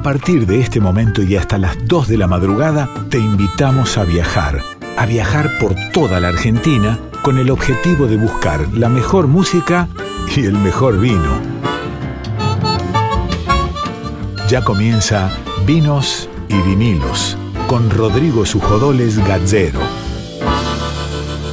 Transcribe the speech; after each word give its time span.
A 0.00 0.02
partir 0.02 0.46
de 0.46 0.60
este 0.60 0.80
momento 0.80 1.22
y 1.22 1.36
hasta 1.36 1.58
las 1.58 1.76
2 1.86 2.08
de 2.08 2.16
la 2.16 2.26
madrugada, 2.26 2.88
te 3.10 3.18
invitamos 3.18 3.98
a 3.98 4.04
viajar. 4.04 4.62
A 4.96 5.04
viajar 5.04 5.50
por 5.60 5.74
toda 5.92 6.20
la 6.20 6.28
Argentina 6.28 6.98
con 7.20 7.36
el 7.36 7.50
objetivo 7.50 8.06
de 8.06 8.16
buscar 8.16 8.66
la 8.72 8.88
mejor 8.88 9.26
música 9.26 9.88
y 10.34 10.46
el 10.46 10.54
mejor 10.54 10.98
vino. 10.98 11.38
Ya 14.48 14.64
comienza 14.64 15.30
Vinos 15.66 16.30
y 16.48 16.58
Vinilos 16.62 17.36
con 17.66 17.90
Rodrigo 17.90 18.46
Sujodoles 18.46 19.18
Gazzero. 19.28 19.80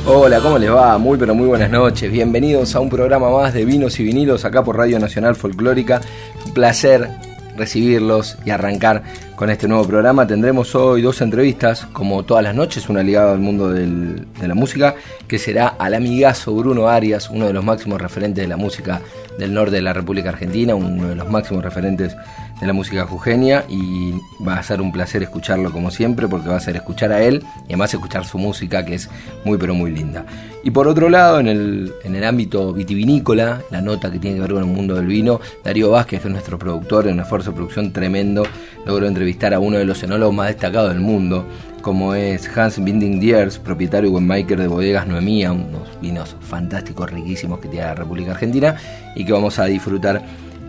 Hola, 0.05 0.39
¿cómo 0.39 0.57
les 0.57 0.71
va? 0.71 0.97
Muy 0.97 1.17
pero 1.17 1.35
muy 1.35 1.47
buenas 1.47 1.69
noches. 1.69 2.09
Bienvenidos 2.09 2.73
a 2.77 2.79
un 2.79 2.89
programa 2.89 3.29
más 3.29 3.53
de 3.53 3.65
Vinos 3.65 3.99
y 3.99 4.05
Vinilos 4.05 4.45
acá 4.45 4.63
por 4.63 4.77
Radio 4.77 4.99
Nacional 4.99 5.35
Folclórica. 5.35 5.99
Un 6.45 6.53
placer 6.53 7.26
recibirlos 7.57 8.37
y 8.45 8.51
arrancar 8.51 9.03
con 9.35 9.49
este 9.49 9.67
nuevo 9.67 9.85
programa. 9.85 10.25
Tendremos 10.25 10.73
hoy 10.75 11.01
dos 11.01 11.21
entrevistas, 11.21 11.85
como 11.91 12.23
todas 12.23 12.43
las 12.43 12.55
noches, 12.55 12.87
una 12.89 13.03
ligada 13.03 13.33
al 13.33 13.39
mundo 13.39 13.69
de 13.69 14.47
la 14.47 14.55
música, 14.55 14.95
que 15.27 15.37
será 15.37 15.67
al 15.67 15.93
amigazo 15.93 16.55
Bruno 16.55 16.87
Arias, 16.87 17.29
uno 17.29 17.47
de 17.47 17.53
los 17.53 17.63
máximos 17.63 18.01
referentes 18.01 18.43
de 18.43 18.47
la 18.47 18.57
música 18.57 19.01
del 19.37 19.53
norte 19.53 19.75
de 19.75 19.81
la 19.81 19.93
República 19.93 20.29
Argentina, 20.29 20.75
uno 20.75 21.09
de 21.09 21.15
los 21.15 21.29
máximos 21.29 21.63
referentes 21.63 22.15
de 22.59 22.67
la 22.67 22.73
música 22.73 23.05
jujeña 23.05 23.63
y 23.69 24.13
va 24.45 24.57
a 24.57 24.63
ser 24.63 24.81
un 24.81 24.91
placer 24.91 25.23
escucharlo 25.23 25.71
como 25.71 25.91
siempre 25.91 26.27
porque 26.27 26.49
va 26.49 26.57
a 26.57 26.59
ser 26.59 26.75
escuchar 26.75 27.11
a 27.11 27.21
él 27.21 27.43
y 27.63 27.73
además 27.73 27.93
escuchar 27.93 28.25
su 28.25 28.37
música 28.37 28.85
que 28.85 28.95
es 28.95 29.09
muy 29.45 29.57
pero 29.57 29.73
muy 29.73 29.91
linda. 29.91 30.25
Y 30.63 30.71
por 30.71 30.87
otro 30.87 31.07
lado, 31.09 31.39
en 31.39 31.47
el, 31.47 31.93
en 32.03 32.15
el 32.15 32.23
ámbito 32.23 32.73
vitivinícola, 32.73 33.61
la 33.71 33.81
nota 33.81 34.11
que 34.11 34.19
tiene 34.19 34.35
que 34.35 34.41
ver 34.41 34.53
con 34.53 34.63
el 34.63 34.69
mundo 34.69 34.95
del 34.95 35.05
vino, 35.05 35.39
Darío 35.63 35.91
Vázquez, 35.91 36.21
que 36.21 36.27
es 36.27 36.31
nuestro 36.31 36.59
productor, 36.59 37.07
en 37.07 37.13
un 37.13 37.19
esfuerzo 37.21 37.51
de 37.51 37.55
producción 37.55 37.93
tremendo, 37.93 38.43
logró 38.85 39.07
entrevistar 39.07 39.53
a 39.53 39.59
uno 39.59 39.77
de 39.77 39.85
los 39.85 40.03
enólogos 40.03 40.35
más 40.35 40.47
destacados 40.47 40.89
del 40.89 40.99
mundo, 40.99 41.45
como 41.81 42.15
es 42.15 42.49
Hans 42.57 42.83
Binding 42.83 43.19
Diers, 43.19 43.59
propietario 43.59 44.09
y 44.09 44.13
winemaker 44.13 44.59
de 44.59 44.67
bodegas 44.67 45.07
Noemía, 45.07 45.53
unos 45.53 45.87
vinos 46.01 46.35
fantásticos, 46.41 47.11
riquísimos 47.11 47.59
que 47.59 47.69
tiene 47.69 47.85
la 47.85 47.95
República 47.95 48.31
Argentina 48.31 48.75
y 49.15 49.23
que 49.23 49.31
vamos 49.31 49.59
a 49.59 49.65
disfrutar 49.65 50.21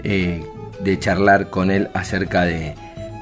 eh, 0.04 0.44
de 0.80 0.98
charlar 0.98 1.50
con 1.50 1.70
él 1.70 1.88
acerca 1.94 2.44
de, 2.44 2.74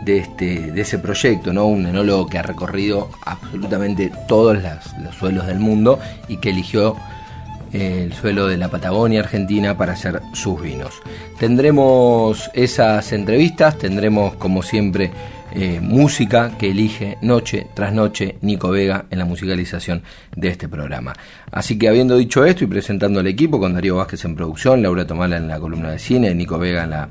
este, 0.06 0.72
de 0.72 0.80
ese 0.80 0.98
proyecto, 0.98 1.52
¿no? 1.52 1.66
un 1.66 1.86
enólogo 1.86 2.26
que 2.26 2.38
ha 2.38 2.42
recorrido 2.42 3.10
absolutamente 3.24 4.12
todos 4.28 4.58
los 5.02 5.14
suelos 5.14 5.46
del 5.46 5.58
mundo 5.58 5.98
y 6.28 6.36
que 6.38 6.50
eligió 6.50 6.96
eh, 7.72 8.04
el 8.04 8.12
suelo 8.12 8.46
de 8.46 8.56
la 8.56 8.68
Patagonia 8.68 9.20
Argentina 9.20 9.76
para 9.76 9.94
hacer 9.94 10.22
sus 10.32 10.60
vinos. 10.60 10.94
Tendremos 11.38 12.50
esas 12.54 13.12
entrevistas, 13.12 13.76
tendremos 13.78 14.34
como 14.36 14.62
siempre 14.62 15.10
eh, 15.52 15.80
música 15.80 16.52
que 16.58 16.70
elige 16.70 17.18
noche 17.22 17.66
tras 17.74 17.92
noche 17.92 18.36
Nico 18.42 18.68
Vega 18.70 19.06
en 19.10 19.18
la 19.18 19.24
musicalización 19.24 20.02
de 20.34 20.48
este 20.48 20.68
programa. 20.68 21.14
Así 21.50 21.78
que 21.78 21.88
habiendo 21.88 22.16
dicho 22.16 22.44
esto 22.44 22.64
y 22.64 22.66
presentando 22.66 23.20
al 23.20 23.26
equipo 23.26 23.58
con 23.58 23.74
Darío 23.74 23.96
Vázquez 23.96 24.24
en 24.24 24.36
producción, 24.36 24.82
Laura 24.82 25.06
Tomala 25.06 25.36
en 25.36 25.48
la 25.48 25.58
columna 25.58 25.90
de 25.90 25.98
cine, 25.98 26.34
Nico 26.34 26.58
Vega 26.58 26.84
en 26.84 26.90
la 26.90 27.08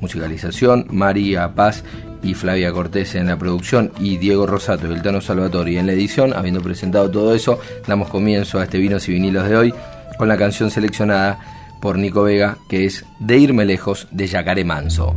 musicalización, 0.00 0.86
María 0.90 1.54
Paz 1.54 1.84
y 2.22 2.34
Flavia 2.34 2.72
Cortés 2.72 3.14
en 3.14 3.26
la 3.26 3.38
producción 3.38 3.92
y 4.00 4.16
Diego 4.16 4.46
Rosato 4.46 4.88
y 4.88 4.94
el 4.94 5.02
Tano 5.02 5.20
Salvatori 5.20 5.78
en 5.78 5.86
la 5.86 5.92
edición. 5.92 6.32
Habiendo 6.32 6.62
presentado 6.62 7.10
todo 7.10 7.34
eso, 7.34 7.58
damos 7.86 8.08
comienzo 8.08 8.58
a 8.58 8.64
este 8.64 8.78
Vinos 8.78 9.08
y 9.08 9.12
Vinilos 9.12 9.48
de 9.48 9.56
hoy 9.56 9.74
con 10.18 10.28
la 10.28 10.36
canción 10.36 10.70
seleccionada 10.70 11.38
por 11.80 11.98
Nico 11.98 12.22
Vega 12.22 12.56
que 12.68 12.86
es 12.86 13.04
De 13.20 13.38
irme 13.38 13.64
lejos 13.64 14.08
de 14.10 14.26
Yacaré 14.26 14.64
Manso. 14.64 15.14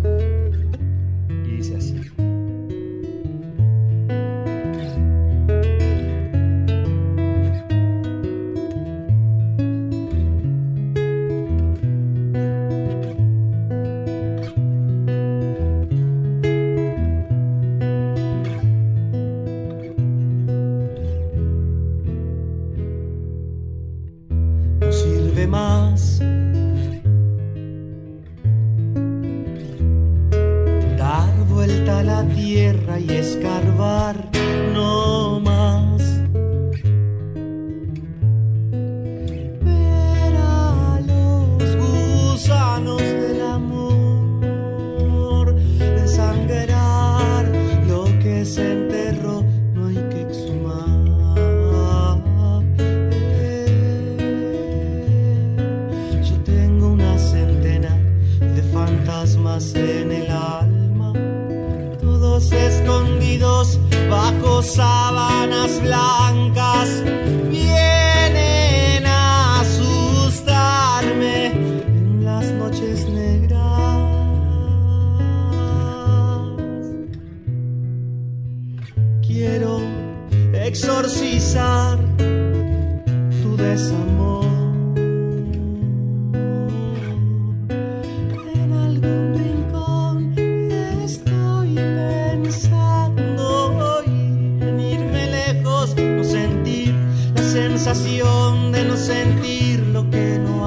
Reincidir 97.90 99.80
en 99.80 99.94
lo 99.94 100.10
que 100.10 100.40
no 100.40 100.59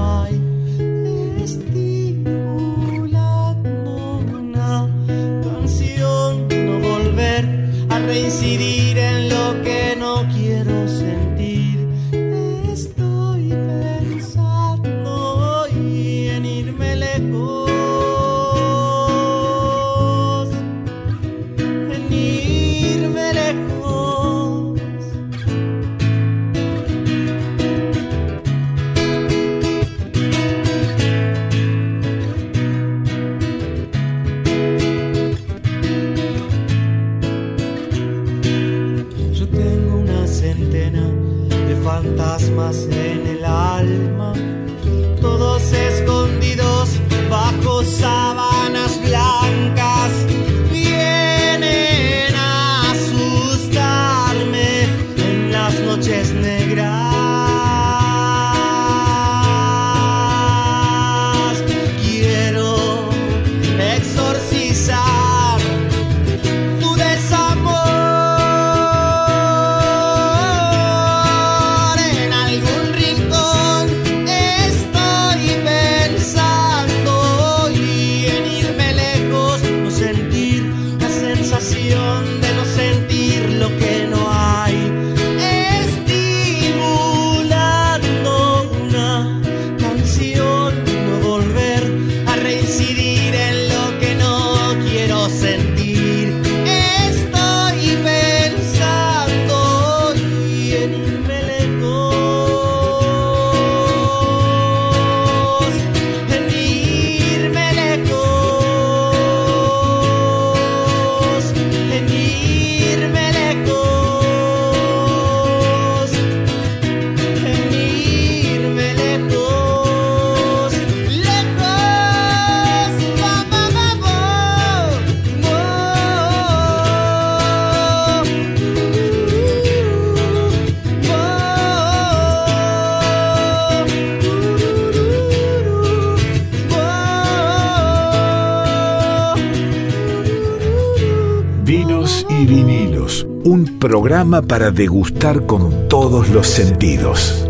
para 144.47 144.71
degustar 144.71 145.47
con 145.47 145.89
todos 145.89 146.29
los 146.29 146.47
sentidos. 146.47 147.49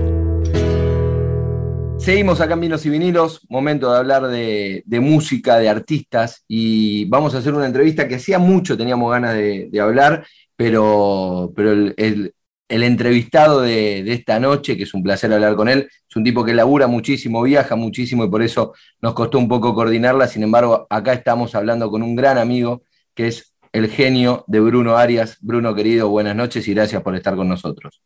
Seguimos 1.98 2.40
acá 2.40 2.54
en 2.54 2.60
Vinos 2.60 2.86
y 2.86 2.90
Vinilos, 2.90 3.44
momento 3.48 3.90
de 3.90 3.98
hablar 3.98 4.28
de, 4.28 4.84
música, 5.00 5.58
de 5.58 5.68
artistas, 5.68 6.44
y 6.46 7.06
vamos 7.06 7.34
a 7.34 7.38
hacer 7.38 7.52
una 7.52 7.66
entrevista 7.66 8.06
que 8.06 8.14
hacía 8.14 8.38
mucho 8.38 8.78
teníamos 8.78 9.10
ganas 9.10 9.34
de, 9.34 9.80
hablar, 9.80 10.24
pero, 10.54 11.52
pero 11.56 11.72
el, 11.72 12.32
entrevistado 12.68 13.62
de, 13.62 14.12
esta 14.12 14.38
noche, 14.38 14.76
que 14.76 14.84
es 14.84 14.94
un 14.94 15.02
placer 15.02 15.32
hablar 15.32 15.56
con 15.56 15.68
él, 15.68 15.88
es 16.08 16.16
un 16.16 16.22
tipo 16.22 16.44
que 16.44 16.54
labura 16.54 16.86
muchísimo, 16.86 17.42
viaja 17.42 17.74
muchísimo 17.74 18.24
y 18.24 18.30
por 18.30 18.40
eso 18.40 18.72
nos 19.00 19.14
costó 19.14 19.36
un 19.38 19.48
poco 19.48 19.74
coordinarla, 19.74 20.28
sin 20.28 20.44
embargo, 20.44 20.86
acá 20.88 21.12
estamos 21.12 21.56
hablando 21.56 21.90
con 21.90 22.04
un 22.04 22.14
gran 22.14 22.38
amigo 22.38 22.84
que 23.16 23.26
es 23.26 23.51
el 23.72 23.88
genio 23.88 24.44
de 24.46 24.60
Bruno 24.60 24.96
Arias. 24.96 25.38
Bruno, 25.40 25.74
querido, 25.74 26.10
buenas 26.10 26.36
noches 26.36 26.68
y 26.68 26.74
gracias 26.74 27.02
por 27.02 27.16
estar 27.16 27.34
con 27.34 27.48
nosotros. 27.48 28.02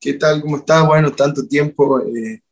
¿Qué 0.00 0.14
tal? 0.14 0.42
¿Cómo 0.42 0.56
estás? 0.56 0.86
Bueno, 0.86 1.12
tanto 1.12 1.46
tiempo. 1.46 2.00
Eh, 2.00 2.42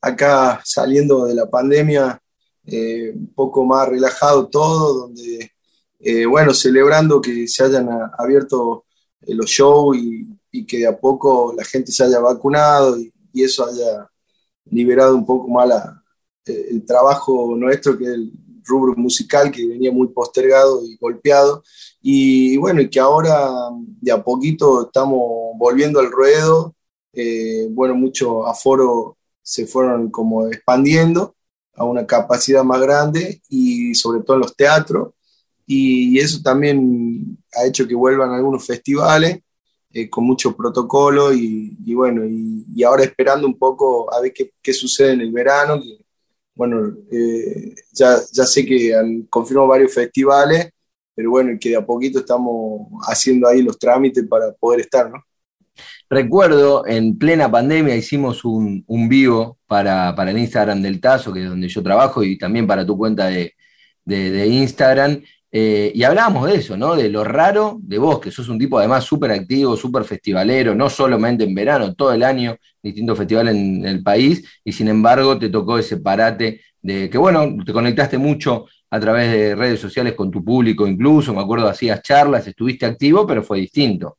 acá 0.00 0.60
saliendo 0.64 1.26
de 1.26 1.34
la 1.34 1.50
pandemia, 1.50 2.22
eh, 2.64 3.12
un 3.14 3.34
poco 3.34 3.64
más 3.64 3.88
relajado 3.88 4.48
todo, 4.48 5.00
donde, 5.00 5.52
eh, 5.98 6.24
bueno, 6.24 6.54
celebrando 6.54 7.20
que 7.20 7.48
se 7.48 7.64
hayan 7.64 7.88
abierto 8.16 8.84
los 9.26 9.50
shows 9.50 9.96
y, 9.96 10.26
que 10.66 10.78
de 10.78 10.86
a 10.86 10.98
poco 10.98 11.54
la 11.56 11.64
gente 11.64 11.92
se 11.92 12.04
haya 12.04 12.20
vacunado 12.20 12.98
y, 12.98 13.12
eso 13.32 13.64
haya 13.64 14.08
liberado 14.66 15.14
un 15.14 15.24
poco 15.24 15.48
más 15.48 15.70
el 16.44 16.84
trabajo 16.84 17.54
nuestro, 17.56 17.96
que 17.96 18.06
el 18.06 18.32
rubro 18.70 18.94
musical, 18.96 19.50
que 19.50 19.66
venía 19.66 19.92
muy 19.92 20.08
postergado 20.08 20.82
y 20.84 20.96
golpeado. 20.96 21.62
Y, 22.00 22.56
bueno, 22.56 22.80
y 22.80 22.88
que 22.88 23.00
ahora 23.00 23.50
de 24.00 24.12
a 24.12 24.22
poquito 24.22 24.86
estamos 24.86 25.20
volviendo 25.56 26.00
al 26.00 26.10
ruedo. 26.10 26.74
bueno, 27.70 27.94
mucho 27.94 28.46
aforo 28.46 29.18
se 29.42 29.66
fueron 29.66 30.10
como 30.10 30.46
expandiendo 30.46 31.34
a 31.74 31.84
una 31.84 32.06
capacidad 32.06 32.62
más 32.62 32.80
grande 32.80 33.42
y 33.48 33.94
sobre 33.94 34.22
todo 34.22 34.36
en 34.36 34.42
los 34.42 34.56
teatros. 34.56 35.14
Y 35.66 36.18
eso 36.18 36.40
también 36.42 37.38
ha 37.54 37.64
hecho 37.64 37.86
que 37.86 37.94
vuelvan 37.94 38.32
algunos 38.32 38.66
festivales 38.66 39.40
eh, 39.92 40.08
con 40.08 40.24
mucho 40.24 40.56
protocolo 40.56 41.32
y, 41.32 41.94
bueno, 41.94 42.22
y, 42.24 42.82
ahora 42.84 43.02
esperando 43.02 43.46
un 43.46 43.58
poco 43.58 44.12
a 44.12 44.20
ver 44.20 44.32
qué 44.32 44.72
sucede 44.72 45.12
en 45.12 45.20
el 45.20 45.32
verano. 45.32 45.80
Bueno, 46.60 46.94
eh, 47.10 47.74
ya, 47.90 48.18
ya 48.30 48.44
sé 48.44 48.66
que 48.66 48.94
han 48.94 49.22
confirmado 49.30 49.68
varios 49.68 49.94
festivales, 49.94 50.68
pero 51.14 51.30
bueno, 51.30 51.56
que 51.58 51.70
de 51.70 51.76
a 51.76 51.86
poquito 51.86 52.18
estamos 52.18 52.86
haciendo 53.08 53.48
ahí 53.48 53.62
los 53.62 53.78
trámites 53.78 54.28
para 54.28 54.52
poder 54.52 54.80
estar, 54.80 55.10
¿no? 55.10 55.24
Recuerdo, 56.10 56.86
en 56.86 57.16
plena 57.16 57.50
pandemia 57.50 57.96
hicimos 57.96 58.44
un, 58.44 58.84
vivo 59.08 59.56
para, 59.66 60.14
el 60.14 60.36
Instagram 60.36 60.82
del 60.82 61.00
Tazo, 61.00 61.32
que 61.32 61.44
es 61.44 61.48
donde 61.48 61.66
yo 61.66 61.82
trabajo, 61.82 62.22
y 62.22 62.36
también 62.36 62.66
para 62.66 62.84
tu 62.84 62.98
cuenta 62.98 63.28
de, 63.28 63.54
Instagram. 64.46 65.22
Eh, 65.52 65.90
y 65.94 66.04
hablábamos 66.04 66.46
de 66.46 66.56
eso, 66.56 66.76
¿no? 66.76 66.94
De 66.94 67.08
lo 67.08 67.24
raro 67.24 67.78
de 67.82 67.98
vos, 67.98 68.20
que 68.20 68.30
sos 68.30 68.48
un 68.48 68.58
tipo 68.58 68.78
además 68.78 69.04
súper 69.04 69.32
activo, 69.32 69.76
súper 69.76 70.04
festivalero, 70.04 70.74
no 70.74 70.88
solamente 70.88 71.44
en 71.44 71.54
verano, 71.54 71.94
todo 71.94 72.12
el 72.12 72.22
año, 72.22 72.56
distintos 72.80 73.18
festivales 73.18 73.54
en 73.56 73.84
el 73.84 74.02
país, 74.02 74.44
y 74.64 74.72
sin 74.72 74.88
embargo 74.88 75.38
te 75.38 75.48
tocó 75.48 75.78
ese 75.78 75.96
parate 75.96 76.60
de 76.80 77.10
que, 77.10 77.18
bueno, 77.18 77.56
te 77.64 77.72
conectaste 77.72 78.16
mucho 78.16 78.66
a 78.90 79.00
través 79.00 79.30
de 79.32 79.54
redes 79.54 79.80
sociales 79.80 80.14
con 80.14 80.30
tu 80.30 80.44
público, 80.44 80.86
incluso, 80.86 81.34
me 81.34 81.40
acuerdo, 81.40 81.68
hacías 81.68 82.00
charlas, 82.02 82.46
estuviste 82.46 82.86
activo, 82.86 83.26
pero 83.26 83.42
fue 83.42 83.58
distinto. 83.58 84.16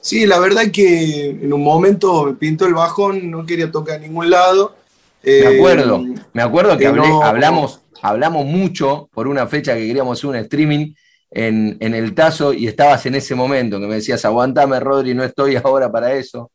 Sí, 0.00 0.26
la 0.26 0.38
verdad 0.38 0.70
que 0.70 1.30
en 1.30 1.52
un 1.52 1.62
momento 1.62 2.24
me 2.24 2.34
pintó 2.34 2.66
el 2.66 2.74
bajón, 2.74 3.30
no 3.30 3.46
quería 3.46 3.70
tocar 3.70 3.96
a 3.96 3.98
ningún 4.00 4.28
lado. 4.28 4.76
me 5.22 5.46
acuerdo, 5.46 6.04
eh, 6.04 6.14
me 6.34 6.42
acuerdo 6.42 6.76
que 6.76 6.86
hablamos, 6.86 7.80
hablamos 8.04 8.44
mucho 8.44 9.08
por 9.14 9.26
una 9.26 9.46
fecha 9.46 9.74
que 9.74 9.86
queríamos 9.86 10.18
hacer 10.18 10.28
un 10.28 10.36
streaming 10.36 10.92
en, 11.30 11.78
el 11.80 12.14
Tazo 12.14 12.52
y 12.52 12.66
estabas 12.66 13.06
en 13.06 13.14
ese 13.14 13.34
momento 13.34 13.80
que 13.80 13.86
me 13.86 13.94
decías, 13.94 14.22
aguantame 14.26 14.78
Rodri, 14.78 15.14
no 15.14 15.24
estoy 15.24 15.56
ahora 15.64 15.90
para 15.90 16.12
eso. 16.12 16.50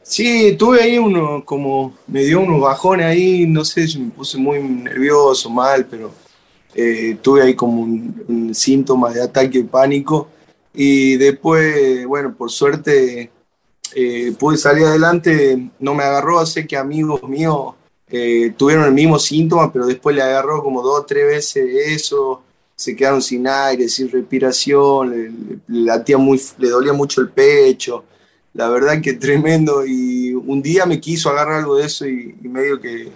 Sí, 0.00 0.54
tuve 0.56 0.80
ahí 0.80 0.96
uno, 0.96 1.44
como 1.44 1.98
me 2.06 2.22
dio 2.22 2.40
unos 2.40 2.60
bajones 2.60 3.06
ahí, 3.06 3.46
no 3.48 3.64
sé 3.64 3.88
si 3.88 3.98
me 3.98 4.10
puse 4.10 4.38
muy 4.38 4.62
nervioso, 4.62 5.50
mal, 5.50 5.86
pero 5.86 6.12
eh, 6.72 7.18
tuve 7.20 7.42
ahí 7.42 7.54
como 7.54 7.82
un, 7.82 8.54
síntoma 8.54 9.12
de 9.12 9.22
ataque 9.24 9.58
de 9.58 9.64
pánico 9.64 10.28
y 10.72 11.16
después, 11.16 12.06
bueno, 12.06 12.32
por 12.32 12.52
suerte 12.52 13.32
eh, 13.92 14.32
pude 14.38 14.56
salir 14.56 14.84
adelante, 14.84 15.68
no 15.80 15.94
me 15.94 16.04
agarró, 16.04 16.46
sé 16.46 16.64
que 16.64 16.76
amigos 16.76 17.24
míos 17.24 17.74
eh, 18.10 18.54
tuvieron 18.56 18.84
el 18.84 18.92
mismo 18.92 19.18
síntoma, 19.18 19.72
pero 19.72 19.86
después 19.86 20.16
le 20.16 20.22
agarró 20.22 20.62
como 20.62 20.82
dos 20.82 21.00
o 21.00 21.04
tres 21.04 21.26
veces 21.26 21.68
eso, 21.88 22.42
se 22.74 22.96
quedaron 22.96 23.20
sin 23.20 23.46
aire, 23.46 23.88
sin 23.88 24.10
respiración, 24.10 25.10
le, 25.68 26.16
muy, 26.16 26.40
le 26.58 26.68
dolía 26.68 26.92
mucho 26.92 27.20
el 27.20 27.30
pecho, 27.30 28.04
la 28.54 28.68
verdad 28.68 29.00
que 29.02 29.14
tremendo, 29.14 29.84
y 29.86 30.32
un 30.32 30.62
día 30.62 30.86
me 30.86 31.00
quiso 31.00 31.30
agarrar 31.30 31.60
algo 31.60 31.76
de 31.76 31.86
eso 31.86 32.06
y, 32.06 32.34
medio 32.42 32.80
que, 32.80 33.10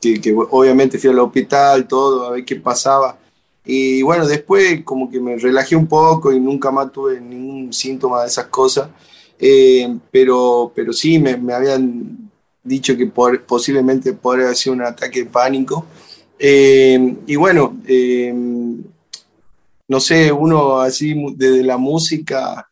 que, 0.00 0.20
que 0.20 0.34
obviamente 0.34 0.98
fui 0.98 1.10
al 1.10 1.18
hospital, 1.20 1.88
todo, 1.88 2.26
a 2.26 2.30
ver 2.32 2.44
qué 2.44 2.56
pasaba. 2.56 3.18
Y 3.64 4.02
bueno, 4.02 4.26
después 4.26 4.82
como 4.84 5.10
que 5.10 5.18
me 5.20 5.36
relajé 5.36 5.74
un 5.74 5.86
poco 5.86 6.32
y 6.32 6.38
nunca 6.38 6.70
más 6.70 6.92
tuve 6.92 7.18
ningún 7.20 7.72
síntoma 7.72 8.22
de 8.22 8.28
esas 8.28 8.46
cosas. 8.46 8.88
Eh, 9.38 9.96
pero, 10.10 10.70
pero 10.74 10.92
sí, 10.92 11.18
me, 11.18 11.36
me 11.36 11.54
habían 11.54 12.23
dicho 12.64 12.96
que 12.96 13.06
posiblemente 13.06 14.14
podría 14.14 14.46
haber 14.46 14.56
sido 14.56 14.74
un 14.74 14.82
ataque 14.82 15.24
de 15.24 15.30
pánico. 15.30 15.86
Eh, 16.38 17.16
y 17.26 17.36
bueno, 17.36 17.78
eh, 17.86 18.34
no 19.86 20.00
sé, 20.00 20.32
uno 20.32 20.80
así 20.80 21.14
desde 21.36 21.62
la 21.62 21.76
música 21.76 22.68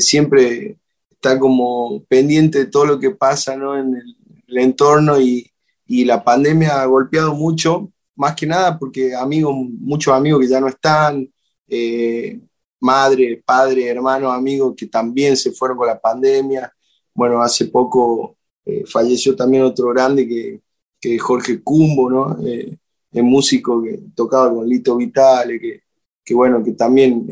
siempre 0.00 0.76
está 1.12 1.38
como 1.38 2.02
pendiente 2.08 2.58
de 2.58 2.66
todo 2.66 2.84
lo 2.84 2.98
que 2.98 3.12
pasa 3.12 3.56
¿no? 3.56 3.78
en 3.78 3.94
el, 3.94 4.58
entorno 4.58 5.20
y, 5.20 5.48
y 5.86 6.04
la 6.04 6.24
pandemia 6.24 6.80
ha 6.82 6.86
golpeado 6.86 7.32
mucho 7.34 7.92
más 8.16 8.34
que 8.34 8.46
nada 8.46 8.76
porque 8.78 9.14
amigos, 9.14 9.54
muchos 9.54 10.12
amigos 10.12 10.40
que 10.40 10.48
ya 10.48 10.60
no 10.60 10.68
están, 10.68 11.30
eh, 11.68 12.40
madre, 12.80 13.42
padre, 13.44 13.88
hermano, 13.88 14.32
amigos 14.32 14.74
que 14.76 14.86
también 14.86 15.36
se 15.36 15.52
fueron 15.52 15.76
con 15.76 15.86
la 15.86 16.00
pandemia. 16.00 16.72
Bueno, 17.14 17.40
hace 17.40 17.66
poco 17.66 18.35
eh, 18.66 18.84
falleció 18.86 19.34
también 19.34 19.62
otro 19.62 19.88
grande 19.88 20.28
que, 20.28 20.60
que 21.00 21.18
Jorge 21.18 21.62
Cumbo, 21.62 22.10
¿no? 22.10 22.38
Eh, 22.46 22.76
el 23.12 23.22
músico 23.22 23.82
que 23.82 24.00
tocaba 24.14 24.52
con 24.52 24.68
Lito 24.68 24.96
Vitale, 24.96 25.58
que, 25.58 25.82
que 26.22 26.34
bueno, 26.34 26.62
que 26.62 26.72
también 26.72 27.26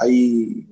ahí, 0.00 0.66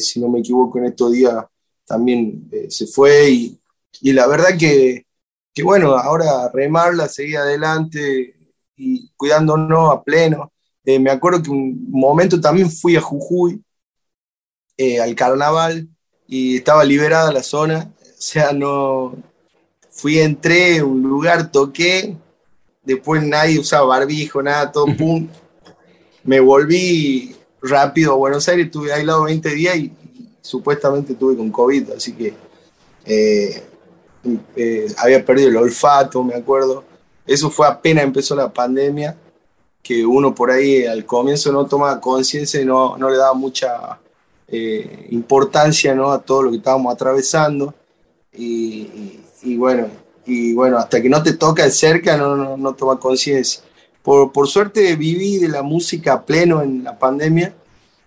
si 0.00 0.20
no 0.20 0.28
me 0.28 0.40
equivoco, 0.40 0.78
en 0.78 0.86
estos 0.86 1.12
días 1.12 1.44
también 1.86 2.50
se 2.68 2.86
fue 2.88 3.30
y, 3.30 3.60
y 4.00 4.12
la 4.12 4.26
verdad 4.26 4.58
que, 4.58 5.06
que 5.54 5.62
bueno, 5.62 5.94
ahora 5.94 6.50
remarla, 6.52 7.08
seguir 7.08 7.36
adelante, 7.36 8.34
y 8.76 9.10
cuidándonos 9.16 9.92
a 9.92 10.02
pleno. 10.02 10.52
Eh, 10.84 10.98
me 10.98 11.10
acuerdo 11.10 11.42
que 11.42 11.50
un 11.50 11.90
momento 11.90 12.40
también 12.40 12.70
fui 12.70 12.96
a 12.96 13.00
Jujuy, 13.00 13.62
eh, 14.76 15.00
al 15.00 15.14
carnaval, 15.14 15.88
y 16.26 16.56
estaba 16.56 16.84
liberada 16.84 17.32
la 17.32 17.42
zona. 17.42 17.92
O 18.22 18.24
sea, 18.24 18.52
no. 18.52 19.16
Fui, 19.90 20.20
entré 20.20 20.78
a 20.78 20.84
un 20.84 21.02
lugar, 21.02 21.50
toqué, 21.50 22.16
después 22.84 23.20
nadie 23.20 23.58
usaba 23.58 23.84
barbijo, 23.84 24.40
nada, 24.40 24.70
todo 24.70 24.86
pum. 24.96 25.26
Me 26.22 26.38
volví 26.38 27.34
rápido 27.60 28.12
a 28.12 28.16
Buenos 28.16 28.48
Aires, 28.48 28.66
estuve 28.66 28.92
aislado 28.92 29.24
20 29.24 29.48
días 29.50 29.76
y, 29.76 29.92
supuestamente 30.40 31.14
tuve 31.14 31.36
con 31.36 31.50
COVID, 31.50 31.90
así 31.96 32.12
que 32.12 32.32
eh, 33.06 33.64
había 34.98 35.24
perdido 35.24 35.48
el 35.48 35.56
olfato, 35.56 36.22
me 36.22 36.36
acuerdo. 36.36 36.84
Eso 37.26 37.50
fue 37.50 37.66
apenas 37.66 38.04
empezó 38.04 38.36
la 38.36 38.52
pandemia, 38.52 39.16
que 39.82 40.06
uno 40.06 40.32
por 40.32 40.52
ahí 40.52 40.86
al 40.86 41.04
comienzo 41.04 41.50
no 41.50 41.66
tomaba 41.66 42.00
conciencia 42.00 42.60
y 42.60 42.64
no, 42.64 42.96
no, 42.96 43.10
le 43.10 43.16
daba 43.16 43.34
mucha 43.34 43.98
eh, 44.46 45.08
importancia 45.10 45.92
¿no? 45.92 46.12
a 46.12 46.22
todo 46.22 46.44
lo 46.44 46.50
que 46.52 46.58
estábamos 46.58 46.94
atravesando. 46.94 47.74
Y, 48.34 49.56
bueno, 49.56 49.88
y 50.24 50.54
bueno, 50.54 50.78
hasta 50.78 51.02
que 51.02 51.08
no 51.08 51.22
te 51.22 51.34
toca 51.34 51.64
de 51.64 51.70
cerca 51.70 52.16
no, 52.16 52.36
no, 52.36 52.56
no 52.56 52.74
toma 52.74 52.98
conciencia. 52.98 53.62
Por, 54.02 54.32
por, 54.32 54.48
suerte 54.48 54.96
viví 54.96 55.38
de 55.38 55.48
la 55.48 55.62
música 55.62 56.24
pleno 56.24 56.62
en 56.62 56.84
la 56.84 56.98
pandemia. 56.98 57.54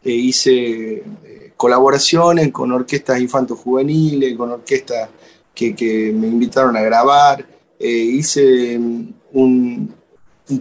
e 0.03 0.11
hice 0.11 1.03
eh, 1.23 1.53
colaboraciones 1.57 2.51
con 2.51 2.71
orquestas 2.71 3.19
infantos 3.19 3.59
juveniles, 3.59 4.35
con 4.37 4.51
orquestas 4.51 5.09
que, 5.53 5.75
que 5.75 6.11
me 6.13 6.27
invitaron 6.27 6.75
a 6.75 6.81
grabar. 6.81 7.45
Eh, 7.79 7.89
hice 7.89 8.77
mm, 8.77 9.13
un, 9.33 9.93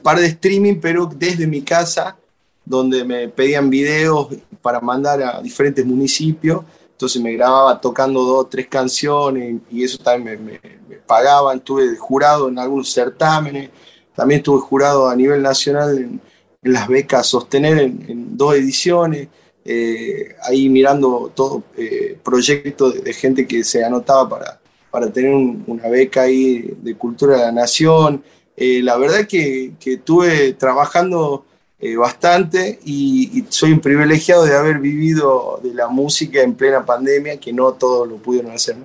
par 0.02 0.18
de 0.18 0.26
streaming, 0.26 0.76
pero 0.80 1.06
desde 1.06 1.46
mi 1.46 1.62
casa, 1.62 2.16
donde 2.64 3.04
me 3.04 3.28
pedían 3.28 3.68
videos 3.70 4.28
para 4.62 4.80
mandar 4.80 5.22
a 5.22 5.42
diferentes 5.42 5.84
municipios. 5.84 6.64
Entonces 6.94 7.20
me 7.20 7.32
grababa 7.32 7.80
tocando 7.80 8.22
dos, 8.22 8.48
tres 8.48 8.68
canciones 8.68 9.60
y 9.68 9.82
eso 9.82 9.98
también 9.98 10.44
me, 10.44 10.60
pagaban. 11.06 11.58
Estuve 11.58 11.96
jurado 11.96 12.48
en 12.48 12.58
algunos 12.58 12.92
certámenes. 12.92 13.70
También 14.14 14.38
estuve 14.38 14.60
jurado 14.60 15.08
a 15.08 15.16
nivel 15.16 15.42
nacional 15.42 15.98
en, 15.98 16.20
las 16.62 16.88
becas 16.88 17.26
Sostener 17.26 17.78
en, 17.78 18.36
dos 18.36 18.54
ediciones. 18.54 19.28
Eh, 19.64 20.36
ahí 20.42 20.68
mirando 20.68 21.32
todo 21.34 21.64
eh, 21.76 22.16
proyecto 22.22 22.92
de, 22.92 23.12
gente 23.12 23.46
que 23.46 23.64
se 23.64 23.84
anotaba 23.84 24.28
para, 24.28 24.60
para 24.90 25.10
tener 25.10 25.34
una 25.66 25.88
beca 25.88 26.22
ahí 26.22 26.76
de 26.80 26.94
Cultura 26.94 27.36
de 27.36 27.42
la 27.42 27.52
Nación. 27.52 28.22
Eh, 28.56 28.82
la 28.82 28.96
verdad 28.96 29.26
que, 29.26 29.72
que 29.80 29.94
estuve 29.94 30.52
trabajando 30.52 31.44
eh, 31.84 31.96
bastante 31.96 32.78
y, 32.86 33.44
soy 33.50 33.78
privilegiado 33.78 34.46
de 34.46 34.56
haber 34.56 34.78
vivido 34.78 35.60
de 35.62 35.74
la 35.74 35.86
música 35.88 36.40
en 36.40 36.54
plena 36.54 36.86
pandemia, 36.86 37.38
que 37.38 37.52
no 37.52 37.72
todos 37.74 38.08
lo 38.08 38.16
pudieron 38.16 38.52
hacer. 38.52 38.76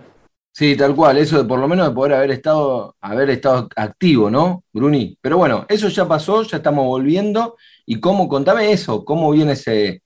Sí, 0.51 0.75
tal 0.75 0.93
cual, 0.93 1.17
eso 1.17 1.37
de 1.37 1.45
por 1.45 1.59
lo 1.59 1.67
menos 1.69 1.87
de 1.87 1.93
poder 1.93 2.15
haber 2.15 2.31
estado, 2.31 2.97
haber 2.99 3.29
estado 3.29 3.69
activo, 3.73 4.29
¿no, 4.29 4.65
Bruni? 4.73 5.17
Pero 5.21 5.37
bueno, 5.37 5.65
eso 5.69 5.87
ya 5.87 6.05
pasó, 6.09 6.43
ya 6.43 6.57
estamos 6.57 6.85
volviendo. 6.85 7.55
¿Y 7.85 8.01
cómo, 8.01 8.27
contame 8.27 8.69
eso, 8.73 9.05
cómo 9.05 9.31
viene 9.31 9.53
ese, 9.53 10.03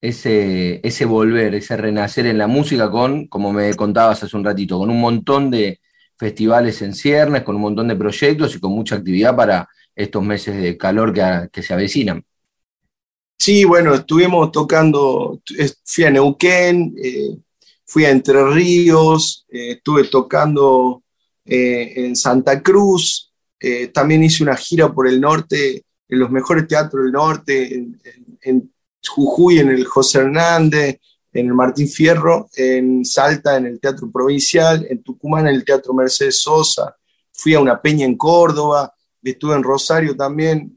ese, 0.00 0.80
ese 0.86 1.04
volver, 1.04 1.56
ese 1.56 1.76
renacer 1.76 2.26
en 2.26 2.38
la 2.38 2.46
música 2.46 2.88
con, 2.92 3.26
como 3.26 3.52
me 3.52 3.74
contabas 3.74 4.22
hace 4.22 4.36
un 4.36 4.44
ratito, 4.44 4.78
con 4.78 4.90
un 4.90 5.00
montón 5.00 5.50
de 5.50 5.80
festivales 6.16 6.80
en 6.82 6.94
ciernes, 6.94 7.42
con 7.42 7.56
un 7.56 7.62
montón 7.62 7.88
de 7.88 7.96
proyectos 7.96 8.54
y 8.54 8.60
con 8.60 8.70
mucha 8.70 8.94
actividad 8.94 9.34
para 9.34 9.68
estos 9.96 10.22
meses 10.22 10.56
de 10.62 10.76
calor 10.76 11.12
que, 11.50 11.62
se 11.62 11.74
avecinan. 11.74 12.24
Sí, 13.38 13.64
bueno, 13.64 13.94
estuvimos 13.94 14.50
tocando, 14.50 15.40
fui 15.84 16.04
a 16.04 16.10
Neuquén, 16.10 16.94
eh, 17.02 17.36
fui 17.84 18.04
a 18.04 18.10
Entre 18.10 18.42
Ríos, 18.50 19.46
eh, 19.50 19.72
estuve 19.72 20.04
tocando 20.04 21.02
eh, 21.44 21.92
en 21.96 22.16
Santa 22.16 22.62
Cruz, 22.62 23.32
también 23.92 24.22
hice 24.22 24.44
una 24.44 24.54
gira 24.54 24.92
por 24.92 25.08
el 25.08 25.20
norte, 25.20 25.84
en 26.08 26.18
los 26.20 26.30
mejores 26.30 26.68
teatros 26.68 27.02
del 27.02 27.12
norte, 27.12 27.74
en, 27.74 28.00
en 28.42 28.72
Jujuy, 29.04 29.58
en 29.58 29.70
el 29.70 29.84
José 29.86 30.18
Hernández, 30.18 31.00
en 31.32 31.46
el 31.46 31.54
Martín 31.54 31.88
Fierro, 31.88 32.48
en 32.54 33.04
Salta, 33.04 33.56
en 33.56 33.66
el 33.66 33.80
Teatro 33.80 34.08
Provincial, 34.10 34.86
en 34.88 35.02
Tucumán, 35.02 35.48
en 35.48 35.56
el 35.56 35.64
Teatro 35.64 35.94
Mercedes 35.94 36.40
Sosa, 36.40 36.94
fui 37.32 37.54
a 37.54 37.60
una 37.60 37.80
peña 37.82 38.06
en 38.06 38.16
Córdoba, 38.16 38.94
estuve 39.20 39.56
en 39.56 39.64
Rosario 39.64 40.14
también, 40.14 40.76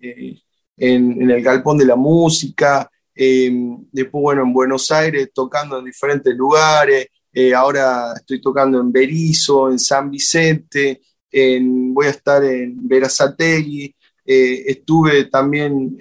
en, 0.80 1.30
el 1.30 1.42
Galpón 1.44 1.78
de 1.78 1.86
la 1.86 1.96
Música, 1.96 2.90
em, 3.14 3.86
después, 3.92 4.22
bueno, 4.22 4.44
en 4.44 4.54
Buenos 4.54 4.90
Aires, 4.92 5.30
tocando 5.34 5.80
en 5.80 5.86
diferentes 5.86 6.34
lugares, 6.36 7.08
eh, 7.32 7.54
ahora 7.54 8.14
estoy 8.16 8.42
tocando 8.42 8.80
en 8.80 8.92
Berizo, 8.92 9.70
en 9.70 9.80
San 9.80 10.10
Vicente, 10.10 11.02
en, 11.32 11.94
voy 11.94 12.08
a 12.08 12.12
estar 12.12 12.44
en 12.44 12.76
Verazategui, 12.88 13.96
eh, 14.26 14.64
estuve 14.68 15.26
también 15.26 15.98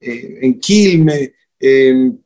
en 0.00 0.60
Quilmes, 0.60 1.30
em, 1.58 2.18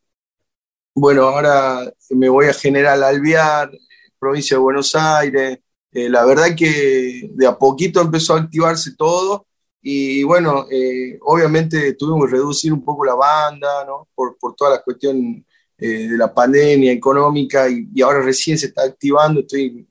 bueno, 0.95 1.23
ahora 1.25 1.93
me 2.11 2.29
voy 2.29 2.47
a 2.47 2.53
General 2.53 3.03
Alvear, 3.03 3.71
provincia 4.19 4.57
de 4.57 4.63
Buenos 4.63 4.95
Aires, 4.95 5.59
eh, 5.95 6.09
la 6.09 6.25
verdad 6.25 6.57
que 6.57 7.31
de 7.33 7.47
a 7.47 7.57
poquito 7.57 8.01
empezó 8.01 8.35
a 8.35 8.41
activarse 8.41 8.97
todo 8.97 9.47
y 9.87 10.23
bueno, 10.23 10.67
eh, 10.71 11.19
obviamente 11.21 11.93
tuvimos 11.93 12.25
que 12.25 12.37
reducir 12.37 12.73
un 12.73 12.83
poco 12.83 13.05
la 13.05 13.15
banda, 13.15 13.85
¿no? 13.87 14.09
Por, 14.15 14.39
por 14.39 14.57
toda 14.57 14.71
la 14.71 14.83
cuestión 14.83 15.45
eh, 15.77 16.09
de 16.09 16.17
la 16.17 16.33
pandemia 16.33 16.91
económica 16.91 17.69
y, 17.69 18.01
ahora 18.01 18.23
recién 18.23 18.57
se 18.57 18.67
está 18.67 18.83
activando, 18.83 19.41
estoy 19.41 19.87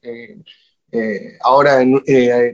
ahora 1.41 1.79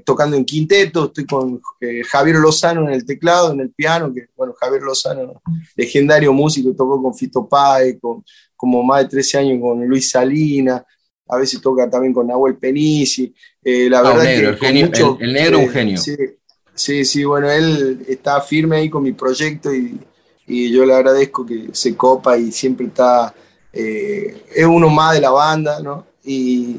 tocando 0.06 0.36
en 0.36 0.46
quinteto, 0.46 1.06
estoy 1.06 1.26
con 1.26 1.62
Javier 2.10 2.38
Lozano 2.38 2.88
en 2.88 2.94
el 2.94 3.06
teclado, 3.06 3.54
en 3.54 3.62
el 3.62 3.72
piano, 3.72 4.14
que 4.14 4.28
bueno, 4.36 4.54
Javier 4.60 4.82
Lozano, 4.82 5.42
legendario 5.76 6.34
músico, 6.34 6.76
tocó 6.76 7.02
con 7.02 7.16
Fito 7.16 7.48
Páez, 7.48 7.98
con, 8.02 8.24
como 8.60 8.84
más 8.84 9.04
de 9.04 9.10
13 9.10 9.38
años 9.38 9.62
con 9.62 9.86
Luis 9.88 10.10
Salina, 10.10 10.86
a 11.30 11.38
veces 11.38 11.62
toca 11.62 11.90
también 11.90 12.14
con 12.14 12.28
Nahuel 12.28 12.58
Penisi. 12.58 13.34
Eh, 13.64 13.90
la 13.90 14.02
verdad 14.02 14.24
negro, 14.24 14.58
que 14.60 14.68
el, 14.68 14.78
el, 15.20 15.34
negro 15.34 15.60
un 15.60 15.70
genio. 15.70 15.98
Sí, 15.98 16.16
sí, 17.06 17.24
bueno, 17.24 17.50
él 17.50 18.06
está 18.08 18.42
firme 18.42 18.78
ahí 18.78 18.90
con 18.90 19.04
mi 19.04 19.12
proyecto 19.14 19.74
y, 19.74 20.00
yo 20.48 20.84
le 20.84 20.96
agradezco 20.96 21.46
que 21.46 21.70
se 21.74 21.96
copa 21.96 22.36
y 22.36 22.52
siempre 22.52 22.88
está, 22.88 23.32
eh, 23.72 24.46
es 24.56 24.66
uno 24.66 24.90
más 24.90 25.14
de 25.14 25.22
la 25.22 25.30
banda, 25.30 25.80
¿no? 25.80 26.08
Y, 26.24 26.78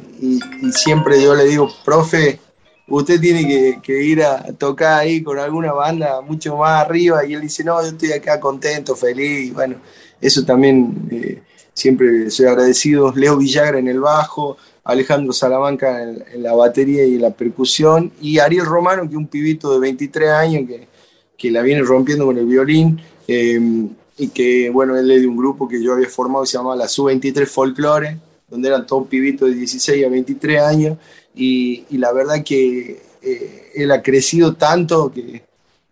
siempre 0.72 1.22
yo 1.22 1.34
le 1.36 1.44
digo, 1.44 1.70
profe, 1.84 2.40
usted 2.88 3.20
tiene 3.20 3.80
que, 3.80 4.02
ir 4.02 4.24
a 4.24 4.42
tocar 4.58 5.00
ahí 5.00 5.22
con 5.22 5.38
alguna 5.38 5.72
banda 5.72 6.20
mucho 6.20 6.56
más 6.56 6.84
arriba 6.84 7.24
y 7.24 7.34
él 7.34 7.42
dice, 7.42 7.62
no, 7.62 7.80
yo 7.80 7.88
estoy 7.88 8.12
acá 8.12 8.40
contento, 8.40 8.96
feliz, 8.96 9.52
bueno, 9.54 9.76
eso 10.20 10.44
también... 10.44 11.08
Eh, 11.10 11.42
siempre 11.80 12.30
soy 12.30 12.46
agradecido. 12.46 13.12
Leo 13.14 13.36
Villagra 13.36 13.78
en 13.78 13.88
el 13.88 14.00
bajo, 14.00 14.56
Alejandro 14.90 15.32
Salamanca 15.32 16.02
en, 16.02 16.42
la 16.42 16.54
batería 16.54 17.04
y 17.06 17.14
en 17.14 17.22
la 17.22 17.30
percusión, 17.30 18.12
y 18.20 18.38
Ariel 18.38 18.66
Romano, 18.66 19.02
que 19.02 19.10
es 19.10 19.16
un 19.16 19.26
pibito 19.26 19.72
de 19.72 19.80
23 19.80 20.30
años 20.30 20.68
que, 20.68 20.88
que 21.36 21.50
la 21.50 21.62
viene 21.62 21.82
rompiendo 21.82 22.26
con 22.26 22.38
el 22.38 22.46
violín, 22.46 23.00
em, 23.26 23.88
y 24.18 24.28
que, 24.28 24.70
bueno, 24.70 24.96
él 24.96 25.10
es 25.10 25.22
de 25.22 25.26
un 25.26 25.36
grupo 25.36 25.66
que 25.66 25.82
yo 25.82 25.94
había 25.94 26.08
formado 26.08 26.44
que 26.44 26.50
se 26.50 26.58
llamaba 26.58 26.76
la 26.76 26.88
Sub-23 26.88 27.46
Folklore, 27.46 28.18
donde 28.48 28.68
eran 28.68 28.86
todos 28.86 29.08
pibitos 29.08 29.48
de 29.48 29.54
16 29.54 30.04
a 30.04 30.08
23 30.08 30.62
años, 30.62 30.98
y, 31.34 31.84
la 31.96 32.12
verdad 32.12 32.42
que 32.44 33.02
eh, 33.22 33.70
él 33.74 33.90
ha 33.92 34.02
crecido 34.02 34.54
tanto 34.54 35.12
que 35.12 35.42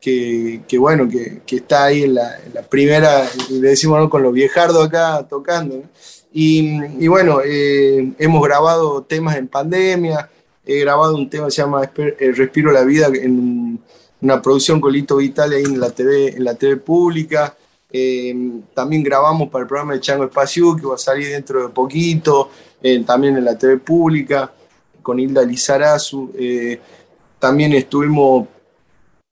que, 0.01 0.79
bueno, 0.79 1.09
que, 1.09 1.57
está 1.57 1.85
ahí 1.85 2.05
en 2.05 2.15
la, 2.15 2.39
primera, 2.69 3.29
le 3.51 3.69
decimos 3.69 4.09
con 4.09 4.23
los 4.23 4.33
viejardos 4.33 4.87
acá 4.87 5.27
tocando. 5.29 5.83
Y, 6.41 7.09
bueno, 7.09 7.41
eh, 7.45 8.13
hemos 8.17 8.41
grabado 8.45 9.03
temas 9.03 9.35
en 9.35 9.49
pandemia, 9.49 10.31
he 10.65 10.79
grabado 10.79 11.17
un 11.17 11.29
tema 11.29 11.47
que 11.47 11.51
se 11.51 11.63
llama 11.63 11.91
eh, 11.97 12.33
Respiro 12.33 12.71
la 12.71 12.85
Vida 12.85 13.09
en 13.09 13.83
una 14.21 14.41
producción 14.41 14.81
con 14.81 14.93
Lito 14.93 15.17
Vital 15.17 15.53
ahí 15.53 15.65
en 15.65 15.81
la 15.81 15.91
TV, 15.91 16.37
en 16.37 16.45
la 16.45 16.55
TV 16.55 16.77
pública. 16.77 17.57
Eh, 17.91 18.37
también 18.73 19.03
grabamos 19.03 19.49
para 19.49 19.63
el 19.63 19.67
programa 19.67 19.95
de 19.95 20.01
Chango 20.01 20.27
Espacio, 20.27 20.77
que 20.77 20.87
va 20.87 20.95
a 20.95 20.99
salir 20.99 21.27
dentro 21.27 21.61
de 21.61 21.71
poquito, 21.71 22.51
también 23.05 23.37
en 23.37 23.45
la 23.45 23.59
TV 23.59 23.79
pública, 23.79 24.53
con 25.03 25.19
Hilda 25.19 25.43
Lizarazu. 25.43 26.33
también 27.41 27.73
estuvimos 27.73 28.47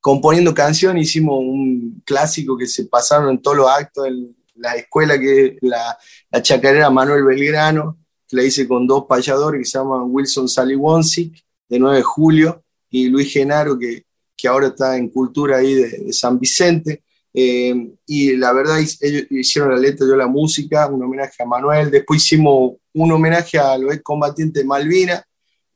componiendo 0.00 0.52
canciones, 0.52 1.06
hicimos 1.06 1.38
un 1.38 2.02
clásico 2.04 2.58
que 2.58 2.66
se 2.66 2.86
pasaron 2.86 3.30
en 3.30 3.38
todos 3.40 3.58
los 3.58 3.70
actos 3.70 4.08
en 4.08 4.35
la 4.56 4.74
escuela, 4.74 5.18
que 5.18 5.46
es 5.46 5.52
la, 5.62 5.98
chacarera 6.42 6.90
Manuel 6.90 7.24
Belgrano, 7.24 7.98
que 8.28 8.36
la 8.36 8.42
hice 8.42 8.66
con 8.66 8.86
dos 8.86 9.04
payadores 9.08 9.60
que 9.60 9.64
se 9.64 9.78
llaman 9.78 10.06
Wilson 10.06 10.48
Saliwonsic, 10.48 11.44
de 11.68 11.78
9 11.78 11.98
de 11.98 12.02
julio, 12.02 12.64
y 12.90 13.08
Luis 13.08 13.32
Genaro, 13.32 13.78
que, 13.78 14.04
que 14.36 14.48
ahora 14.48 14.68
está 14.68 14.96
en 14.96 15.08
cultura 15.08 15.58
ahí 15.58 15.74
de, 15.74 16.12
San 16.12 16.38
Vicente. 16.38 17.02
Eh, 17.32 17.92
y 18.06 18.36
la 18.36 18.52
verdad, 18.52 18.78
ellos 18.78 19.24
hicieron 19.30 19.70
la 19.70 19.78
letra, 19.78 20.06
yo 20.06 20.16
la 20.16 20.26
música, 20.26 20.86
un 20.86 21.02
homenaje 21.02 21.42
a 21.42 21.46
Manuel. 21.46 21.90
Después 21.90 22.22
hicimos 22.22 22.74
un 22.94 23.12
homenaje 23.12 23.58
a 23.58 23.76
los 23.76 23.92
excombatientes 23.92 24.62
de 24.62 24.66
Malvina, 24.66 25.22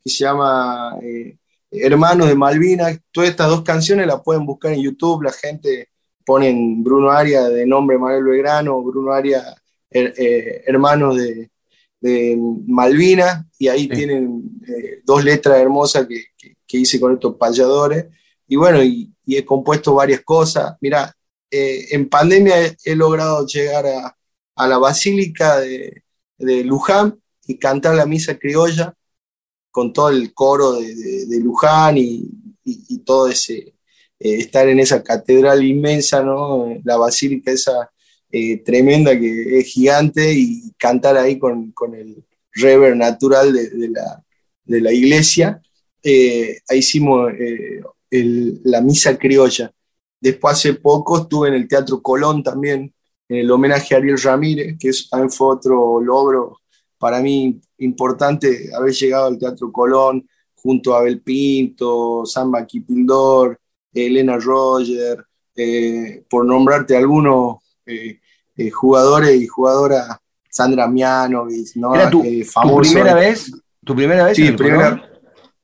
que 0.02 0.10
se 0.10 0.24
llama 0.24 0.96
eh, 1.02 1.36
Hermanos 1.70 2.28
de 2.28 2.34
Malvinas, 2.34 2.98
todas 3.12 3.30
estas 3.30 3.48
dos 3.48 3.62
canciones 3.62 4.06
las 4.06 4.22
pueden 4.22 4.44
buscar 4.44 4.72
en 4.72 4.82
YouTube, 4.82 5.22
la 5.22 5.32
gente 5.32 5.89
pone 6.30 6.54
Bruno 6.76 7.10
Aria 7.10 7.48
de 7.48 7.66
nombre 7.66 7.98
Manuel 7.98 8.22
Belgrano, 8.22 8.80
Bruno 8.84 9.12
Aria 9.12 9.42
eh, 9.90 10.62
Hermanos 10.64 11.16
de, 11.16 11.50
de 12.00 12.38
Malvinas, 12.68 13.46
y 13.58 13.66
ahí 13.66 13.88
tienen 13.88 14.60
eh, 14.64 15.00
dos 15.04 15.24
letras 15.24 15.58
hermosas 15.58 16.06
que, 16.06 16.78
hice 16.78 17.00
con 17.00 17.14
estos 17.14 17.34
payadores, 17.34 18.06
y 18.46 18.54
bueno, 18.54 18.80
y, 18.80 19.12
he 19.26 19.44
compuesto 19.44 19.92
varias 19.94 20.20
cosas. 20.20 20.76
Mira, 20.80 21.12
eh, 21.50 21.86
en 21.90 22.08
pandemia 22.08 22.76
he, 22.84 22.94
logrado 22.94 23.44
llegar 23.44 23.86
a, 23.86 24.68
la 24.68 24.78
Basílica 24.78 25.58
de, 25.58 26.04
de 26.38 26.62
Luján 26.62 27.20
y 27.44 27.58
cantar 27.58 27.96
la 27.96 28.06
misa 28.06 28.38
criolla 28.38 28.94
con 29.72 29.92
todo 29.92 30.10
el 30.10 30.32
coro 30.32 30.74
de, 30.74 31.40
Luján 31.42 31.98
y, 31.98 32.30
todo 33.04 33.26
ese, 33.26 33.74
eh, 34.20 34.34
estar 34.36 34.68
en 34.68 34.78
esa 34.80 35.02
catedral 35.02 35.64
inmensa, 35.64 36.22
¿no? 36.22 36.76
La 36.84 36.96
basílica 36.96 37.50
esa 37.50 37.90
eh, 38.30 38.58
tremenda 38.58 39.18
que 39.18 39.58
es 39.58 39.66
gigante 39.66 40.32
y 40.34 40.70
cantar 40.78 41.16
ahí 41.16 41.38
con, 41.38 41.72
el 41.94 42.22
rever 42.52 42.96
natural 42.96 43.52
de, 43.52 44.80
la, 44.80 44.92
iglesia. 44.92 45.60
Eh, 46.02 46.58
ahí 46.68 46.78
hicimos 46.78 47.32
la 48.10 48.80
misa 48.82 49.16
criolla. 49.18 49.72
Después 50.20 50.54
hace 50.54 50.74
poco 50.74 51.22
estuve 51.22 51.48
en 51.48 51.54
el 51.54 51.66
Teatro 51.66 52.02
Colón 52.02 52.42
también, 52.42 52.92
el 53.28 53.50
homenaje 53.50 53.94
a 53.94 53.98
Ariel 53.98 54.20
Ramírez, 54.20 54.76
que 54.78 54.90
eso 54.90 55.06
también 55.10 55.30
fue 55.30 55.54
otro 55.54 56.00
logro 56.00 56.60
para 56.98 57.20
mí 57.22 57.58
importante, 57.78 58.68
haber 58.74 58.92
llegado 58.92 59.28
al 59.28 59.38
Teatro 59.38 59.72
Colón 59.72 60.28
junto 60.54 60.94
a 60.94 60.98
Abel 60.98 61.22
Pinto, 61.22 62.26
Samba 62.26 62.66
Kipildor, 62.66 63.58
Elena 63.92 64.36
Roger, 64.38 65.24
eh, 65.56 66.24
por 66.30 66.44
nombrarte 66.44 66.96
algunos 66.96 67.58
eh, 67.84 68.20
eh, 68.56 68.70
jugadores 68.70 69.40
y 69.40 69.46
jugadoras, 69.46 70.18
Sandra 70.48 70.86
Mianovic, 70.86 71.76
¿no? 71.76 71.94
¿Era 71.94 72.10
tu, 72.10 72.22
primera 72.22 73.14
vez? 73.14 73.52
¿Tu 73.84 73.94
primera 73.94 74.24
vez? 74.24 74.36
Sí, 74.36 74.52
primera, 74.52 75.10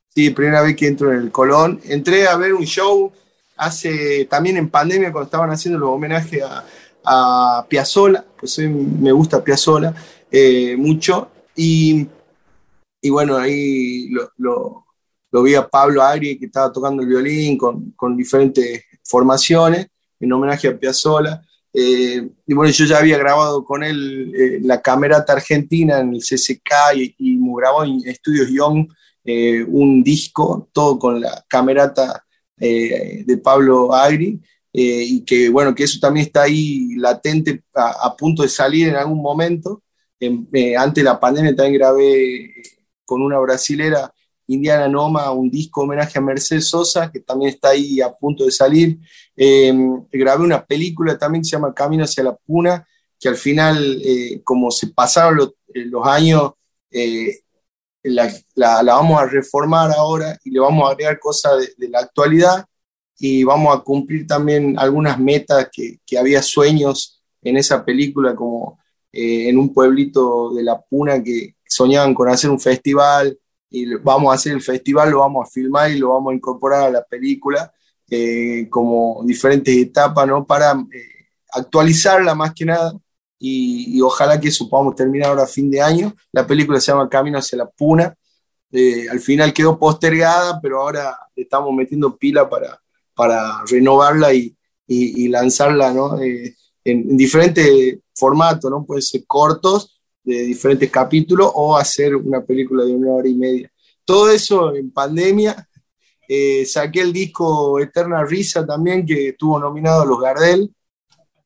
sí, 0.09 0.31
primera 0.31 0.63
vez 0.63 0.77
que 0.77 0.89
entro 0.89 1.13
en 1.13 1.21
el 1.21 1.31
Colón. 1.31 1.81
Entré 1.85 2.27
a 2.27 2.37
ver 2.37 2.53
un 2.53 2.65
show 2.65 3.13
hace, 3.57 4.27
también 4.27 4.57
en 4.57 4.69
pandemia, 4.69 5.13
cuando 5.13 5.27
estaban 5.27 5.51
haciendo 5.51 5.79
los 5.79 5.91
homenajes 5.91 6.43
a, 6.43 6.65
a 7.05 7.67
Piazzola, 7.69 8.25
pues 8.39 8.59
me 8.59 9.13
gusta 9.13 9.43
Piazzola 9.43 9.95
mucho, 10.77 11.31
y, 11.55 12.07
y, 13.01 13.09
bueno, 13.09 13.39
ahí 13.39 14.09
lo, 14.11 14.31
lo, 14.37 14.86
vi 15.43 15.55
a 15.55 15.69
Pablo 15.69 16.03
Agri, 16.03 16.39
que 16.39 16.47
estaba 16.47 16.73
tocando 16.73 17.03
el 17.03 17.09
violín 17.09 17.59
con, 17.59 17.93
con 17.93 18.17
diferentes 18.17 18.85
formaciones, 19.05 19.89
en 20.21 20.33
homenaje 20.33 20.69
a 20.69 20.79
Piazzola. 20.79 21.43
Eh, 21.73 22.27
y 22.47 22.55
bueno, 22.55 22.73
yo 22.73 22.87
ya 22.87 22.99
había 22.99 23.19
grabado 23.19 23.65
con 23.65 23.85
él 23.85 24.33
eh, 24.35 24.61
la 24.63 24.81
Camerata 24.81 25.35
Argentina 25.35 26.01
en 26.01 26.15
el 26.15 26.21
CCK 26.21 26.95
y, 26.97 27.15
y 27.19 27.39
grabó 27.55 27.85
en 27.85 28.01
Estudios 28.07 28.49
Young 28.49 28.89
eh, 29.25 29.63
un 29.63 30.03
disco, 30.03 30.71
todo 30.73 30.99
con 30.99 31.21
la 31.21 31.45
Camerata 31.49 32.23
de 32.59 33.39
Pablo 33.45 33.93
Agri, 33.93 34.41
y 34.73 35.23
que 35.27 35.51
bueno, 35.51 35.75
que 35.75 35.85
eso 35.85 35.99
también 36.01 36.25
está 36.25 36.45
ahí 36.45 36.95
latente, 36.95 37.63
a, 37.75 38.07
a 38.07 38.17
punto 38.17 38.43
de 38.43 38.49
salir 38.49 38.89
en 38.89 38.97
algún 38.97 39.21
momento. 39.21 39.83
antes 40.79 40.95
de 40.95 41.03
la 41.03 41.21
pandemia 41.21 41.55
también 41.55 41.75
grabé 41.79 42.55
con 43.05 43.21
una 43.21 43.39
brasilera 43.39 44.11
Indiana 44.49 44.89
Noma, 44.89 45.31
un 45.33 45.51
disco 45.51 45.83
homenaje 45.83 46.19
a 46.19 46.23
Mercedes 46.23 46.69
Sosa, 46.69 47.11
que 47.11 47.21
también 47.21 47.51
está 47.51 47.71
ahí 47.71 48.01
a 48.01 48.13
punto 48.13 48.45
de 48.45 48.51
salir. 48.51 48.99
Eh, 49.37 49.75
grabé 50.13 50.45
una 50.45 50.65
película 50.65 51.19
también 51.19 51.43
que 51.43 51.49
se 51.49 51.57
llama 51.57 51.75
Camino 51.75 52.05
hacia 52.05 52.25
la 52.25 52.37
Puna, 52.37 52.87
que 53.19 53.29
al 53.29 53.37
final, 53.37 54.01
eh, 54.05 54.41
como 54.45 54.71
se 54.71 54.89
pasaron 54.89 55.53
eh, 55.75 55.85
los, 55.87 56.07
años, 56.07 56.53
la, 58.03 58.83
vamos 58.83 59.21
a 59.21 59.27
reformar 59.27 59.91
ahora 59.91 60.39
y 60.45 60.51
le 60.51 60.61
vamos 60.61 60.89
a 60.89 60.93
agregar 60.93 61.19
cosas 61.19 61.75
de, 61.77 61.89
la 61.89 62.01
actualidad 62.01 62.65
y 63.19 63.43
vamos 63.43 63.77
a 63.77 63.81
cumplir 63.81 64.27
también 64.27 64.79
algunas 64.79 65.19
metas 65.19 65.69
que, 65.73 65.99
que 66.07 66.19
había 66.19 66.43
sueños 66.43 67.23
en 67.43 67.57
esa 67.57 67.85
película, 67.85 68.35
como 68.35 68.79
en 69.13 69.57
un 69.57 69.73
pueblito 69.73 70.53
de 70.53 70.63
la 70.63 70.81
Puna 70.81 71.23
que 71.23 71.57
soñaban 71.67 72.15
con 72.15 72.29
hacer 72.29 72.51
un 72.51 72.61
festival 72.61 73.39
y 73.71 73.95
vamos 73.97 74.33
a 74.33 74.35
hacer 74.35 74.53
el 74.53 74.63
festival, 74.63 75.11
lo 75.11 75.21
vamos 75.21 75.47
a 75.47 75.51
filmar 75.51 75.91
y 75.91 75.99
lo 75.99 76.11
vamos 76.11 76.33
a 76.33 76.37
incorporar 76.37 76.85
a 76.85 76.91
la 76.91 77.05
película 77.05 77.73
eh, 78.09 78.69
como 78.71 79.23
diferentes 79.25 79.77
etapas, 79.77 80.27
¿no? 80.27 80.47
Para 80.47 80.73
eh, 80.73 81.29
actualizarla 81.53 82.35
más 82.35 82.55
que 82.55 82.65
nada 82.65 82.93
y, 83.39 84.01
ojalá 84.01 84.41
que 84.41 84.49
eso 84.49 84.69
podamos 84.69 84.95
terminar 84.95 85.31
ahora 85.31 85.43
a 85.43 85.49
fin 85.49 85.71
de 85.71 85.81
año. 85.81 86.15
La 86.33 86.47
película 86.47 86.81
se 86.81 86.93
llama 86.93 87.09
Camino 87.09 87.39
hacia 87.39 87.59
la 87.59 87.69
Puna. 87.69 88.15
Eh, 88.73 89.09
al 89.11 89.21
final 89.21 89.53
quedó 89.53 89.79
postergada, 89.79 90.61
pero 90.61 90.81
ahora 90.81 91.19
estamos 91.35 91.73
metiendo 91.75 92.17
pila 92.17 92.49
para, 92.49 92.81
para 93.15 93.63
renovarla 93.69 94.33
y, 94.33 94.57
y, 94.87 95.29
lanzarla 95.29 95.93
¿no? 95.93 96.21
en, 96.21 96.55
en, 96.85 97.17
diferentes 97.17 97.99
formatos, 98.15 98.71
¿no? 98.71 98.85
Pueden 98.85 99.03
ser 99.03 99.25
cortos 99.27 99.96
de 100.27 100.43
diferentes 100.43 100.91
capítulos 100.91 101.51
o 101.55 101.77
hacer 101.77 102.17
una 102.17 102.45
película 102.45 102.85
de 102.85 102.93
una 102.93 103.13
hora 103.13 103.29
y 103.29 103.35
media. 103.35 103.71
Todo 104.05 104.31
eso 104.31 104.75
en 104.75 104.91
pandemia. 104.91 105.69
Eh, 106.29 106.67
saqué 106.67 107.03
el 107.03 107.13
disco 107.13 107.79
Eterna 107.79 108.25
Risa 108.25 108.67
también, 108.67 109.07
que 109.07 109.29
estuvo 109.29 109.59
nominado 109.61 110.03
a 110.03 110.07
los 110.07 110.21
Gardel 110.21 110.69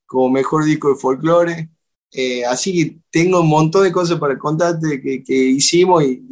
como 0.07 0.31
mejor 0.31 0.65
disco 0.65 0.89
de 0.89 0.95
folclore. 0.97 1.69
Eh, 2.11 2.43
así 2.47 2.73
que 2.75 2.99
tengo 3.11 3.43
un 3.43 3.49
montón 3.49 3.85
de 3.85 3.93
cosas 3.93 4.19
para 4.19 4.39
contarte 4.39 5.01
que, 5.03 5.23
que 5.23 5.35
hicimos 5.35 6.03
y, 6.03 6.25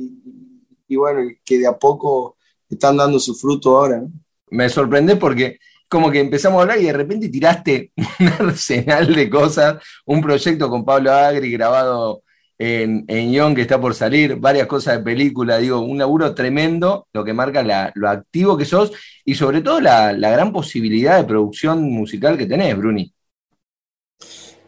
y, 0.89 0.97
bueno, 0.97 1.21
que 1.45 1.59
de 1.59 1.67
a 1.67 1.77
poco 1.77 2.39
están 2.69 2.97
dando 2.97 3.21
su 3.21 3.35
fruto 3.35 3.77
ahora. 3.77 4.03
Me 4.51 4.71
sorprende 4.71 5.17
porque 5.17 5.59
como 5.87 6.11
que 6.11 6.21
empezamos 6.21 6.59
a 6.59 6.63
hablar 6.63 6.81
y 6.81 6.85
de 6.85 6.93
repente 6.95 7.29
tiraste 7.29 7.93
un 8.21 8.27
arsenal 8.27 9.15
de 9.15 9.29
cosas, 9.29 9.83
un 10.07 10.23
proyecto 10.23 10.71
con 10.71 10.85
Pablo 10.85 11.13
Agri 11.13 11.53
grabado 11.53 12.23
en, 12.59 13.05
en 13.07 13.55
que 13.55 13.63
está 13.63 13.81
por 13.81 13.95
salir, 13.95 14.37
varias 14.37 14.67
cosas 14.67 14.99
de 14.99 15.05
película, 15.05 15.59
digo, 15.59 15.81
un 15.81 15.99
laburo 15.99 16.35
tremendo, 16.35 17.07
lo 17.13 17.25
que 17.25 17.33
marca 17.33 17.93
lo 17.95 18.09
activo 18.09 18.57
que 18.57 18.65
sos 18.65 18.93
y 19.25 19.35
sobre 19.35 19.61
todo 19.61 19.81
la, 19.81 20.13
gran 20.13 20.53
posibilidad 20.53 21.19
de 21.19 21.25
producción 21.25 21.83
musical 21.83 22.37
que 22.37 22.47
tenés, 22.47 22.77
Bruni. 22.77 23.13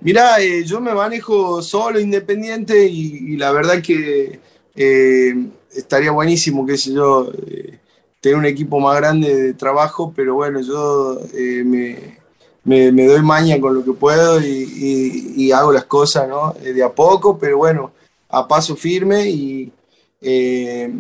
Mirá, 0.03 0.41
eh, 0.41 0.65
yo 0.65 0.81
me 0.81 0.95
manejo 0.95 1.61
solo, 1.63 2.01
independiente, 2.01 2.87
y, 2.87 3.37
la 3.37 3.53
verdad 3.53 3.83
que 3.83 4.41
eh, 4.75 5.35
estaría 5.75 6.13
buenísimo, 6.13 6.65
qué 6.65 6.79
sé 6.79 6.95
yo, 6.95 7.31
eh, 7.47 7.79
tener 8.21 8.39
un 8.39 8.47
equipo 8.47 8.79
más 8.81 8.97
grande 8.97 9.35
de 9.35 9.55
trabajo, 9.55 10.13
pero 10.15 10.37
bueno, 10.37 10.61
yo 10.61 11.21
me, 11.65 12.20
me, 12.65 13.07
doy 13.07 13.23
maña 13.23 13.61
con 13.61 13.75
lo 13.75 13.85
que 13.85 13.93
puedo 13.93 14.41
y, 14.41 15.51
hago 15.53 15.73
las 15.73 15.85
cosas 15.85 16.29
¿no? 16.29 16.55
Eh, 16.63 16.73
de 16.73 16.83
a 16.83 16.91
poco, 16.91 17.39
pero 17.39 17.59
bueno, 17.59 17.91
a 18.29 18.47
paso 18.47 18.77
firme 18.77 19.29
y 19.29 19.73
eh, 20.21 20.93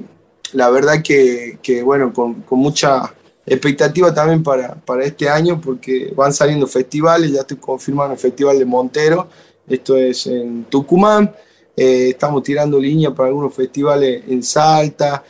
la 0.53 0.71
verdad 0.71 1.03
que, 1.03 1.83
bueno, 1.85 2.13
con, 2.13 2.45
mucha 2.51 3.15
expectativa 3.47 4.13
también 4.13 4.43
para, 4.43 4.77
este 5.03 5.29
año 5.29 5.61
porque 5.61 6.13
van 6.17 6.33
saliendo 6.33 6.67
festivales, 6.67 7.33
ya 7.33 7.41
estoy 7.41 7.59
confirmando 7.59 8.15
el 8.15 8.21
Festival 8.21 8.59
de 8.59 8.65
Montero, 8.65 9.29
esto 9.69 9.97
es 9.97 10.27
en 10.27 10.65
Tucumán, 10.65 11.33
eh, 11.77 12.09
estamos 12.11 12.43
tirando 12.43 12.79
línea 12.79 13.13
para 13.13 13.29
algunos 13.29 13.55
festivales 13.55 14.25
en 14.29 14.43
Salta, 14.43 15.23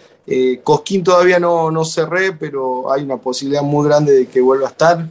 Cosquín 0.63 1.03
todavía 1.03 1.41
no, 1.41 1.73
no 1.73 1.85
cerré, 1.85 2.33
pero 2.33 2.93
hay 2.93 3.03
una 3.03 3.17
posibilidad 3.17 3.63
muy 3.63 3.85
grande 3.89 4.13
de 4.13 4.27
que 4.27 4.41
vuelva 4.41 4.69
a 4.69 4.71
estar 4.71 5.11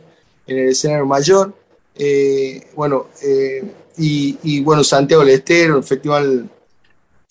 en 0.49 0.57
el 0.59 0.69
escenario 0.69 1.05
mayor. 1.05 1.53
Eh, 1.95 2.67
bueno, 2.75 3.07
eh, 3.23 3.63
y, 3.97 4.62
bueno, 4.62 4.83
Santiago 4.83 5.23
del 5.23 5.35
Estero, 5.35 5.77
el 5.77 5.83
Festival 5.83 6.49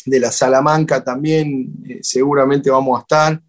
de 0.05 0.21
la 0.21 0.31
Salamanca 0.31 1.03
también, 1.03 1.73
eh, 1.89 2.01
seguramente 2.03 2.71
vamos 2.71 2.99
a 2.99 3.03
estar. 3.03 3.43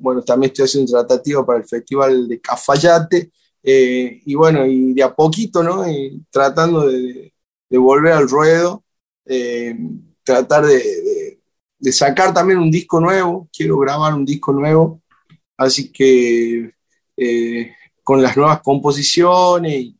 bueno, 0.00 0.22
también 0.22 0.50
estoy 0.50 0.66
haciendo 0.66 0.92
un 0.92 1.06
tratativo 1.06 1.44
para 1.46 1.60
el 1.60 1.64
Festival 1.64 2.28
de 2.28 2.40
Cafayate. 2.40 3.30
y 3.62 4.34
bueno, 4.34 4.66
y 4.66 4.92
de 4.94 5.02
a 5.02 5.14
poquito, 5.14 5.62
¿no? 5.62 5.84
tratando 6.30 6.86
de, 6.88 7.32
volver 7.70 8.12
al 8.12 8.28
ruedo, 8.28 8.84
tratar 10.22 10.66
de 10.66 11.92
sacar 11.92 12.34
también 12.34 12.58
un 12.58 12.70
disco 12.70 13.00
nuevo. 13.00 13.48
Quiero 13.52 13.78
grabar 13.78 14.14
un 14.14 14.24
disco 14.26 14.52
nuevo. 14.52 15.00
Así 15.56 15.90
que 15.90 16.74
con 18.02 18.22
las 18.22 18.36
nuevas 18.36 18.60
composiciones 18.62 19.94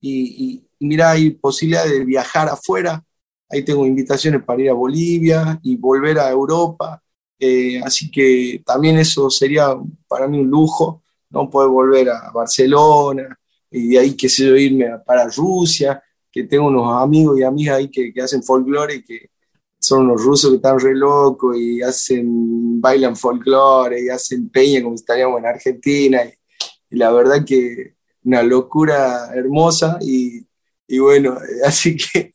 y, 0.00 0.62
mira, 0.80 1.12
hay 1.12 1.30
posibilidad 1.30 1.84
de 1.84 2.04
viajar 2.04 2.48
afuera. 2.48 3.02
Ahí 3.48 3.64
tengo 3.64 3.86
invitaciones 3.86 4.42
para 4.44 4.62
ir 4.62 4.70
a 4.70 4.74
Bolivia 4.74 5.58
y 5.62 5.76
volver 5.76 6.18
a 6.18 6.30
Europa. 6.30 7.02
Eh, 7.38 7.80
así 7.82 8.10
que 8.10 8.62
también 8.64 8.98
eso 8.98 9.30
sería 9.30 9.74
para 10.08 10.28
mí 10.28 10.38
un 10.38 10.48
lujo, 10.48 11.02
¿no? 11.30 11.48
Poder 11.48 11.70
volver 11.70 12.10
a 12.10 12.30
Barcelona 12.32 13.38
y 13.70 13.88
de 13.88 13.98
ahí, 13.98 14.14
qué 14.16 14.28
sé 14.28 14.46
yo, 14.46 14.56
irme 14.56 14.86
para 15.04 15.28
Rusia, 15.28 16.02
que 16.30 16.44
tengo 16.44 16.68
unos 16.68 17.02
amigos 17.02 17.38
y 17.38 17.42
amigas 17.42 17.78
ahí 17.78 17.90
que, 17.90 18.12
que 18.12 18.22
hacen 18.22 18.42
folclore 18.42 18.96
y 18.96 19.02
que 19.02 19.30
son 19.84 20.06
unos 20.06 20.22
rusos 20.22 20.50
que 20.50 20.56
están 20.56 20.78
re 20.80 20.94
locos 20.94 21.56
y 21.56 21.82
hacen, 21.82 22.80
bailan 22.80 23.16
folclore 23.16 24.02
y 24.02 24.08
hacen 24.08 24.48
peña 24.48 24.82
como 24.82 24.96
si 24.96 25.02
estaríamos 25.02 25.38
en 25.38 25.46
Argentina. 25.46 26.20
Y, 26.24 26.32
la 26.94 27.12
verdad 27.12 27.44
que 27.44 27.94
una 28.24 28.42
locura 28.42 29.30
hermosa 29.34 29.98
y, 30.00 30.46
bueno, 30.98 31.38
así 31.64 31.96
que 31.96 32.32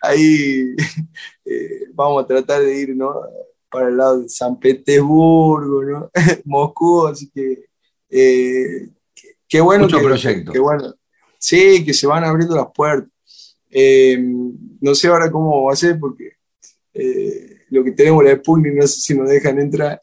ahí 0.00 0.74
eh, 1.44 1.86
vamos 1.92 2.24
a 2.24 2.26
tratar 2.26 2.62
de 2.62 2.78
ir 2.78 2.96
¿no? 2.96 3.14
para 3.70 3.88
el 3.88 3.96
lado 3.96 4.20
de 4.20 4.28
San 4.28 4.58
Petersburgo, 4.58 5.82
¿no? 5.82 6.10
Moscú, 6.44 7.06
así 7.06 7.30
que 7.30 7.66
eh, 8.10 8.90
qué 9.48 9.60
bueno. 9.60 9.84
Mucho 9.84 10.02
proyecto. 10.02 10.52
Qué 10.52 10.58
bueno. 10.58 10.94
Sí, 11.38 11.84
que 11.84 11.94
se 11.94 12.06
van 12.06 12.24
abriendo 12.24 12.54
las 12.54 12.68
puertas. 12.74 13.10
Eh, 13.70 14.22
no 14.80 14.94
sé 14.94 15.08
ahora 15.08 15.30
cómo 15.30 15.64
va 15.64 15.72
a 15.72 15.76
ser 15.76 15.98
porque 15.98 16.32
lo 17.70 17.82
que 17.82 17.92
tenemos 17.92 18.22
la 18.22 18.36
Sputnik 18.36 18.74
no 18.74 18.86
sé 18.86 19.00
si 19.00 19.14
nos 19.14 19.30
dejan 19.30 19.58
entrar. 19.58 19.98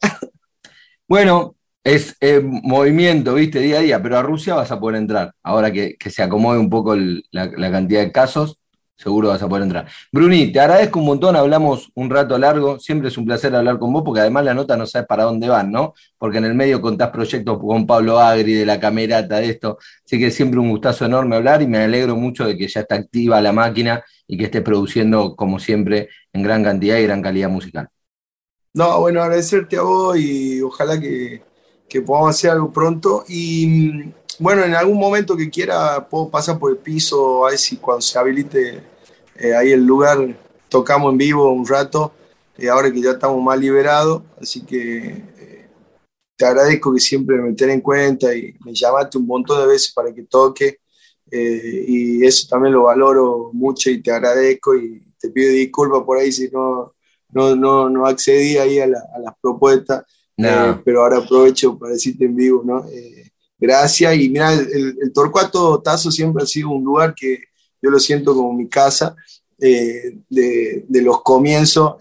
Bueno, 1.06 1.54
es 1.84 2.16
movimiento, 2.42 3.34
viste, 3.34 3.60
día 3.60 3.78
a 3.78 3.80
día, 3.80 4.02
pero 4.02 4.18
a 4.18 4.22
Rusia 4.22 4.54
vas 4.54 4.70
a 4.70 4.78
poder 4.78 4.96
entrar. 4.96 5.34
Ahora 5.42 5.72
que, 5.72 5.96
se 6.10 6.22
acomode 6.22 6.58
un 6.58 6.70
poco 6.70 6.94
la, 6.96 7.70
cantidad 7.70 8.00
de 8.02 8.12
casos, 8.12 8.58
seguro 8.96 9.28
vas 9.28 9.42
a 9.42 9.48
poder 9.48 9.64
entrar. 9.64 9.88
Bruni, 10.12 10.52
te 10.52 10.60
agradezco 10.60 10.98
un 11.00 11.06
montón, 11.06 11.36
hablamos 11.36 11.90
un 11.94 12.10
rato 12.10 12.36
largo, 12.38 12.78
siempre 12.78 13.08
es 13.08 13.16
un 13.16 13.24
placer 13.24 13.54
hablar 13.54 13.78
con 13.78 13.92
vos, 13.92 14.02
porque 14.04 14.20
además 14.20 14.44
la 14.44 14.52
nota 14.54 14.76
no 14.76 14.86
sabes 14.86 15.08
para 15.08 15.24
dónde 15.24 15.48
van, 15.48 15.72
¿no? 15.72 15.94
Porque 16.18 16.38
en 16.38 16.44
el 16.44 16.54
medio 16.54 16.82
contás 16.82 17.08
proyectos 17.10 17.58
con 17.58 17.86
Pablo 17.86 18.18
Agri, 18.18 18.52
de 18.54 18.66
la 18.66 18.78
camerata, 18.78 19.36
de 19.36 19.48
esto, 19.50 19.78
así 20.04 20.18
que 20.18 20.30
siempre 20.30 20.60
un 20.60 20.70
gustazo 20.70 21.06
enorme 21.06 21.36
hablar 21.36 21.62
y 21.62 21.66
me 21.66 21.78
alegro 21.78 22.14
mucho 22.14 22.46
de 22.46 22.58
que 22.58 22.68
ya 22.68 22.80
está 22.80 22.96
activa 22.96 23.40
la 23.40 23.52
máquina 23.52 24.04
y 24.26 24.36
que 24.36 24.44
esté 24.44 24.60
produciendo, 24.60 25.34
como 25.34 25.58
siempre, 25.58 26.10
en 26.32 26.42
gran 26.42 26.62
cantidad 26.62 26.98
y 26.98 27.04
gran 27.04 27.22
calidad 27.22 27.48
musical. 27.48 27.88
No, 28.72 29.00
bueno, 29.00 29.22
agradecerte 29.22 29.78
a 29.78 29.82
vos 29.82 30.16
y 30.16 30.62
ojalá 30.62 31.00
que 31.00 31.42
que 31.90 32.00
podamos 32.00 32.30
hacer 32.30 32.52
algo 32.52 32.72
pronto. 32.72 33.24
Y 33.28 34.04
bueno, 34.38 34.64
en 34.64 34.74
algún 34.74 34.98
momento 34.98 35.36
que 35.36 35.50
quiera, 35.50 36.08
puedo 36.08 36.30
pasar 36.30 36.58
por 36.58 36.70
el 36.70 36.78
piso, 36.78 37.44
a 37.44 37.50
ver 37.50 37.58
si 37.58 37.76
cuando 37.76 38.00
se 38.00 38.18
habilite 38.18 38.80
eh, 39.36 39.54
ahí 39.54 39.72
el 39.72 39.84
lugar, 39.84 40.18
tocamos 40.68 41.12
en 41.12 41.18
vivo 41.18 41.50
un 41.52 41.66
rato, 41.66 42.12
eh, 42.56 42.68
ahora 42.68 42.92
que 42.92 43.02
ya 43.02 43.10
estamos 43.10 43.42
más 43.42 43.58
liberados. 43.58 44.22
Así 44.40 44.64
que 44.64 44.98
eh, 45.36 45.68
te 46.36 46.46
agradezco 46.46 46.94
que 46.94 47.00
siempre 47.00 47.36
me 47.36 47.52
tenés 47.54 47.74
en 47.74 47.80
cuenta 47.80 48.34
y 48.34 48.54
me 48.64 48.72
llamaste 48.72 49.18
un 49.18 49.26
montón 49.26 49.60
de 49.60 49.66
veces 49.66 49.92
para 49.92 50.14
que 50.14 50.22
toque. 50.22 50.78
y 51.32 52.24
eso 52.24 52.46
también 52.48 52.74
lo 52.74 52.84
valoro 52.84 53.50
mucho 53.52 53.90
y 53.90 54.02
te 54.02 54.10
agradezco 54.12 54.74
y 54.76 55.02
te 55.18 55.30
pido 55.30 55.52
disculpas 55.52 56.02
por 56.04 56.18
ahí 56.18 56.32
si 56.32 56.48
no, 56.50 56.94
no, 57.30 57.54
no, 57.56 57.88
no 57.90 58.06
accedí 58.06 58.58
ahí 58.58 58.80
a, 58.80 58.84
a 58.84 59.18
las 59.20 59.34
propuestas. 59.40 60.04
Eh, 60.44 60.80
pero 60.84 61.02
ahora 61.02 61.18
aprovecho 61.18 61.78
para 61.78 61.92
decirte 61.92 62.24
en 62.24 62.36
vivo, 62.36 62.62
¿no? 62.64 62.86
Eh, 62.88 63.30
gracias. 63.58 64.16
Y 64.16 64.28
mira, 64.28 64.52
el, 64.52 65.12
Torcuato 65.12 65.80
Tazo 65.80 66.10
siempre 66.10 66.42
ha 66.42 66.46
sido 66.46 66.70
un 66.70 66.84
lugar 66.84 67.14
que 67.14 67.44
yo 67.82 67.90
lo 67.90 67.98
siento 67.98 68.34
como 68.34 68.52
mi 68.52 68.68
casa 68.68 69.16
eh, 69.58 70.18
de, 70.28 71.02
los 71.02 71.22
comienzos 71.22 71.96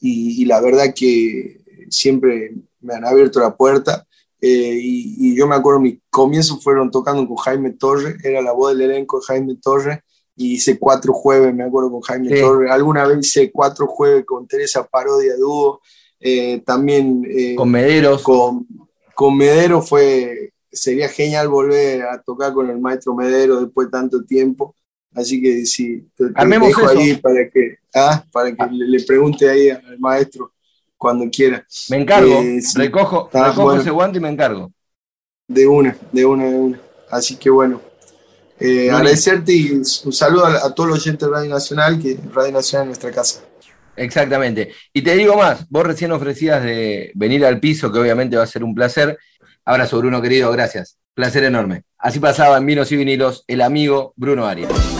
y, 0.00 0.44
la 0.44 0.60
verdad 0.60 0.92
que 0.94 1.60
siempre 1.88 2.54
me 2.80 2.94
han 2.94 3.04
abierto 3.04 3.40
la 3.40 3.56
puerta. 3.56 4.06
Y, 4.40 5.34
yo 5.34 5.46
me 5.46 5.56
acuerdo, 5.56 5.80
mis 5.80 5.98
comienzos 6.10 6.62
fueron 6.62 6.90
tocando 6.90 7.26
con 7.26 7.36
Jaime 7.36 7.72
Torres, 7.72 8.16
era 8.24 8.42
la 8.42 8.52
voz 8.52 8.76
del 8.76 8.90
elenco 8.90 9.18
de 9.20 9.26
Jaime 9.26 9.56
Torres, 9.60 9.98
y 10.38 10.54
hice 10.54 10.78
cuatro 10.78 11.12
jueves, 11.12 11.52
me 11.52 11.64
acuerdo, 11.64 11.90
con 11.90 12.00
Jaime 12.02 12.40
Torres. 12.40 12.70
Alguna 12.70 13.04
vez 13.04 13.26
hice 13.26 13.50
cuatro 13.50 13.88
jueves 13.88 14.24
con 14.24 14.46
Teresa 14.46 14.86
Parodia 14.86 15.36
Dúo. 15.36 15.80
Eh, 16.20 16.62
también 16.64 17.24
eh, 17.28 17.54
con 17.54 17.70
Mederos. 17.70 18.22
Con, 18.22 18.66
con 19.14 19.36
Mederos 19.36 19.88
fue, 19.88 20.52
sería 20.70 21.08
genial 21.08 21.48
volver 21.48 22.02
a 22.02 22.20
tocar 22.22 22.52
con 22.52 22.70
el 22.70 22.78
maestro 22.78 23.14
Medero 23.14 23.60
después 23.60 23.88
de 23.88 23.92
tanto 23.92 24.24
tiempo. 24.24 24.74
Así 25.14 25.40
que 25.40 25.64
sí, 25.66 26.06
te, 26.16 26.24
dejo 26.26 26.88
ahí 26.88 27.16
para 27.16 27.48
que, 27.48 27.78
ah, 27.94 28.24
para 28.30 28.54
que 28.54 28.66
le, 28.70 29.02
pregunte 29.04 29.48
ahí 29.48 29.70
al 29.70 29.98
maestro 29.98 30.52
cuando 30.96 31.28
quiera. 31.30 31.66
Me 31.88 32.02
encargo, 32.02 32.34
eh, 32.40 32.60
recojo, 32.74 33.30
recojo 33.32 33.74
ese 33.74 33.90
guante 33.90 34.18
y 34.18 34.20
me 34.20 34.28
encargo. 34.28 34.70
De 35.46 35.66
una, 35.66 35.96
de 36.12 36.26
una, 36.26 36.44
de 36.44 36.58
una. 36.58 36.80
Así 37.10 37.36
que 37.36 37.48
bueno, 37.48 37.80
agradecerte 38.60 39.52
y 39.52 39.72
un 39.72 40.12
saludo 40.12 40.44
a, 40.44 40.66
a 40.66 40.74
todos 40.74 40.90
los 40.90 41.00
oyentes 41.00 41.26
de 41.26 41.34
Radio 41.34 41.50
Nacional, 41.50 41.98
que 41.98 42.18
Radio 42.32 42.52
Nacional 42.52 42.84
es 42.84 42.88
nuestra 42.88 43.10
casa. 43.10 43.47
Exactamente. 43.98 44.72
Y 44.92 45.02
te 45.02 45.14
digo 45.16 45.36
más, 45.36 45.68
vos 45.68 45.86
recién 45.86 46.12
ofrecías 46.12 46.62
de 46.62 47.12
venir 47.14 47.44
al 47.44 47.60
piso, 47.60 47.92
que 47.92 47.98
obviamente 47.98 48.36
va 48.36 48.44
a 48.44 48.46
ser 48.46 48.64
un 48.64 48.74
placer. 48.74 49.18
Abrazo, 49.64 49.98
Bruno 49.98 50.22
querido, 50.22 50.50
gracias. 50.50 50.98
Placer 51.14 51.44
enorme. 51.44 51.82
Así 51.98 52.20
pasaba 52.20 52.56
en 52.58 52.66
Vinos 52.66 52.92
y 52.92 52.96
Vinilos 52.96 53.44
el 53.48 53.60
amigo 53.60 54.14
Bruno 54.16 54.46
Arias. 54.46 54.97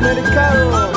Mercado, 0.00 0.90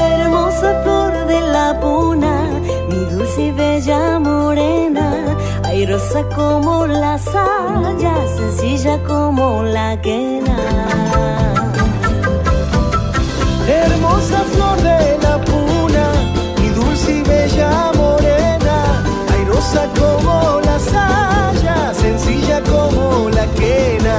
hermosa 0.00 0.82
flor 0.82 1.26
de 1.26 1.40
la 1.40 1.78
puna, 1.80 2.42
mi 2.88 3.04
dulce 3.04 3.42
y 3.42 3.50
bella 3.52 4.18
morena, 4.18 5.36
hay 5.62 5.86
rosa 5.86 6.24
como 6.34 6.88
la 6.88 7.18
saya, 7.18 8.14
sencilla 8.36 8.98
como 9.04 9.62
la 9.62 10.00
que. 10.02 10.37
de 14.76 15.18
la 15.22 15.40
puna, 15.40 16.12
mi 16.60 16.68
dulce 16.68 17.18
y 17.18 17.22
bella 17.22 17.92
morena, 17.96 19.02
airosa 19.32 19.86
como 19.98 20.60
la 20.64 20.78
saya, 20.78 21.92
sencilla 21.94 22.62
como 22.62 23.28
la 23.30 23.46
quena, 23.58 24.16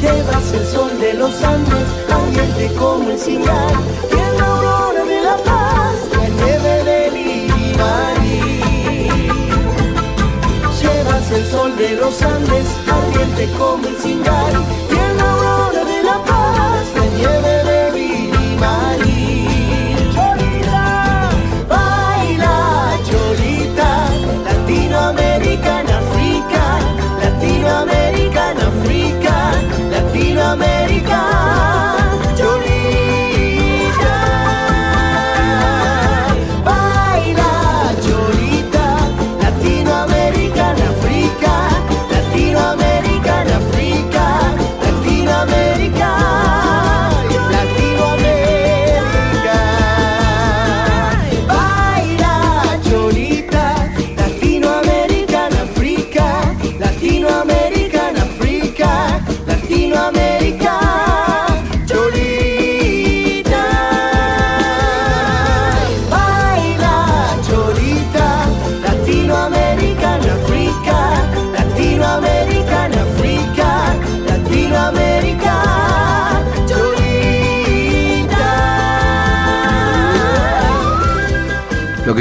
Llevas 0.00 0.52
el 0.52 0.66
sol 0.66 0.98
de 1.00 1.14
los 1.14 1.42
andes, 1.42 1.86
al 2.08 2.74
como 2.74 3.10
el 3.10 3.18
cingal, 3.18 3.74
y 4.10 4.18
en 4.18 4.38
la 4.38 4.54
hora 4.54 5.04
de 5.04 5.20
la 5.22 5.36
paz, 5.38 5.96
la 6.12 6.28
nieve 6.28 6.84
del 6.84 7.16
I 7.16 7.74
Marí, 7.78 8.60
llevase 10.80 11.36
el 11.36 11.46
sol 11.50 11.76
de 11.76 11.90
los 11.96 12.22
andes, 12.22 12.66
ambiente 12.88 13.48
como 13.58 13.86
el 13.86 13.96
cingal. 13.96 14.87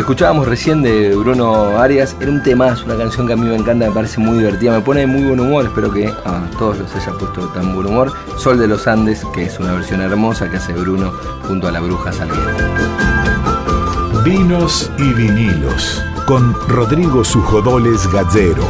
Escuchábamos 0.07 0.47
recién 0.47 0.81
de 0.81 1.13
Bruno 1.17 1.77
Arias 1.77 2.15
era 2.21 2.31
un 2.31 2.41
temazo, 2.41 2.85
una 2.85 2.95
canción 2.95 3.27
que 3.27 3.33
a 3.33 3.35
mí 3.35 3.45
me 3.45 3.57
encanta, 3.57 3.87
me 3.87 3.91
parece 3.91 4.21
muy 4.21 4.37
divertida, 4.37 4.71
me 4.71 4.79
pone 4.79 5.01
de 5.01 5.07
muy 5.07 5.21
buen 5.23 5.37
humor, 5.37 5.65
espero 5.65 5.91
que 5.91 6.07
a 6.07 6.49
todos 6.57 6.79
los 6.79 6.95
haya 6.95 7.11
puesto 7.11 7.49
tan 7.49 7.75
buen 7.75 7.87
humor. 7.87 8.13
Sol 8.37 8.57
de 8.57 8.69
los 8.69 8.87
Andes, 8.87 9.25
que 9.35 9.43
es 9.43 9.59
una 9.59 9.73
versión 9.73 9.99
hermosa 9.99 10.49
que 10.49 10.55
hace 10.55 10.71
Bruno 10.71 11.11
junto 11.45 11.67
a 11.67 11.73
la 11.73 11.81
bruja 11.81 12.13
Salguero. 12.13 12.55
Vinos 14.23 14.89
y 14.97 15.11
vinilos 15.11 16.01
con 16.25 16.53
Rodrigo 16.69 17.25
Sujodoles 17.25 18.09
Gallero. 18.09 18.63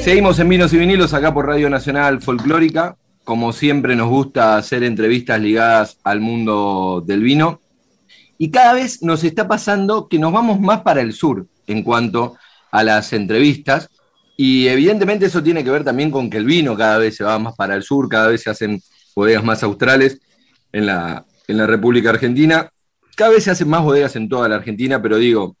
Seguimos 0.00 0.38
en 0.38 0.48
Vinos 0.48 0.72
y 0.72 0.78
Vinilos 0.78 1.12
acá 1.12 1.34
por 1.34 1.46
Radio 1.46 1.68
Nacional 1.68 2.22
Folclórica. 2.22 2.96
Como 3.24 3.52
siempre 3.52 3.94
nos 3.94 4.08
gusta 4.08 4.56
hacer 4.56 4.82
entrevistas 4.82 5.40
ligadas 5.40 5.98
al 6.04 6.20
mundo 6.20 7.02
del 7.06 7.22
vino. 7.22 7.60
Y 8.38 8.50
cada 8.50 8.74
vez 8.74 9.02
nos 9.02 9.22
está 9.22 9.46
pasando 9.46 10.08
que 10.08 10.18
nos 10.18 10.32
vamos 10.32 10.60
más 10.60 10.82
para 10.82 11.00
el 11.00 11.12
sur 11.12 11.46
en 11.66 11.82
cuanto 11.82 12.36
a 12.70 12.82
las 12.82 13.12
entrevistas. 13.12 13.88
Y 14.36 14.66
evidentemente 14.66 15.26
eso 15.26 15.42
tiene 15.42 15.62
que 15.62 15.70
ver 15.70 15.84
también 15.84 16.10
con 16.10 16.28
que 16.28 16.38
el 16.38 16.44
vino 16.44 16.76
cada 16.76 16.98
vez 16.98 17.16
se 17.16 17.24
va 17.24 17.38
más 17.38 17.54
para 17.54 17.76
el 17.76 17.82
sur, 17.82 18.08
cada 18.08 18.28
vez 18.28 18.42
se 18.42 18.50
hacen 18.50 18.82
bodegas 19.14 19.44
más 19.44 19.62
australes 19.62 20.20
en 20.72 20.86
la, 20.86 21.24
en 21.46 21.56
la 21.56 21.66
República 21.66 22.10
Argentina. 22.10 22.68
Cada 23.14 23.30
vez 23.30 23.44
se 23.44 23.50
hacen 23.50 23.68
más 23.68 23.82
bodegas 23.82 24.16
en 24.16 24.28
toda 24.28 24.48
la 24.48 24.56
Argentina, 24.56 25.00
pero 25.00 25.18
digo, 25.18 25.56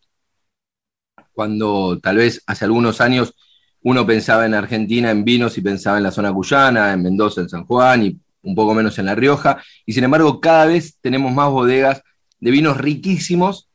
cuando 1.32 1.98
tal 2.00 2.16
vez 2.16 2.42
hace 2.46 2.64
algunos 2.64 3.00
años 3.00 3.34
uno 3.84 4.06
pensaba 4.06 4.46
en 4.46 4.54
Argentina 4.54 5.10
en 5.10 5.24
vinos 5.24 5.58
y 5.58 5.60
pensaba 5.60 5.96
en 5.98 6.04
la 6.04 6.10
zona 6.10 6.32
cuyana, 6.32 6.92
en 6.92 7.02
Mendoza, 7.02 7.40
en 7.40 7.48
San 7.48 7.64
Juan 7.64 8.04
y 8.04 8.16
un 8.42 8.54
poco 8.54 8.74
menos 8.74 8.98
en 8.98 9.06
La 9.06 9.14
Rioja. 9.14 9.62
Y 9.86 9.92
sin 9.92 10.04
embargo, 10.04 10.40
cada 10.40 10.66
vez 10.66 10.96
tenemos 11.00 11.32
más 11.32 11.50
bodegas 11.50 12.02
de 12.40 12.50
vinos 12.50 12.76
riquísimos 12.76 13.68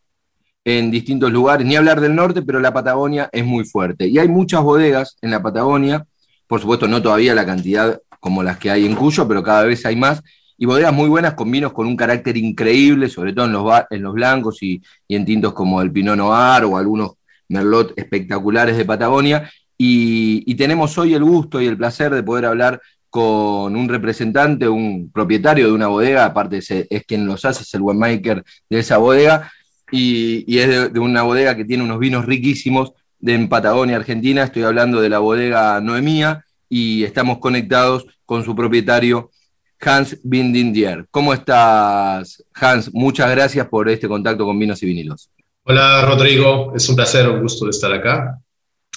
en 0.63 0.91
distintos 0.91 1.31
lugares. 1.31 1.65
Ni 1.65 1.75
hablar 1.75 2.01
del 2.01 2.15
norte, 2.15 2.41
pero 2.41 2.59
la 2.59 2.73
Patagonia 2.73 3.29
es 3.31 3.45
muy 3.45 3.65
fuerte. 3.65 4.07
Y 4.07 4.17
hay 4.17 4.27
muchas 4.27 4.61
bodegas 4.61 5.17
en 5.21 5.31
la 5.31 5.41
Patagonia, 5.41 6.05
por 6.47 6.59
supuesto 6.59 6.87
no 6.87 7.01
todavía 7.01 7.35
la 7.35 7.45
cantidad 7.45 8.01
como 8.19 8.43
las 8.43 8.57
que 8.57 8.71
hay 8.71 8.85
en 8.85 8.95
Cuyo, 8.95 9.27
pero 9.27 9.43
cada 9.43 9.63
vez 9.63 9.85
hay 9.85 9.95
más. 9.95 10.21
Y 10.57 10.65
bodegas 10.65 10.91
muy 10.93 11.07
buenas 11.07 11.35
con 11.35 11.51
vinos 11.51 11.71
con 11.71 11.85
un 11.85 11.95
carácter 11.95 12.35
increíble, 12.35 13.09
sobre 13.09 13.31
todo 13.31 13.45
en 13.45 14.03
los, 14.03 14.13
blancos 14.13 14.63
y, 14.63 14.81
y 15.07 15.15
en 15.15 15.23
tintos 15.23 15.53
como 15.53 15.81
el 15.81 15.91
Pinot 15.91 16.17
Noir 16.17 16.63
o 16.63 16.77
algunos 16.77 17.11
Merlot 17.49 17.93
espectaculares 17.97 18.75
de 18.75 18.85
Patagonia. 18.85 19.49
Y, 19.77 20.55
tenemos 20.55 20.97
hoy 20.97 21.13
el 21.13 21.23
gusto 21.23 21.61
y 21.61 21.67
el 21.67 21.77
placer 21.77 22.13
de 22.13 22.23
poder 22.23 22.45
hablar 22.45 22.81
con 23.09 23.75
un 23.75 23.87
representante, 23.87 24.67
un 24.67 25.11
propietario 25.11 25.67
de 25.67 25.73
una 25.73 25.87
bodega, 25.87 26.25
aparte 26.25 26.57
es, 26.57 27.05
quien 27.05 27.25
los 27.25 27.45
hace, 27.45 27.63
es 27.63 27.73
el 27.73 27.81
winemaker 27.81 28.43
de 28.69 28.79
esa 28.79 28.97
bodega, 28.97 29.51
y, 29.91 30.57
es 30.57 30.93
de, 30.93 30.99
una 30.99 31.21
bodega 31.21 31.55
que 31.55 31.65
tiene 31.65 31.83
unos 31.83 31.99
vinos 31.99 32.25
riquísimos 32.25 32.93
de 33.19 33.35
en 33.35 33.49
Patagonia, 33.49 33.95
Argentina. 33.95 34.43
Estoy 34.43 34.63
hablando 34.63 34.99
de 34.99 35.09
la 35.09 35.19
bodega 35.19 35.79
Noemía 35.79 36.43
y 36.69 37.03
estamos 37.03 37.39
conectados 37.39 38.05
con 38.25 38.43
su 38.43 38.55
propietario, 38.55 39.31
Hans 39.79 40.19
Bindindier. 40.23 41.05
¿Cómo 41.11 41.33
estás, 41.33 42.43
Hans? 42.53 42.93
Muchas 42.93 43.29
gracias 43.31 43.67
por 43.67 43.89
este 43.89 44.07
contacto 44.07 44.43
con 44.45 44.57
Vinos 44.59 44.81
y 44.83 44.87
Vinilos. 44.87 45.29
Hola, 45.63 46.01
Rodrigo. 46.05 46.73
Es 46.75 46.87
un 46.89 46.95
placer, 46.95 47.29
un 47.29 47.41
gusto 47.41 47.69
estar 47.69 47.93
acá. 47.93 48.39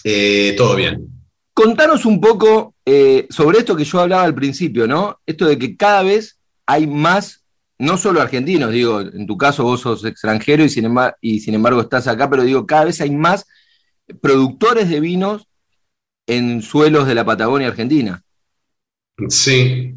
Eh, 0.05 0.55
todo 0.57 0.77
bien. 0.77 1.07
Contanos 1.53 2.07
un 2.07 2.21
poco 2.21 2.75
eh, 2.85 3.27
sobre 3.31 3.59
esto 3.59 3.77
que 3.77 3.85
yo 3.85 4.01
hablaba 4.01 4.23
al 4.25 4.35
principio, 4.35 4.87
¿no? 4.87 5.21
Esto 5.27 5.47
de 5.47 5.59
que 5.59 5.77
cada 5.77 6.03
vez 6.03 6.39
hay 6.67 6.87
más, 6.87 7.45
no 7.79 7.99
solo 7.99 8.21
argentinos, 8.21 8.73
digo, 8.73 9.01
en 9.01 9.27
tu 9.27 9.37
caso 9.37 9.65
vos 9.65 9.81
sos 9.81 10.05
extranjero 10.05 10.65
y 10.65 10.69
sin, 10.69 10.87
embargo, 10.87 11.17
y 11.21 11.41
sin 11.41 11.55
embargo 11.55 11.81
estás 11.83 12.07
acá, 12.07 12.31
pero 12.31 12.45
digo, 12.45 12.67
cada 12.67 12.85
vez 12.85 13.01
hay 13.01 13.11
más 13.11 13.47
productores 14.21 14.89
de 14.89 15.01
vinos 15.01 15.47
en 16.27 16.63
suelos 16.63 17.07
de 17.07 17.15
la 17.15 17.25
Patagonia 17.25 17.69
Argentina. 17.69 18.23
Sí, 19.29 19.95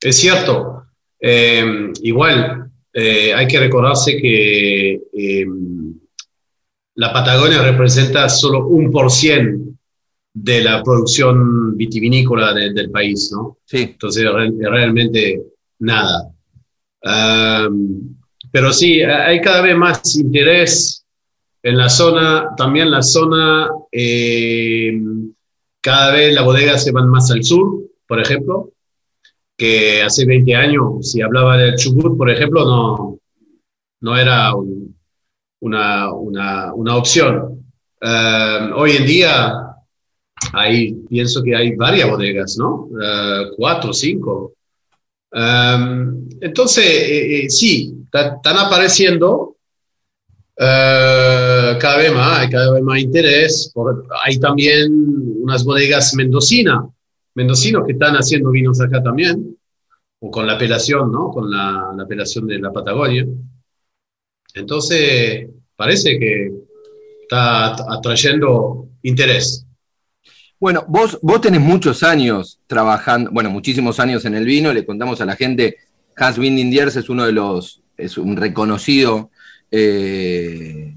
es 0.00 0.16
cierto. 0.16 0.86
Eh, 1.20 1.92
igual, 2.02 2.70
hay 2.94 3.46
que 3.46 3.60
recordarse 3.60 4.16
que 4.16 5.00
la 6.96 7.12
Patagonia 7.12 7.62
representa 7.62 8.28
solo 8.28 8.66
un 8.66 8.90
por 8.90 9.10
cien 9.10 9.78
de 10.32 10.62
la 10.62 10.82
producción 10.82 11.76
vitivinícola 11.76 12.52
de, 12.52 12.72
del 12.72 12.90
país, 12.90 13.30
¿no? 13.32 13.58
Sí. 13.64 13.82
Entonces, 13.82 14.24
re, 14.30 14.50
realmente 14.58 15.42
nada. 15.78 16.30
Um, 17.02 18.16
pero 18.50 18.72
sí, 18.72 19.02
hay 19.02 19.40
cada 19.40 19.62
vez 19.62 19.76
más 19.76 20.16
interés 20.16 21.04
en 21.62 21.76
la 21.76 21.88
zona, 21.88 22.50
también 22.56 22.90
la 22.90 23.02
zona, 23.02 23.68
eh, 23.92 24.92
cada 25.80 26.12
vez 26.12 26.34
las 26.34 26.44
bodegas 26.44 26.84
se 26.84 26.92
van 26.92 27.08
más 27.08 27.30
al 27.30 27.44
sur, 27.44 27.82
por 28.06 28.20
ejemplo, 28.20 28.70
que 29.56 30.02
hace 30.02 30.24
20 30.24 30.54
años, 30.54 31.10
si 31.10 31.20
hablaba 31.20 31.56
del 31.58 31.76
Chubut, 31.76 32.16
por 32.16 32.30
ejemplo, 32.30 32.64
no, 32.64 33.18
no 34.00 34.16
era 34.16 34.54
un, 34.54 34.95
una, 35.66 36.12
una, 36.12 36.72
una, 36.74 36.96
opción. 36.96 37.64
Uh, 38.00 38.74
hoy 38.74 38.92
en 38.92 39.06
día, 39.06 39.52
hay, 40.52 40.92
pienso 41.08 41.42
que 41.42 41.56
hay 41.56 41.74
varias 41.74 42.08
bodegas, 42.08 42.56
¿no? 42.58 42.88
Uh, 42.90 43.54
cuatro, 43.56 43.92
cinco. 43.92 44.54
Um, 45.32 46.28
entonces, 46.40 46.84
eh, 46.84 47.44
eh, 47.44 47.50
sí, 47.50 47.94
están 48.04 48.56
apareciendo 48.56 49.56
uh, 50.56 51.78
cada 51.78 51.98
vez 51.98 52.12
más, 52.14 52.38
hay 52.40 52.48
cada 52.48 52.72
vez 52.72 52.82
más 52.82 53.00
interés. 53.00 53.70
Por, 53.74 54.06
hay 54.24 54.38
también 54.38 54.88
unas 55.42 55.64
bodegas 55.64 56.14
mendocinas, 56.14 56.84
mendocinos 57.34 57.84
que 57.84 57.92
están 57.92 58.14
haciendo 58.14 58.50
vinos 58.50 58.80
acá 58.80 59.02
también, 59.02 59.58
o 60.20 60.30
con 60.30 60.46
la 60.46 60.54
apelación, 60.54 61.10
¿no? 61.10 61.30
Con 61.30 61.50
la, 61.50 61.92
la 61.96 62.04
apelación 62.04 62.46
de 62.46 62.58
la 62.60 62.72
Patagonia. 62.72 63.26
Entonces, 64.54 65.50
parece 65.76 66.18
que 66.18 66.50
está 67.22 67.76
atrayendo 67.92 68.88
interés. 69.02 69.66
Bueno, 70.58 70.84
vos, 70.88 71.18
vos 71.20 71.40
tenés 71.40 71.60
muchos 71.60 72.02
años 72.02 72.58
trabajando, 72.66 73.30
bueno, 73.30 73.50
muchísimos 73.50 74.00
años 74.00 74.24
en 74.24 74.34
el 74.34 74.46
vino, 74.46 74.72
le 74.72 74.86
contamos 74.86 75.20
a 75.20 75.26
la 75.26 75.36
gente, 75.36 75.76
Hans 76.16 76.38
Windindiers 76.38 76.96
es 76.96 77.10
uno 77.10 77.26
de 77.26 77.32
los, 77.32 77.82
es 77.98 78.16
un 78.16 78.36
reconocido 78.36 79.30
eh, 79.70 80.94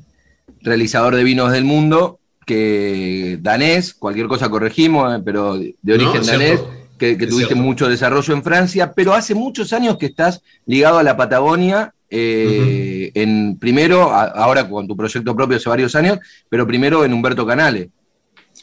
realizador 0.61 1.15
de 1.15 1.25
vinos 1.25 1.51
del 1.51 1.65
mundo, 1.65 2.19
que 2.45 3.37
danés, 3.41 3.93
cualquier 3.93 4.27
cosa 4.27 4.49
corregimos, 4.49 5.13
eh, 5.13 5.21
pero 5.23 5.57
de 5.57 5.93
origen 5.93 6.21
no, 6.21 6.25
danés, 6.25 6.61
que, 6.97 7.17
que 7.17 7.27
tuviste 7.27 7.53
cierto. 7.53 7.63
mucho 7.63 7.89
desarrollo 7.89 8.33
en 8.33 8.43
Francia, 8.43 8.93
pero 8.93 9.13
hace 9.13 9.35
muchos 9.35 9.73
años 9.73 9.97
que 9.97 10.05
estás 10.05 10.41
ligado 10.65 10.99
a 10.99 11.03
la 11.03 11.17
Patagonia 11.17 11.93
eh, 12.09 13.11
en 13.13 13.57
primero, 13.59 14.11
a- 14.11 14.23
ahora 14.25 14.67
con 14.67 14.87
tu 14.87 14.95
proyecto 14.95 15.35
propio 15.35 15.57
hace 15.57 15.69
varios 15.69 15.95
años, 15.95 16.19
pero 16.49 16.65
primero 16.67 17.05
en 17.05 17.13
Humberto 17.13 17.45
Canale. 17.45 17.89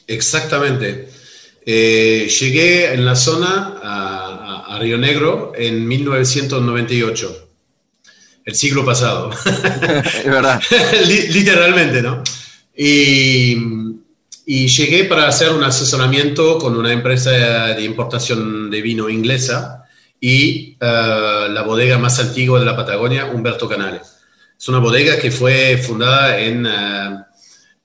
Exactamente. 0.07 1.09
Eh, 1.65 2.29
llegué 2.39 2.93
en 2.93 3.03
la 3.05 3.15
zona 3.15 3.79
a, 3.83 4.63
a- 4.69 4.75
a 4.75 4.79
Río 4.79 4.97
Negro 4.97 5.51
en 5.55 5.87
1998, 5.87 7.49
el 8.45 8.55
siglo 8.55 8.85
pasado. 8.85 9.31
es 9.45 10.25
verdad. 10.25 10.61
Li- 11.07 11.27
Literalmente, 11.29 12.01
¿no? 12.01 12.23
Y, 12.75 13.57
y 14.45 14.67
llegué 14.67 15.05
para 15.05 15.27
hacer 15.27 15.49
un 15.51 15.63
asesoramiento 15.63 16.57
con 16.57 16.77
una 16.77 16.93
empresa 16.93 17.31
de 17.75 17.83
importación 17.83 18.69
de 18.69 18.81
vino 18.81 19.09
inglesa 19.09 19.83
y 20.19 20.77
eh, 20.79 21.47
la 21.49 21.61
bodega 21.65 21.97
más 21.97 22.19
antigua 22.19 22.59
de 22.59 22.65
la 22.65 22.75
Patagonia, 22.75 23.25
Humberto 23.25 23.67
Canale. 23.69 24.01
Es 24.59 24.67
una 24.69 24.79
bodega 24.79 25.17
que 25.19 25.29
fue 25.31 25.77
fundada 25.77 26.39
en, 26.39 26.65
eh, 26.65 27.17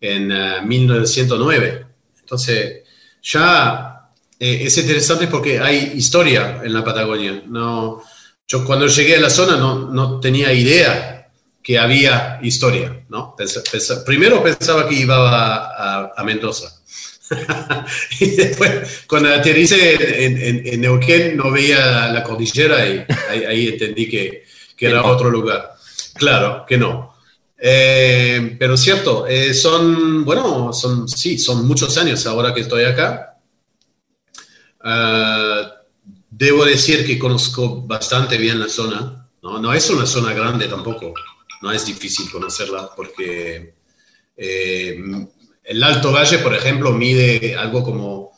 en 0.00 0.32
eh, 0.32 0.62
1909. 0.64 1.86
Entonces, 2.20 2.82
ya 3.22 4.08
eh, 4.38 4.62
es 4.64 4.78
interesante 4.78 5.26
porque 5.26 5.60
hay 5.60 5.92
historia 5.94 6.60
en 6.64 6.72
la 6.72 6.82
Patagonia. 6.84 7.42
No, 7.46 8.02
yo 8.48 8.64
cuando 8.64 8.86
llegué 8.86 9.16
a 9.16 9.20
la 9.20 9.30
zona 9.30 9.56
no, 9.56 9.90
no 9.90 10.18
tenía 10.20 10.52
idea 10.52 11.28
que 11.62 11.78
había 11.78 12.40
historia, 12.42 13.04
¿no? 13.08 13.36
Pensa- 13.36 13.62
pensa- 13.70 14.04
primero 14.04 14.42
pensaba 14.42 14.88
que 14.88 14.96
iba 14.96 15.16
a, 15.16 16.00
a- 16.06 16.12
a 16.16 16.24
Mendoza. 16.24 16.81
y 18.20 18.30
después, 18.30 19.04
cuando 19.06 19.30
aterricé 19.30 20.24
en, 20.26 20.38
en- 20.38 20.66
en 20.66 20.80
Neuquén, 20.80 21.36
no 21.36 21.50
veía 21.50 22.08
la 22.08 22.22
cordillera 22.22 22.86
y 22.86 23.04
ahí, 23.30 23.44
ahí 23.44 23.68
entendí 23.68 24.08
que, 24.08 24.44
que 24.76 24.86
era 24.86 25.04
otro 25.04 25.30
lugar. 25.30 25.72
Claro, 26.14 26.64
que 26.66 26.76
no. 26.78 27.14
Eh, 27.58 28.56
pero 28.58 28.76
cierto, 28.76 29.26
eh, 29.26 29.54
son, 29.54 30.24
bueno, 30.24 30.72
son, 30.72 31.08
sí, 31.08 31.38
son 31.38 31.66
muchos 31.66 31.96
años 31.98 32.26
ahora 32.26 32.52
que 32.52 32.60
estoy 32.62 32.84
acá. 32.84 33.38
Ah, 34.80 35.72
debo 36.30 36.64
decir 36.64 37.06
que 37.06 37.18
conozco 37.18 37.82
bastante 37.82 38.36
bien 38.38 38.58
la 38.58 38.68
zona. 38.68 39.28
¿no? 39.42 39.58
no 39.58 39.72
es 39.72 39.88
una 39.90 40.06
zona 40.06 40.32
grande 40.32 40.68
tampoco. 40.68 41.14
No 41.62 41.70
es 41.72 41.86
difícil 41.86 42.30
conocerla 42.30 42.90
porque 42.96 43.74
eh, 44.36 45.02
el 45.64 45.82
Alto 45.82 46.12
Valle, 46.12 46.38
por 46.38 46.54
ejemplo, 46.54 46.92
mide 46.92 47.56
algo 47.56 47.82
como 47.84 48.32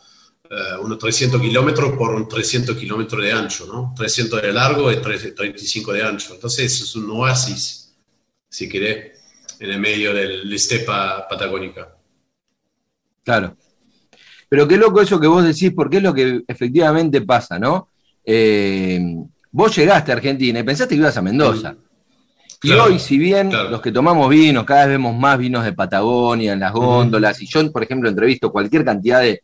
eh, 0.50 0.76
unos 0.80 0.98
300 0.98 1.40
kilómetros 1.40 1.96
por 1.96 2.14
un 2.14 2.28
300 2.28 2.76
kilómetros 2.76 3.22
de 3.22 3.32
ancho, 3.32 3.66
¿no? 3.66 3.94
300 3.96 4.42
de 4.42 4.52
largo 4.52 4.92
y 4.92 4.96
3- 4.96 5.34
35 5.34 5.92
de 5.92 6.04
ancho. 6.04 6.34
Entonces 6.34 6.80
es 6.80 6.96
un 6.96 7.10
oasis, 7.10 7.94
si 8.48 8.68
querés, 8.68 9.20
en 9.58 9.70
el 9.70 9.80
medio 9.80 10.12
del 10.12 10.52
estepa 10.52 11.26
patagónica. 11.28 11.96
Claro. 13.22 13.56
Pero 14.48 14.68
qué 14.68 14.76
loco 14.76 15.00
eso 15.00 15.18
que 15.18 15.26
vos 15.26 15.42
decís, 15.42 15.72
porque 15.74 15.96
es 15.96 16.02
lo 16.02 16.12
que 16.12 16.42
efectivamente 16.46 17.22
pasa, 17.22 17.58
¿no? 17.58 17.90
Eh, 18.24 19.00
vos 19.50 19.74
llegaste 19.74 20.12
a 20.12 20.16
Argentina 20.16 20.60
y 20.60 20.62
pensaste 20.62 20.94
que 20.94 21.00
ibas 21.00 21.16
a 21.16 21.22
Mendoza. 21.22 21.74
Y 22.64 22.72
hoy, 22.72 22.98
si 22.98 23.18
bien 23.18 23.50
claro. 23.50 23.70
los 23.70 23.80
que 23.80 23.92
tomamos 23.92 24.28
vinos, 24.30 24.64
cada 24.64 24.86
vez 24.86 24.94
vemos 24.94 25.14
más 25.16 25.38
vinos 25.38 25.64
de 25.64 25.72
Patagonia 25.72 26.54
en 26.54 26.60
las 26.60 26.72
góndolas, 26.72 27.40
y 27.42 27.46
yo, 27.46 27.70
por 27.70 27.82
ejemplo, 27.82 28.08
entrevisto 28.08 28.50
cualquier 28.50 28.84
cantidad 28.84 29.20
de, 29.20 29.42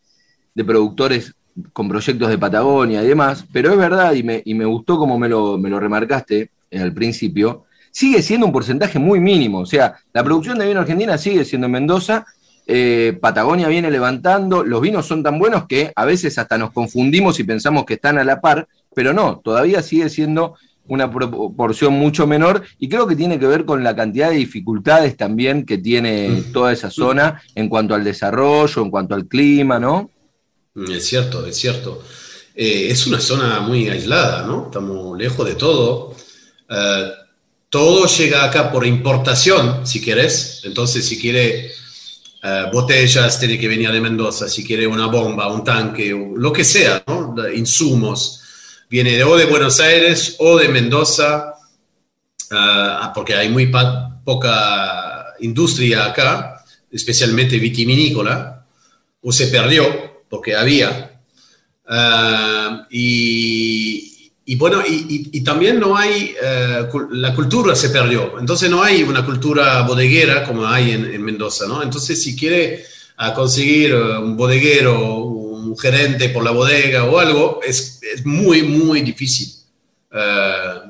de 0.54 0.64
productores 0.64 1.34
con 1.72 1.88
proyectos 1.88 2.28
de 2.28 2.38
Patagonia 2.38 3.02
y 3.02 3.06
demás, 3.06 3.44
pero 3.52 3.70
es 3.70 3.76
verdad, 3.76 4.12
y 4.14 4.22
me, 4.22 4.42
y 4.44 4.54
me 4.54 4.64
gustó 4.64 4.98
como 4.98 5.18
me 5.18 5.28
lo, 5.28 5.58
me 5.58 5.68
lo 5.68 5.78
remarcaste 5.78 6.50
al 6.72 6.92
principio, 6.92 7.64
sigue 7.90 8.22
siendo 8.22 8.46
un 8.46 8.52
porcentaje 8.52 8.98
muy 8.98 9.20
mínimo. 9.20 9.58
O 9.58 9.66
sea, 9.66 9.96
la 10.12 10.22
producción 10.24 10.58
de 10.58 10.66
vino 10.66 10.80
argentina 10.80 11.18
sigue 11.18 11.44
siendo 11.44 11.66
en 11.66 11.72
Mendoza, 11.72 12.24
eh, 12.66 13.18
Patagonia 13.20 13.68
viene 13.68 13.90
levantando, 13.90 14.62
los 14.62 14.80
vinos 14.80 15.06
son 15.06 15.22
tan 15.22 15.38
buenos 15.38 15.66
que 15.66 15.92
a 15.94 16.04
veces 16.04 16.38
hasta 16.38 16.56
nos 16.56 16.70
confundimos 16.70 17.40
y 17.40 17.44
pensamos 17.44 17.84
que 17.84 17.94
están 17.94 18.18
a 18.18 18.24
la 18.24 18.40
par, 18.40 18.68
pero 18.94 19.12
no, 19.12 19.40
todavía 19.42 19.82
sigue 19.82 20.08
siendo 20.08 20.54
una 20.90 21.10
proporción 21.10 21.94
mucho 21.94 22.26
menor 22.26 22.62
y 22.78 22.88
creo 22.88 23.06
que 23.06 23.14
tiene 23.14 23.38
que 23.38 23.46
ver 23.46 23.64
con 23.64 23.82
la 23.84 23.94
cantidad 23.94 24.30
de 24.30 24.36
dificultades 24.36 25.16
también 25.16 25.64
que 25.64 25.78
tiene 25.78 26.42
toda 26.52 26.72
esa 26.72 26.90
zona 26.90 27.40
en 27.54 27.68
cuanto 27.68 27.94
al 27.94 28.02
desarrollo, 28.02 28.82
en 28.82 28.90
cuanto 28.90 29.14
al 29.14 29.26
clima, 29.26 29.78
¿no? 29.78 30.10
Mm, 30.74 30.90
Es 30.90 31.06
cierto, 31.06 31.46
es 31.46 31.56
cierto. 31.56 32.02
Eh, 32.56 32.88
es 32.90 33.06
una 33.06 33.20
zona 33.20 33.60
muy 33.60 33.88
aislada, 33.88 34.44
¿no? 34.44 34.64
Estamos 34.66 35.16
lejos 35.16 35.46
de 35.46 35.54
todo. 35.54 36.14
Eh, 36.68 37.10
todo 37.68 38.06
llega 38.06 38.44
acá 38.44 38.72
por 38.72 38.84
importación, 38.84 39.86
si 39.86 40.00
quieres. 40.00 40.62
Entonces, 40.64 41.06
si 41.06 41.20
quiere 41.20 41.70
eh, 42.42 42.64
botellas, 42.72 43.38
tiene 43.38 43.60
que 43.60 43.68
venir 43.68 43.92
de 43.92 44.00
Mendoza. 44.00 44.48
Si 44.48 44.64
quiere 44.64 44.88
una 44.88 45.06
bomba, 45.06 45.52
un 45.52 45.62
tanque, 45.62 46.10
lo 46.34 46.52
que 46.52 46.64
sea, 46.64 47.04
¿no? 47.06 47.32
Insumos. 47.54 48.39
Viene 48.90 49.16
de, 49.16 49.22
o 49.22 49.36
de 49.36 49.46
Buenos 49.46 49.78
Aires 49.78 50.34
o 50.40 50.58
de 50.58 50.68
Mendoza, 50.68 51.54
ah, 52.50 53.12
porque 53.14 53.34
hay 53.34 53.48
muy 53.48 53.70
poca 54.24 55.26
industria 55.38 56.06
acá, 56.06 56.64
especialmente 56.90 57.56
vitivinícola, 57.60 58.66
o 59.22 59.30
se 59.30 59.46
perdió 59.46 60.24
porque 60.28 60.56
había. 60.56 61.20
Ah, 61.86 62.88
y, 62.90 64.56
bueno, 64.56 64.82
y, 64.84 65.40
también 65.44 65.78
no 65.78 65.96
hay, 65.96 66.34
eh, 66.42 66.88
la 67.12 67.32
cultura 67.32 67.76
se 67.76 67.90
perdió, 67.90 68.40
entonces 68.40 68.68
no 68.68 68.82
hay 68.82 69.04
una 69.04 69.24
cultura 69.24 69.82
bodeguera 69.82 70.42
como 70.44 70.66
hay 70.66 70.90
en, 70.90 71.14
en 71.14 71.22
Mendoza, 71.22 71.68
¿no? 71.68 71.80
Entonces 71.80 72.20
si 72.20 72.34
quiere 72.34 72.84
ah, 73.18 73.32
conseguir 73.32 73.92
eh, 73.92 74.18
un 74.18 74.36
bodeguero, 74.36 74.96
gerente 75.76 76.28
por 76.28 76.44
la 76.44 76.50
bodega 76.50 77.04
o 77.04 77.18
algo, 77.18 77.60
es, 77.66 78.00
es 78.02 78.24
muy, 78.24 78.62
muy 78.62 79.02
difícil. 79.02 79.48
Ah, 80.12 80.84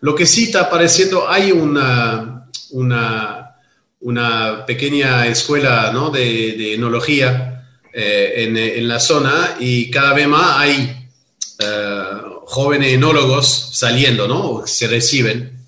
lo 0.00 0.14
que 0.14 0.26
sí 0.26 0.44
está 0.44 0.62
apareciendo, 0.62 1.28
hay 1.28 1.50
una, 1.52 2.48
una, 2.70 4.64
pequeña 4.66 5.26
escuela 5.26 5.90
¿no? 5.92 6.10
de, 6.10 6.74
enología 6.74 7.64
eh, 7.92 8.34
en, 8.36 8.56
en 8.56 8.86
la 8.86 9.00
zona 9.00 9.56
y 9.58 9.90
cada 9.90 10.14
vez 10.14 10.28
más 10.28 10.58
hay 10.58 11.08
eh, 11.58 12.04
jóvenes 12.46 12.94
enólogos 12.94 13.70
saliendo, 13.72 14.28
¿no? 14.28 14.62
Se 14.66 14.86
reciben. 14.86 15.66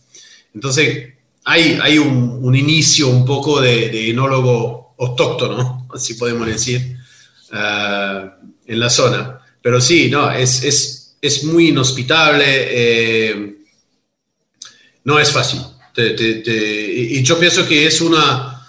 Entonces, 0.54 1.14
hay, 1.44 1.78
hay 1.82 1.98
un, 1.98 2.54
inicio 2.54 3.08
un 3.08 3.24
poco 3.24 3.60
de, 3.60 3.88
de 3.88 4.10
enólogo 4.10 4.94
autóctono, 4.98 5.88
así 5.94 6.14
podemos 6.14 6.46
decir, 6.46 6.96
eh, 7.52 8.30
en 8.66 8.80
la 8.80 8.90
zona. 8.90 9.40
Pero 9.62 9.80
sí, 9.80 10.08
no, 10.10 10.30
es, 10.30 10.62
es, 10.64 11.16
es 11.20 11.44
muy 11.44 11.68
inhospitable. 11.68 12.44
eh, 12.46 13.56
no 15.04 15.18
es 15.18 15.32
fácil. 15.32 15.60
Te- 15.94 16.10
te- 16.10 16.34
te- 16.36 16.92
y 16.92 17.22
yo 17.22 17.38
pienso 17.38 17.66
que 17.66 17.86
es 17.86 18.00
una, 18.00 18.66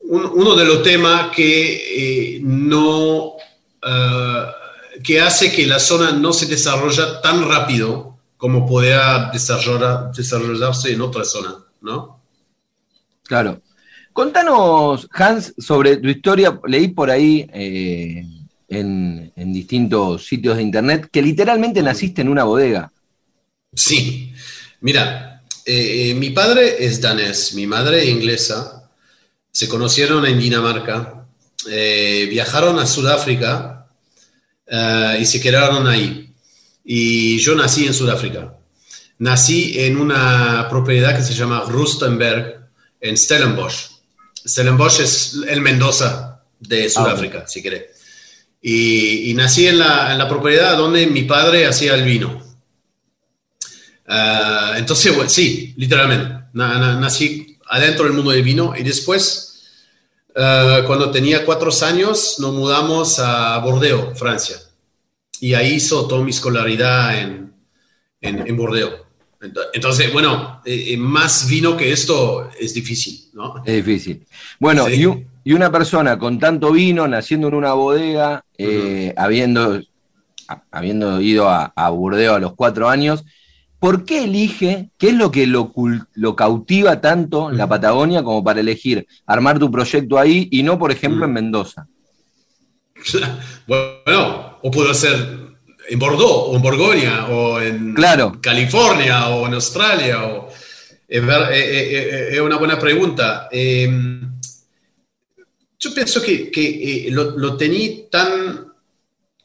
un- 0.00 0.26
uno 0.34 0.54
de 0.54 0.64
los 0.64 0.82
temas 0.82 1.30
que 1.34 2.36
eh, 2.36 2.40
no 2.42 3.34
eh, 3.82 4.44
que 5.02 5.20
hace 5.20 5.50
que 5.50 5.66
la 5.66 5.78
zona 5.78 6.12
no 6.12 6.32
se 6.32 6.46
desarrolla 6.46 7.20
tan 7.22 7.48
rápido 7.48 8.18
como 8.36 8.66
podría 8.66 9.30
desarrollar- 9.32 10.12
desarrollarse 10.14 10.92
en 10.92 11.00
otra 11.00 11.24
zona, 11.24 11.54
¿no? 11.80 12.20
Claro. 13.24 13.62
Contanos, 14.12 15.08
Hans, 15.12 15.54
sobre 15.58 15.98
tu 15.98 16.08
historia. 16.08 16.58
Leí 16.66 16.88
por 16.88 17.10
ahí 17.10 17.46
eh, 17.52 18.24
en, 18.68 19.32
distintos 19.52 20.26
sitios 20.26 20.56
de 20.56 20.62
internet 20.62 21.08
que 21.10 21.22
literalmente 21.22 21.82
naciste 21.82 22.22
en 22.22 22.28
una 22.28 22.44
bodega. 22.44 22.92
Sí, 23.72 24.32
mira, 24.80 25.42
eh, 25.64 26.10
eh, 26.10 26.14
mi 26.14 26.30
padre 26.30 26.84
es 26.84 27.00
danés, 27.00 27.54
mi 27.54 27.66
madre 27.66 28.04
inglesa, 28.04 28.90
se 29.52 29.68
conocieron 29.68 30.26
en 30.26 30.38
Dinamarca, 30.38 31.26
viajaron 31.66 32.78
a 32.78 32.86
Sudáfrica 32.86 33.86
y 35.18 35.24
se 35.24 35.40
quedaron 35.40 35.86
ahí. 35.86 36.32
Y 36.84 37.38
yo 37.38 37.54
nací 37.54 37.86
en 37.86 37.94
Sudáfrica. 37.94 38.56
Nací 39.18 39.78
en 39.78 39.98
una 39.98 40.66
propiedad 40.70 41.14
que 41.14 41.22
se 41.22 41.34
llama 41.34 41.64
Rustenberg 41.68 42.70
en 43.00 43.16
Stellenbosch. 43.16 43.99
Stellenbosch 44.46 45.00
es 45.00 45.36
el 45.48 45.60
Mendoza 45.60 46.42
de 46.58 46.88
Sudáfrica, 46.90 47.46
si 47.46 47.62
querés. 47.62 47.84
Y, 48.62 49.30
y 49.30 49.34
nací 49.34 49.66
en 49.66 49.78
la, 49.78 50.12
en 50.12 50.18
la 50.18 50.28
propiedad 50.28 50.76
donde 50.76 51.06
mi 51.06 51.22
padre 51.22 51.66
hacía 51.66 51.94
el 51.94 52.04
vino. 52.04 52.42
Ah, 54.06 54.74
entonces, 54.76 55.14
bueno, 55.14 55.30
sí, 55.30 55.74
literalmente. 55.76 56.34
Na- 56.52 56.78
na- 56.78 56.98
nací 57.00 57.58
adentro 57.68 58.04
del 58.04 58.14
mundo 58.14 58.32
del 58.32 58.42
vino 58.42 58.74
y 58.76 58.82
después, 58.82 59.62
ah, 60.36 60.82
cuando 60.86 61.10
tenía 61.10 61.44
cuatro 61.44 61.70
años, 61.82 62.36
nos 62.38 62.52
mudamos 62.52 63.18
a 63.18 63.58
Bordeaux, 63.58 64.18
Francia. 64.18 64.56
Y 65.40 65.54
ahí 65.54 65.74
hizo 65.74 66.06
toda 66.06 66.22
mi 66.22 66.30
escolaridad 66.30 67.18
en, 67.18 67.54
en, 68.20 68.46
en 68.46 68.56
Bordeaux. 68.56 69.06
Ento- 69.40 69.60
Entonces, 69.72 70.12
bueno, 70.12 70.60
eh, 70.64 70.92
eh, 70.92 70.96
más 70.96 71.48
vino 71.48 71.76
que 71.76 71.90
esto 71.92 72.50
es 72.58 72.74
difícil, 72.74 73.30
¿no? 73.32 73.62
Es 73.64 73.74
difícil. 73.84 74.26
Bueno, 74.58 74.86
Sí. 74.86 74.94
y, 75.00 75.06
un- 75.06 75.26
y 75.44 75.52
una 75.54 75.72
persona 75.72 76.18
con 76.18 76.38
tanto 76.38 76.72
vino, 76.72 77.08
naciendo 77.08 77.48
en 77.48 77.54
una 77.54 77.72
bodega, 77.72 78.44
eh, 78.58 79.14
habiendo, 79.16 79.80
a- 80.48 80.62
habiendo 80.70 81.20
ido 81.22 81.48
a, 81.48 81.72
a 81.74 81.88
Burdeos 81.90 82.36
a 82.36 82.40
los 82.40 82.54
cuatro 82.54 82.88
años, 82.90 83.24
¿por 83.78 84.04
qué 84.04 84.24
elige, 84.24 84.90
qué 84.98 85.08
es 85.08 85.14
lo 85.14 85.30
que 85.30 85.46
lo, 85.46 85.72
lo 86.12 86.36
cautiva 86.36 87.00
tanto 87.00 87.50
la 87.50 87.64
Ujú. 87.64 87.70
Patagonia 87.70 88.22
como 88.22 88.44
para 88.44 88.60
elegir 88.60 89.06
armar 89.24 89.58
tu 89.58 89.70
proyecto 89.70 90.18
ahí 90.18 90.48
y 90.50 90.62
no, 90.62 90.78
por 90.78 90.92
ejemplo, 90.92 91.24
en. 91.24 91.32
Mendoza? 91.32 91.86
Bueno, 93.66 94.58
o 94.62 94.70
puedo 94.70 94.92
ser 94.92 95.49
en 95.90 95.98
Bordeaux, 95.98 96.48
o 96.48 96.56
en 96.56 96.62
Borgoña, 96.62 97.26
o 97.28 97.60
en 97.60 97.94
Claro. 97.94 98.38
California, 98.40 99.28
o 99.28 99.46
en 99.46 99.54
Australia. 99.54 100.24
O, 100.24 100.48
es, 101.08 101.22
eh, 101.22 101.48
eh, 101.50 102.28
eh, 102.36 102.40
una 102.40 102.56
buena 102.56 102.78
pregunta. 102.78 103.48
Eh, 103.50 103.90
yo 105.78 105.94
pienso 105.94 106.22
que, 106.22 106.50
que, 106.50 107.08
lo, 107.10 107.36
lo 107.36 107.56
tenía 107.56 108.08
tan... 108.10 108.66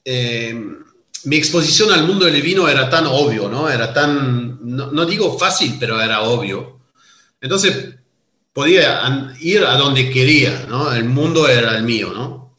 eh, 0.03 0.53
mi 1.23 1.37
exposición 1.37 1.91
al 1.91 2.05
mundo 2.05 2.25
del 2.25 2.39
vino 2.41 2.69
era 2.69 2.87
tan 2.87 3.07
obvio, 3.07 3.49
¿no? 3.49 3.67
Era 3.67 3.91
tan, 3.91 4.59
no, 4.61 4.91
no 4.91 5.05
digo 5.07 5.39
fácil, 5.39 5.75
pero 5.79 5.99
era 5.99 6.21
obvio. 6.21 6.81
Entonces 7.41 7.95
podía 8.53 9.01
ir 9.41 9.63
a 9.63 9.75
donde 9.75 10.11
quería, 10.11 10.67
¿no? 10.69 10.93
El 10.93 11.05
mundo 11.05 11.47
era 11.47 11.75
el 11.75 11.83
mío, 11.83 12.13
¿no? 12.13 12.57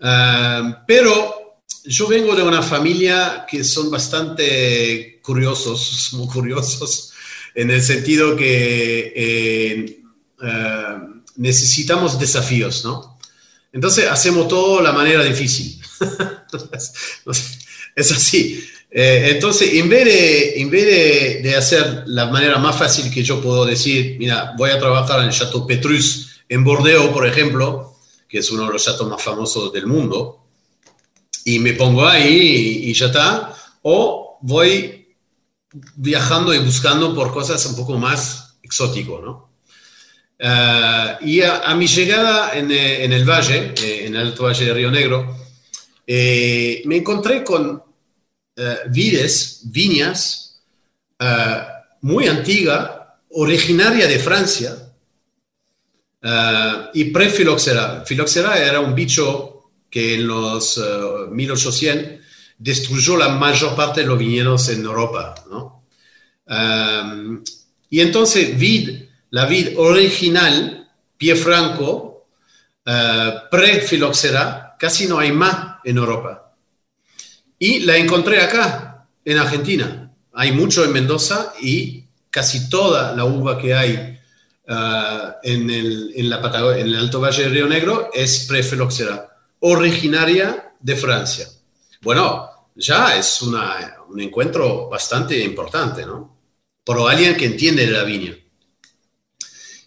Ah, 0.00 0.84
pero 0.86 1.43
yo 1.84 2.06
vengo 2.08 2.34
de 2.34 2.42
una 2.42 2.62
familia 2.62 3.44
que 3.48 3.62
son 3.64 3.90
bastante 3.90 5.20
curiosos, 5.22 6.10
muy 6.12 6.26
curiosos, 6.28 7.12
en 7.54 7.70
el 7.70 7.82
sentido 7.82 8.36
que 8.36 9.12
eh, 9.14 10.02
ah, 10.42 11.06
necesitamos 11.36 12.18
desafíos, 12.18 12.84
¿no? 12.84 13.18
Entonces 13.72 14.08
hacemos 14.08 14.48
todo 14.48 14.80
la 14.80 14.92
manera 14.92 15.24
difícil. 15.24 15.80
es 17.96 18.12
así. 18.12 18.64
Eh, 18.90 19.30
entonces, 19.32 19.74
en 19.74 19.88
vez, 19.88 20.04
de, 20.04 20.60
en 20.60 20.70
vez 20.70 20.86
de, 20.86 21.40
de 21.42 21.56
hacer 21.56 22.04
la 22.06 22.26
manera 22.26 22.58
más 22.58 22.78
fácil 22.78 23.12
que 23.12 23.24
yo 23.24 23.40
puedo 23.40 23.64
decir, 23.64 24.16
mira, 24.20 24.54
voy 24.56 24.70
a 24.70 24.78
trabajar 24.78 25.20
en 25.20 25.26
el 25.26 25.32
Chateau 25.32 25.66
Petrus 25.66 26.34
en 26.48 26.62
Bordeaux, 26.62 27.12
por 27.12 27.26
ejemplo, 27.26 27.96
que 28.28 28.38
es 28.38 28.50
uno 28.50 28.66
de 28.66 28.72
los 28.72 28.84
chateaux 28.84 29.10
más 29.10 29.22
famosos 29.22 29.72
del 29.72 29.86
mundo, 29.86 30.43
y 31.44 31.58
me 31.58 31.74
pongo 31.74 32.06
ahí 32.06 32.82
y, 32.86 32.90
y 32.90 32.94
ya 32.94 33.06
está, 33.06 33.54
o 33.82 34.38
voy 34.42 35.14
viajando 35.96 36.54
y 36.54 36.58
buscando 36.58 37.14
por 37.14 37.32
cosas 37.32 37.64
un 37.66 37.76
poco 37.76 37.98
más 37.98 38.56
exótico, 38.62 39.20
¿no? 39.20 39.50
Ah, 40.40 41.18
y 41.20 41.42
a, 41.42 41.60
a 41.60 41.74
mi 41.74 41.86
llegada 41.86 42.56
en, 42.56 42.70
eh, 42.70 43.04
en 43.04 43.12
el 43.12 43.24
valle, 43.24 43.72
eh, 43.76 44.06
en 44.06 44.16
el 44.16 44.28
Alto 44.28 44.44
Valle 44.44 44.64
de 44.64 44.74
Río 44.74 44.90
Negro, 44.90 45.36
eh, 46.06 46.82
me 46.86 46.96
encontré 46.96 47.42
con 47.42 47.82
eh, 48.56 48.76
vides, 48.90 49.62
viñas 49.64 50.60
eh, 51.18 51.62
muy 52.02 52.28
antigua, 52.28 53.18
originaria 53.30 54.06
de 54.06 54.18
Francia, 54.18 54.76
y 56.94 57.04
pre-filoxera. 57.04 58.02
Filoxera 58.06 58.56
era 58.56 58.80
un 58.80 58.94
bicho 58.94 59.53
que 59.94 60.14
en 60.16 60.26
los 60.26 60.76
eh, 60.76 61.30
1800 61.30 62.18
destruyó 62.58 63.16
la 63.16 63.28
mayor 63.28 63.76
parte 63.76 64.00
de 64.00 64.08
los 64.08 64.18
viñedos 64.18 64.68
en 64.70 64.84
Europa, 64.84 65.36
¿no? 65.48 65.84
Um, 66.48 67.44
y 67.90 68.00
entonces 68.00 68.58
vid, 68.58 69.04
la 69.30 69.46
vid 69.46 69.78
original, 69.78 70.90
pie 71.16 71.36
franco, 71.36 72.26
uh, 72.84 73.48
pre-filoxera, 73.48 74.74
casi 74.76 75.06
no 75.06 75.20
hay 75.20 75.30
más 75.30 75.76
en 75.84 75.98
Europa. 75.98 76.56
Y 77.56 77.78
la 77.80 77.96
encontré 77.96 78.40
acá, 78.40 79.06
en 79.24 79.38
Argentina. 79.38 80.10
Hay 80.32 80.50
mucho 80.50 80.84
en 80.84 80.92
Mendoza 80.92 81.54
y 81.62 82.04
casi 82.30 82.68
toda 82.68 83.14
la 83.14 83.26
uva 83.26 83.58
que 83.58 83.74
hay 83.74 84.18
uh, 84.66 85.34
en, 85.44 85.70
el, 85.70 86.12
en, 86.16 86.30
la 86.30 86.38
en 86.76 86.88
el 86.88 86.96
Alto 86.96 87.20
Valle 87.20 87.44
de 87.44 87.48
Río 87.48 87.68
Negro 87.68 88.10
es 88.12 88.46
pre-filoxera, 88.48 89.33
originaria 89.66 90.74
de 90.78 90.94
Francia. 90.94 91.48
Bueno, 92.02 92.50
ya 92.74 93.16
es 93.16 93.40
una, 93.40 93.96
un 94.08 94.20
encuentro 94.20 94.90
bastante 94.90 95.42
importante, 95.42 96.04
¿no? 96.04 96.36
Por 96.84 96.98
alguien 97.10 97.34
que 97.34 97.46
entiende 97.46 97.86
la 97.86 98.04
viña. 98.04 98.36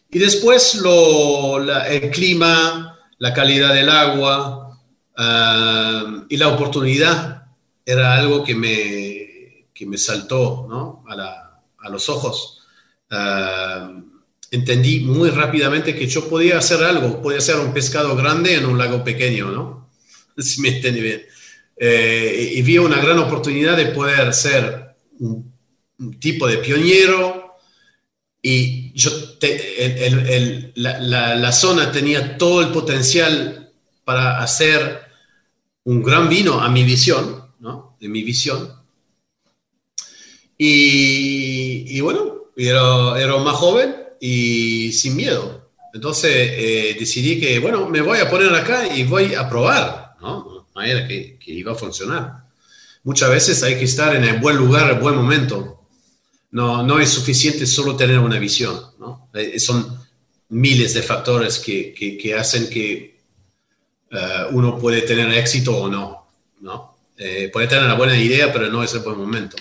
Y 0.10 0.18
después 0.18 0.76
lo, 0.76 1.60
el 1.60 2.10
clima, 2.10 2.98
la 3.20 3.34
calidad 3.34 3.74
del 3.74 3.90
agua 3.90 4.80
uh, 5.16 6.26
y 6.28 6.38
la 6.38 6.48
oportunidad 6.48 7.46
era 7.86 8.16
algo 8.16 8.44
que 8.44 8.56
me, 8.56 9.68
que 9.76 9.86
me 9.86 9.98
saltó 10.00 10.66
¿no? 10.68 11.04
a, 11.08 11.90
los 11.90 12.10
ojos. 12.10 12.66
Uh, 13.12 14.17
entendí 14.52 15.02
muy 15.02 15.30
rápidamente 15.30 15.96
que 15.96 16.08
yo 16.08 16.28
podía 16.30 16.58
hacer 16.58 16.84
algo, 16.84 17.22
podía 17.22 17.40
hacer 17.40 17.58
un 17.58 17.74
pescado 17.74 18.16
grande 18.16 18.56
en 18.56 18.66
un 18.66 18.78
lago 18.78 19.04
pequeño, 19.04 19.52
¿no? 19.52 19.90
Si 20.38 20.62
me 20.62 20.70
entendí 20.70 21.02
bien. 21.02 21.26
Eh, 21.76 22.54
y 22.56 22.62
vi 22.62 22.78
una 22.78 23.00
gran 23.00 23.20
oportunidad 23.20 23.78
de 23.78 23.88
poder 23.88 24.34
ser 24.34 24.96
un, 25.20 25.54
un 26.00 26.20
tipo 26.20 26.48
de 26.48 26.58
pionero 26.58 27.56
y 28.42 28.94
yo 28.94 29.38
te, 29.38 29.86
el, 29.86 29.98
el, 29.98 30.30
el, 30.30 30.72
la, 30.76 31.00
la, 31.00 31.36
la, 31.36 31.52
zona 31.52 31.92
tenía 31.92 32.38
todo 32.38 32.62
el 32.62 32.70
potencial 32.70 33.74
para 34.04 34.40
hacer 34.42 35.02
un 35.84 36.02
gran 36.02 36.30
vino 36.30 36.62
a 36.62 36.70
mi 36.70 36.84
visión, 36.84 37.52
¿no? 37.60 37.98
De 38.00 38.08
mi 38.08 38.24
visión. 38.24 38.74
Y, 40.58 41.86
y 41.96 42.02
bueno, 42.02 42.52
era, 42.56 43.20
era, 43.22 43.38
más 43.38 43.56
joven 43.56 44.07
y 44.20 44.92
sin 44.92 45.16
miedo. 45.16 45.72
Entonces 45.94 46.32
eh, 46.34 46.96
decidí 47.00 47.40
que, 47.40 47.60
bueno, 47.60 47.90
me 47.90 48.02
voy 48.02 48.20
a 48.20 48.30
poner 48.30 48.54
acá 48.54 48.94
y 48.94 49.04
voy 49.04 49.34
a 49.34 49.50
probar, 49.50 50.16
¿no? 50.22 50.68
manera 50.76 51.08
que, 51.08 51.38
que, 51.40 51.52
iba 51.52 51.72
a 51.72 51.76
funcionar. 51.76 52.44
Muchas 53.04 53.30
veces 53.30 53.64
hay 53.64 53.78
que 53.78 53.86
estar 53.86 54.16
en 54.16 54.24
el 54.24 54.40
buen 54.40 54.58
lugar, 54.58 54.92
el 54.92 55.00
buen 55.00 55.16
momento. 55.16 55.88
No, 56.52 56.84
no 56.84 57.00
es 57.00 57.10
suficiente 57.10 57.66
solo 57.66 57.96
tener 57.96 58.20
una 58.20 58.38
visión. 58.38 58.80
¿no? 59.00 59.30
Son 59.58 60.06
miles 60.50 60.94
de 60.94 61.02
factores 61.02 61.60
que, 61.60 61.94
que, 61.94 62.18
que 62.18 62.36
hacen 62.36 62.70
que 62.70 63.20
uh, 64.12 64.56
uno 64.56 64.78
puede 64.78 65.02
tener 65.02 65.32
éxito 65.34 65.76
o 65.76 65.90
no. 65.90 66.28
¿no? 66.62 66.98
Eh, 67.18 67.50
puede 67.52 67.68
tener 67.68 67.84
una 67.84 67.96
buena 67.96 68.18
idea, 68.18 68.54
pero 68.54 68.70
no 68.70 68.84
es 68.84 68.94
el 68.94 69.00
buen 69.00 69.18
momento. 69.18 69.58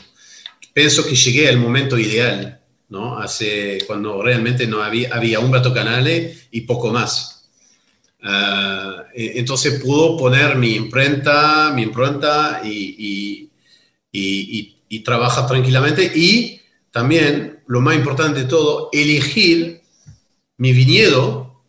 Pienso 0.72 1.06
que 1.06 1.16
llegué 1.16 1.48
al 1.48 1.58
momento 1.58 1.98
ideal, 1.98 2.60
¿no? 2.88 3.18
Hace, 3.18 3.78
cuando 3.86 4.22
realmente 4.22 4.66
no 4.66 4.82
había, 4.82 5.14
había 5.14 5.40
un 5.40 5.50
Bato 5.50 5.72
Canale 5.72 6.36
y 6.50 6.62
poco 6.62 6.90
más. 6.92 7.48
Uh, 8.22 9.02
entonces 9.14 9.80
pudo 9.80 10.16
poner 10.16 10.56
mi 10.56 10.74
imprenta, 10.74 11.70
mi 11.74 11.82
impronta 11.82 12.60
y, 12.64 12.70
y, 12.98 13.50
y, 14.10 14.76
y, 14.88 15.00
trabajar 15.00 15.46
tranquilamente 15.46 16.10
y 16.12 16.60
también, 16.90 17.60
lo 17.66 17.80
más 17.80 17.94
importante 17.94 18.40
de 18.40 18.46
todo, 18.46 18.88
elegir 18.92 19.82
mi 20.56 20.72
viñedo 20.72 21.62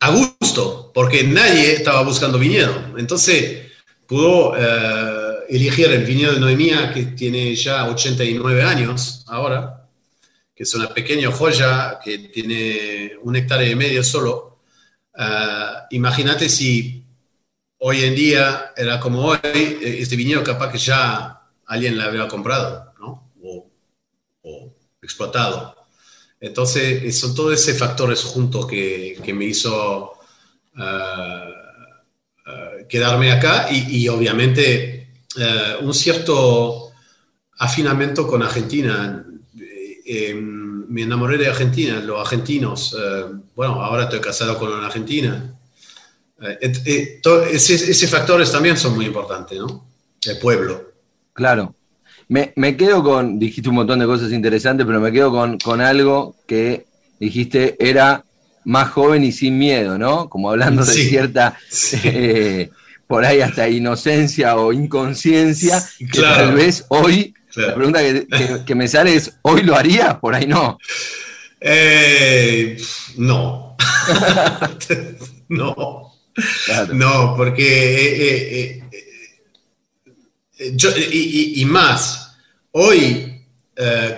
a 0.00 0.10
gusto, 0.10 0.90
porque 0.92 1.22
nadie 1.24 1.74
estaba 1.74 2.02
buscando 2.02 2.38
viñedo. 2.38 2.98
Entonces 2.98 3.70
pudo 4.06 4.50
uh, 4.50 5.44
elegir 5.48 5.86
el 5.86 6.04
viñedo 6.04 6.34
de 6.34 6.40
Noemía, 6.40 6.92
que 6.92 7.04
tiene 7.04 7.54
ya 7.54 7.88
89 7.88 8.62
años 8.62 9.24
ahora, 9.28 9.81
que 10.62 10.64
es 10.64 10.74
una 10.76 10.94
pequeña 10.94 11.28
joya 11.32 11.98
que 11.98 12.18
tiene 12.18 13.14
un 13.22 13.34
hectárea 13.34 13.68
y 13.68 13.74
medio 13.74 14.04
solo, 14.04 14.50
Uh, 15.14 15.84
imagínate 15.90 16.48
si 16.48 17.04
hoy 17.76 18.02
en 18.02 18.14
día 18.14 18.72
era 18.74 18.98
como 18.98 19.26
hoy, 19.26 19.38
este 19.82 20.16
viñedo 20.16 20.42
capaz 20.42 20.72
que 20.72 20.78
ya 20.78 21.38
alguien 21.66 21.98
la 21.98 22.06
había 22.06 22.26
comprado, 22.26 22.94
¿no? 22.98 23.30
O, 23.42 23.70
o 24.40 24.74
explotado. 25.02 25.76
Entonces, 26.40 27.14
son 27.20 27.34
todos 27.34 27.52
esos 27.52 27.78
factores 27.78 28.22
juntos 28.22 28.66
que, 28.66 29.20
que 29.22 29.34
me 29.34 29.44
hizo 29.44 30.14
uh, 30.78 30.80
uh, 32.46 32.88
quedarme 32.88 33.32
acá 33.32 33.68
y, 33.70 33.98
y 33.98 34.08
obviamente 34.08 35.08
un 35.82 35.92
cierto 35.92 36.90
afinamiento 37.58 38.26
con 38.26 38.42
Argentina. 38.42 39.26
Eh, 40.14 40.34
me 40.34 41.02
enamoré 41.02 41.38
de 41.38 41.48
Argentina, 41.48 42.00
los 42.00 42.20
argentinos. 42.20 42.94
Eh, 42.98 43.24
bueno, 43.56 43.82
ahora 43.82 44.04
estoy 44.04 44.20
casado 44.20 44.58
con 44.58 44.70
una 44.70 44.86
argentina. 44.86 45.54
Eh, 46.42 46.72
eh, 46.84 47.20
ese, 47.52 48.08
factores 48.08 48.52
también 48.52 48.76
son 48.76 48.94
muy 48.94 49.06
importantes, 49.06 49.58
¿no? 49.58 49.86
El 50.24 50.38
pueblo. 50.38 50.92
Claro. 51.32 51.74
Me, 52.28 52.52
me 52.56 52.76
quedo 52.76 53.02
con, 53.02 53.38
dijiste 53.38 53.68
un 53.68 53.76
montón 53.76 54.00
de 54.00 54.06
cosas 54.06 54.32
interesantes, 54.32 54.84
pero 54.86 55.00
me 55.00 55.12
quedo 55.12 55.30
con, 55.30 55.58
con 55.58 55.80
algo 55.80 56.36
que 56.46 56.86
dijiste 57.18 57.76
era 57.78 58.24
más 58.64 58.90
joven 58.90 59.24
y 59.24 59.32
sin 59.32 59.58
miedo, 59.58 59.96
¿no? 59.98 60.28
Como 60.28 60.50
hablando 60.50 60.84
de 60.84 60.92
cierta, 60.92 61.56
Sí. 61.70 62.00
eh, 62.04 62.70
por 63.06 63.24
ahí 63.24 63.40
hasta 63.40 63.68
inocencia 63.68 64.56
o 64.56 64.72
inconsciencia, 64.72 65.82
que 65.98 66.20
tal 66.20 66.54
vez 66.54 66.86
hoy, 66.88 67.34
Claro. 67.52 67.68
la 67.70 67.74
pregunta 67.74 68.00
que, 68.00 68.26
que- 68.26 68.64
que 68.64 68.74
me 68.74 68.88
sale 68.88 69.14
es, 69.14 69.32
¿hoy 69.42 69.62
lo 69.62 69.76
harías? 69.76 70.16
Por 70.18 70.34
ahí 70.34 70.46
no. 70.46 70.78
Eh, 71.60 72.76
no. 73.16 73.76
no. 75.48 76.12
Claro. 76.64 76.94
No, 76.94 77.34
porque 77.36 77.62
eh, 77.62 78.82
eh, 78.90 78.90
eh, 80.58 80.72
yo- 80.74 80.96
y, 80.96 81.02
y- 81.56 81.60
y 81.60 81.64
más, 81.64 82.36
hoy 82.72 83.28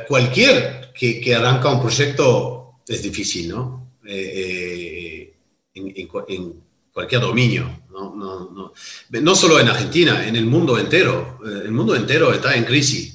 cualquier 0.08 0.92
que, 0.94 1.20
que 1.20 1.34
arranca 1.34 1.70
un 1.70 1.80
proyecto 1.80 2.80
es 2.86 3.02
difícil, 3.02 3.48
¿no? 3.48 3.94
En, 4.06 5.32
en 5.74 6.06
cu- 6.06 6.24
en 6.28 6.52
cualquier 6.92 7.20
dominio, 7.22 7.80
¿no? 7.90 8.14
No, 8.14 8.50
no. 8.50 8.72
No 9.20 9.34
solo 9.34 9.58
en 9.58 9.68
Argentina, 9.68 10.26
en 10.26 10.36
el 10.36 10.44
mundo 10.46 10.78
entero. 10.78 11.40
El 11.44 11.72
mundo 11.72 11.96
entero 11.96 12.32
está 12.32 12.54
en 12.54 12.64
crisis. 12.64 13.13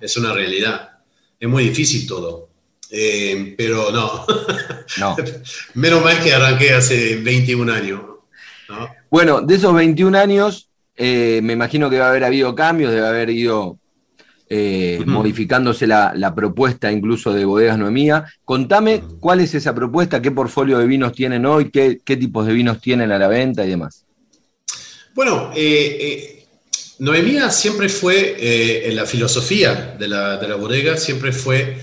Es 0.00 0.16
una 0.16 0.32
realidad. 0.32 0.90
Es 1.38 1.48
muy 1.48 1.64
difícil 1.64 2.06
todo. 2.06 2.48
Eh, 2.90 3.54
pero 3.56 3.90
no, 3.92 4.26
No. 4.98 5.16
menos 5.74 6.02
mal 6.02 6.20
que 6.20 6.32
arranqué 6.32 6.72
hace 6.74 7.16
21 7.16 7.72
años. 7.72 8.00
¿no? 8.68 8.88
Bueno, 9.10 9.40
de 9.40 9.54
esos 9.54 9.72
21 9.74 10.18
años, 10.18 10.68
eh, 10.96 11.40
me 11.42 11.52
imagino 11.52 11.88
que 11.88 11.98
va 11.98 12.06
a 12.06 12.10
haber 12.10 12.24
habido 12.24 12.54
cambios, 12.54 12.92
debe 12.92 13.06
haber 13.06 13.30
ido 13.30 13.78
eh, 14.48 15.00
modificándose 15.06 15.86
la, 15.86 16.12
la 16.16 16.34
propuesta 16.34 16.90
incluso 16.90 17.32
de 17.32 17.44
Bodegas 17.44 17.78
Noemía. 17.78 18.24
Contame 18.44 19.02
cuál 19.20 19.40
es 19.40 19.54
esa 19.54 19.74
propuesta, 19.74 20.20
qué 20.20 20.32
portfolio 20.32 20.78
de 20.78 20.86
vinos 20.86 21.12
tienen 21.12 21.46
hoy, 21.46 21.70
qué, 21.70 22.00
qué 22.04 22.16
tipos 22.16 22.46
de 22.46 22.52
vinos 22.52 22.80
tienen 22.80 23.12
a 23.12 23.18
la 23.18 23.28
venta 23.28 23.64
y 23.64 23.70
demás. 23.70 24.04
Bueno, 25.14 25.52
eh, 25.54 26.39
Noemía 27.00 27.50
siempre 27.50 27.88
fue, 27.88 28.36
eh, 28.38 28.88
en 28.88 28.94
la 28.96 29.06
filosofía 29.06 29.96
de 29.98 30.06
la, 30.06 30.36
de 30.36 30.46
la 30.46 30.56
bodega, 30.56 30.96
siempre 30.96 31.32
fue 31.32 31.78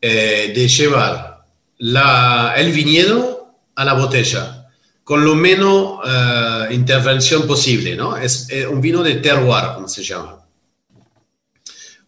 eh, 0.00 0.52
de 0.54 0.68
llevar 0.68 1.44
la- 1.78 2.54
el 2.56 2.72
viñedo 2.72 3.54
a 3.74 3.84
la 3.84 3.94
botella, 3.94 4.68
con 5.04 5.24
lo 5.24 5.34
menos 5.34 6.00
eh, 6.06 6.68
intervención 6.70 7.46
posible, 7.46 7.96
¿no? 7.96 8.16
Es 8.16 8.46
un 8.70 8.80
vino 8.80 9.02
de 9.02 9.16
terroir, 9.16 9.74
como 9.74 9.88
se 9.88 10.04
llama, 10.04 10.38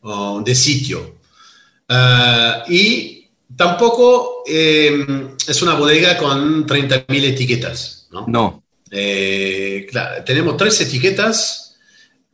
o 0.02 0.40
de 0.42 0.54
sitio. 0.54 1.16
Y 2.68 3.28
tampoco 3.56 4.42
eh, 4.46 5.04
es 5.46 5.62
una 5.62 5.74
bodega 5.74 6.16
con 6.16 6.64
30.000 6.66 7.24
etiquetas, 7.24 8.06
¿no? 8.12 8.24
No, 8.28 8.62
claro, 9.90 10.24
tenemos 10.24 10.56
tres 10.56 10.80
etiquetas. 10.80 11.71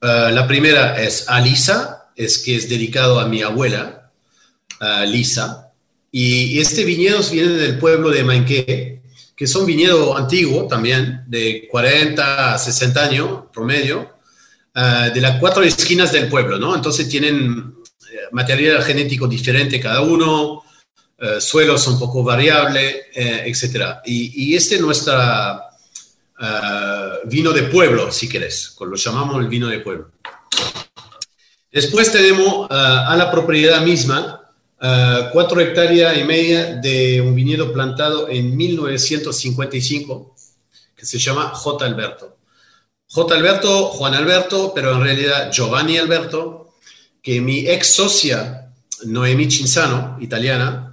Eh, 0.00 0.30
la 0.32 0.46
primera 0.46 1.00
es 1.02 1.28
Alisa, 1.28 2.10
es 2.14 2.38
que 2.38 2.56
es 2.56 2.68
dedicado 2.68 3.18
a 3.18 3.26
mi 3.26 3.42
abuela, 3.42 4.10
a 4.80 5.04
Lisa. 5.04 5.72
Y 6.10 6.58
este 6.58 6.84
viñedo 6.84 7.22
viene 7.30 7.52
del 7.52 7.78
pueblo 7.78 8.10
de 8.10 8.24
Manqué, 8.24 9.02
que 9.36 9.44
es 9.44 9.54
un 9.54 9.66
viñedo 9.66 10.16
antiguo 10.16 10.66
también, 10.66 11.24
de 11.26 11.68
40 11.70 12.54
a 12.54 12.58
60 12.58 13.04
años 13.04 13.40
promedio, 13.52 14.14
eh, 14.74 15.10
de 15.12 15.20
las 15.20 15.38
cuatro 15.38 15.62
esquinas 15.62 16.12
del 16.12 16.28
pueblo, 16.28 16.58
¿no? 16.58 16.74
Entonces 16.74 17.08
tienen 17.08 17.74
material 18.32 18.82
genético 18.82 19.28
diferente 19.28 19.80
cada 19.80 20.00
uno, 20.00 20.64
suelos 21.40 21.86
un 21.88 21.98
poco 21.98 22.22
variables, 22.22 22.96
eh, 23.14 23.42
etc. 23.46 23.98
Y, 24.06 24.50
y 24.50 24.56
este 24.56 24.76
es 24.76 24.80
nuestra 24.80 25.67
eh, 26.40 27.10
vino 27.24 27.52
de 27.52 27.64
pueblo, 27.64 28.12
si 28.12 28.28
querés, 28.28 28.76
lo 28.78 28.94
llamamos 28.94 29.40
el 29.40 29.48
vino 29.48 29.66
de 29.66 29.80
pueblo. 29.80 30.12
Después 31.72 32.12
tenemos 32.12 32.70
eh, 32.70 32.74
a 32.74 33.16
la 33.16 33.30
propiedad 33.30 33.82
misma 33.82 34.40
eh, 34.80 35.28
cuatro 35.32 35.60
hectáreas 35.60 36.16
y 36.16 36.22
media 36.22 36.76
de 36.76 37.20
un 37.20 37.34
viñedo 37.34 37.72
plantado 37.72 38.28
en 38.28 38.56
1955 38.56 40.36
que 40.94 41.06
se 41.06 41.18
llama 41.18 41.50
J. 41.54 41.84
Alberto. 41.84 42.36
J. 43.10 43.34
Alberto, 43.34 43.86
Juan 43.86 44.14
Alberto, 44.14 44.72
pero 44.74 44.94
en 44.94 45.02
realidad 45.02 45.50
Giovanni 45.50 45.96
Alberto, 45.96 46.74
que 47.22 47.40
mi 47.40 47.66
ex 47.68 47.94
socia 47.94 48.70
Noemí 49.04 49.50
Cinzano, 49.50 50.18
italiana, 50.20 50.84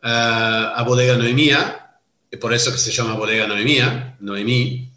a 0.00 0.82
Bodega 0.86 1.16
Noemía, 1.16 1.83
y 2.34 2.36
por 2.36 2.52
eso 2.52 2.72
que 2.72 2.78
se 2.78 2.90
llama 2.90 3.14
Bodega 3.14 3.46
Noemía, 3.46 4.16
Noemí, 4.18 4.90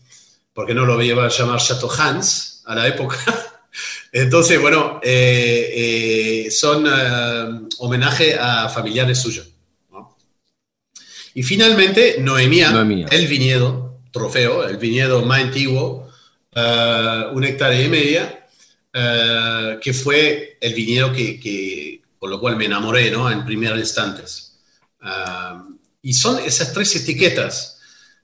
porque 0.53 0.73
no 0.73 0.85
lo 0.87 0.99
iba 1.03 1.23
a 1.23 1.29
llamar 1.29 1.59
Chateau 1.61 1.91
Hans 1.91 2.63
a 2.65 2.73
la 2.73 2.87
época. 2.87 3.17
Entonces, 4.11 4.59
bueno, 4.59 4.99
eh, 5.03 6.45
eh, 6.47 6.51
son 6.51 6.87
eh, 6.87 7.67
homenaje 7.77 8.35
a 8.39 8.67
familiares 8.69 9.19
suyos. 9.19 9.47
¿no? 9.91 10.17
Y 11.35 11.43
finalmente, 11.43 12.15
Noemía, 12.19 12.71
Noemía. 12.71 13.05
el 13.11 13.27
viñedo, 13.27 13.99
trofeo, 14.11 14.67
el 14.67 14.77
viñedo 14.77 15.21
más 15.21 15.43
antiguo, 15.43 16.09
eh, 16.55 17.23
una 17.33 17.49
hectárea 17.49 17.83
y 17.83 17.87
media, 17.89 18.47
eh, 18.93 19.77
que 19.79 19.93
fue 19.93 20.57
el 20.59 20.73
viñedo 20.73 21.13
que, 21.13 21.39
que- 21.39 22.01
con 22.17 22.31
lo 22.31 22.39
cual 22.39 22.55
me 22.55 22.65
enamoré 22.65 23.11
¿no? 23.11 23.29
en 23.29 23.45
primeros 23.45 23.77
instantes. 23.77 24.57
Ah, 25.01 25.66
y 26.07 26.13
son 26.13 26.39
esas 26.39 26.71
tres 26.71 26.95
etiquetas. 26.95 27.79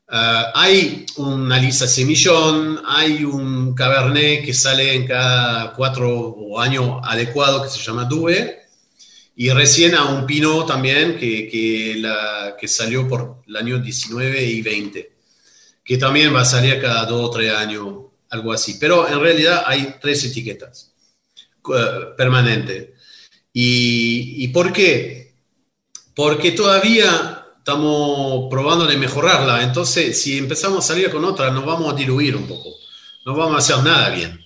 Ah, 0.07 0.53
hay 0.55 1.05
una 1.17 1.57
lisa 1.59 1.85
semillón, 1.85 2.81
hay 2.85 3.25
un 3.25 3.75
cabernet 3.75 4.45
que 4.45 4.53
sale 4.53 4.93
en 4.93 5.05
cada 5.05 5.73
cuatro 5.73 6.61
años 6.61 7.01
adecuado 7.03 7.61
que 7.61 7.67
se 7.67 7.79
llama 7.79 8.05
Due, 8.05 8.57
y 9.35 9.49
recién 9.49 9.95
a 9.95 10.05
un 10.05 10.25
pino 10.25 10.65
también 10.65 11.17
que, 11.17 11.49
que, 11.49 11.95
la, 11.97 12.55
que 12.57 12.69
salió 12.69 13.05
por 13.05 13.43
el 13.47 13.55
año 13.57 13.79
19 13.79 14.41
y 14.41 14.61
20, 14.61 15.11
que 15.83 15.97
también 15.97 16.33
va 16.33 16.39
a 16.43 16.45
salir 16.45 16.79
cada 16.79 17.05
dos 17.05 17.27
o 17.27 17.31
tres 17.31 17.51
años, 17.51 17.95
algo 18.29 18.53
así. 18.53 18.77
Pero 18.79 19.09
en 19.09 19.19
realidad 19.19 19.63
hay 19.65 19.95
tres 19.99 20.23
etiquetas 20.23 20.93
uh, 21.65 22.15
permanentes. 22.15 22.91
¿Y, 23.51 24.45
¿Y 24.45 24.47
por 24.47 24.71
qué? 24.71 25.33
Porque 26.15 26.51
todavía 26.51 27.42
estamos 27.63 28.49
probando 28.49 28.85
de 28.85 28.97
mejorarla. 28.97 29.63
Entonces, 29.63 30.21
si 30.21 30.37
empezamos 30.37 30.83
a 30.83 30.87
salir 30.89 31.09
con 31.09 31.23
otra, 31.23 31.49
nos 31.49 31.65
vamos 31.65 31.93
a 31.93 31.95
diluir 31.95 32.35
un 32.35 32.45
poco. 32.45 32.75
No 33.25 33.35
vamos 33.37 33.55
a 33.55 33.59
hacer 33.59 33.85
nada 33.85 34.09
bien. 34.09 34.37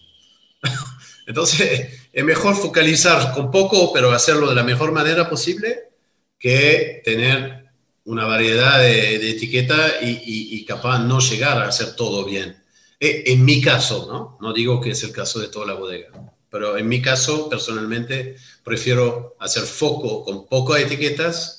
Entonces, 1.26 2.10
es 2.14 2.24
mejor 2.24 2.56
focalizar 2.56 3.34
con 3.34 3.50
poco, 3.50 3.92
pero 3.92 4.12
hacerlo 4.12 4.48
de 4.48 4.54
la 4.54 4.64
mejor 4.64 4.92
manera 4.92 5.28
posible, 5.28 5.90
que 6.38 7.02
tener 7.04 7.66
una 8.06 8.26
variedad 8.26 8.80
de, 8.80 9.18
de 9.18 9.32
etiquetas 9.32 9.94
y, 10.04 10.10
y, 10.10 10.56
y, 10.56 10.64
capaz 10.64 11.00
no 11.00 11.20
llegar 11.20 11.58
a 11.58 11.70
hacer 11.70 11.96
todo 11.96 12.24
bien. 12.24 12.64
Eh, 13.00 13.24
en 13.26 13.44
mi 13.44 13.60
caso, 13.62 14.08
¿no? 14.08 14.38
No 14.42 14.54
digo 14.54 14.80
que 14.80 14.92
es 14.92 15.04
el 15.04 15.12
caso 15.12 15.40
de 15.40 15.48
toda 15.48 15.66
la 15.66 15.74
bodega, 15.74 16.10
pero 16.52 16.78
en 16.78 16.88
mi 16.88 17.02
caso, 17.02 17.50
personalmente, 17.50 18.36
prefiero 18.64 19.36
hacer 19.40 19.64
foco 19.64 20.24
con 20.24 20.48
pocas 20.48 20.82
etiquetas 20.82 21.57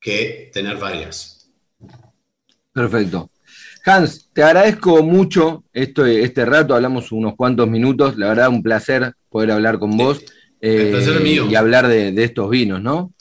que 0.00 0.50
tener 0.52 0.76
varias. 0.78 1.50
Perfecto. 2.72 3.30
Hans, 3.84 4.28
te 4.32 4.42
agradezco 4.42 5.02
mucho 5.02 5.64
esto, 5.72 6.04
este 6.06 6.44
rato, 6.44 6.74
hablamos 6.74 7.12
unos 7.12 7.34
cuantos 7.34 7.68
minutos, 7.68 8.16
la 8.16 8.28
verdad 8.28 8.48
un 8.50 8.62
placer 8.62 9.14
poder 9.30 9.50
hablar 9.52 9.78
con 9.78 9.96
vos 9.96 10.20
El 10.60 10.88
eh, 10.88 10.90
placer 10.92 11.16
es 11.16 11.22
mío. 11.22 11.46
y 11.50 11.54
hablar 11.54 11.88
de, 11.88 12.12
de 12.12 12.24
estos 12.24 12.50
vinos, 12.50 12.82
¿no? 12.82 13.12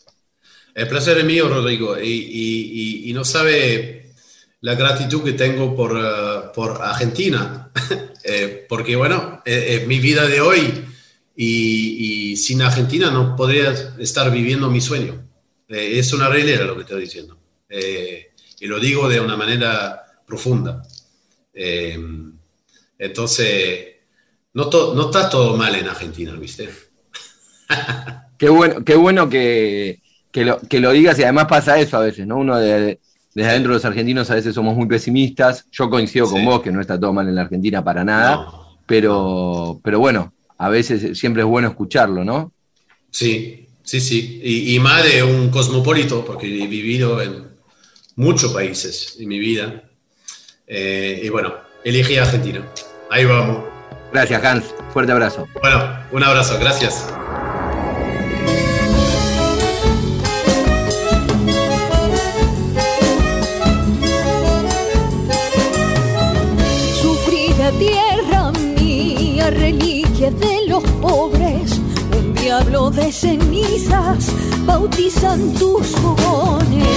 El 0.76 0.88
placer 0.88 1.18
es 1.18 1.26
mío, 1.26 1.50
Rodrigo, 1.50 1.98
y, 2.00 2.08
y- 2.08 3.06
y- 3.06 3.10
y 3.10 3.14
no 3.14 3.24
sabe 3.24 4.14
la 4.62 4.76
gratitud 4.76 5.24
que 5.24 5.34
tengo 5.34 5.76
por, 5.76 5.98
eh, 5.98 6.50
por 6.54 6.82
Argentina, 6.82 7.72
Eh, 8.22 8.66
porque 8.68 8.98
bueno, 8.98 9.42
es 9.46 9.88
mi 9.88 10.00
vida 10.00 10.28
de 10.28 10.42
hoy 10.42 10.84
y 11.36 12.36
sin 12.36 12.62
Argentina 12.62 13.10
no 13.10 13.34
podría 13.36 13.74
estar 13.98 14.30
viviendo 14.30 14.70
mi 14.70 14.82
sueño. 14.82 15.29
Eh, 15.70 16.00
es 16.00 16.12
una 16.14 16.28
realidad 16.30 16.66
lo 16.66 16.76
que 16.76 16.82
estoy 16.82 17.02
diciendo. 17.02 17.38
Eh, 17.70 18.32
y 18.60 18.68
lo 18.68 18.80
digo 18.80 19.08
de 19.08 19.20
una 19.20 19.38
manera 19.38 20.04
profunda. 20.26 20.82
Eh, 21.54 21.98
entonces, 22.98 23.88
no, 24.54 24.70
to- 24.70 24.94
no 24.94 25.06
está 25.06 25.30
todo 25.30 25.56
mal 25.56 25.74
en 25.76 25.88
Argentina, 25.88 26.34
¿viste? 26.34 26.70
Qué 28.38 28.48
bueno, 28.50 28.84
qué 28.86 28.96
bueno 28.96 29.30
que, 29.30 30.02
que 30.32 30.46
lo, 30.46 30.60
que 30.62 30.80
lo 30.80 30.92
digas 30.92 31.20
y 31.20 31.24
además 31.24 31.46
pasa 31.48 31.78
eso 31.78 31.98
a 31.98 32.02
veces, 32.02 32.26
¿no? 32.26 32.38
Uno 32.38 32.58
de, 32.58 33.00
desde 33.36 33.50
adentro 33.50 33.72
de 33.74 33.76
los 33.78 33.86
argentinos 33.86 34.32
a 34.32 34.36
veces 34.36 34.56
somos 34.56 34.76
muy 34.78 34.88
pesimistas. 34.88 35.66
Yo 35.72 35.90
coincido 35.90 36.26
con 36.30 36.40
Sí. 36.40 36.46
vos 36.46 36.62
que 36.62 36.72
no 36.72 36.80
está 36.80 36.98
todo 36.98 37.12
mal 37.12 37.28
en 37.28 37.36
la 37.36 37.42
Argentina 37.42 37.84
para 37.84 38.04
nada, 38.06 38.36
No. 38.38 38.80
pero, 38.86 39.82
pero 39.84 40.00
bueno, 40.00 40.34
a 40.58 40.70
veces 40.70 41.18
siempre 41.20 41.42
es 41.42 41.48
bueno 41.50 41.68
escucharlo, 41.68 42.24
¿no? 42.24 42.54
Sí, 43.12 43.68
sí, 43.90 44.00
sí. 44.00 44.40
Y, 44.44 44.76
y 44.76 44.80
más 44.80 45.04
de 45.04 45.24
un 45.24 45.50
cosmopolito, 45.50 46.24
porque 46.24 46.46
he 46.46 46.68
vivido 46.68 47.22
en 47.22 47.50
muchos 48.16 48.54
países 48.54 49.16
en 49.20 49.28
mi 49.28 49.40
vida. 49.40 49.84
Eh, 50.68 51.22
y 51.24 51.30
bueno, 51.30 51.56
elegí 51.84 52.18
Argentina. 52.18 52.64
Ahí 53.10 53.26
vamos. 53.26 53.64
Gracias, 54.12 54.44
Hans. 54.44 54.66
Fuerte 54.94 55.12
abrazo. 55.12 55.48
Bueno, 55.62 56.00
un 56.12 56.24
abrazo, 56.24 56.60
gracias. 56.60 57.08
Bautizan 74.66 75.54
tus 75.54 75.88
fogones. 75.88 76.88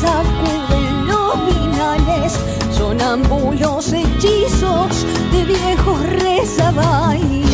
Sacuden 0.00 1.06
los 1.06 1.34
vinales, 1.46 2.32
sonambulos 2.76 3.92
hechizos 3.92 5.06
de 5.30 5.44
viejos 5.44 6.00
rezabailes. 6.06 7.46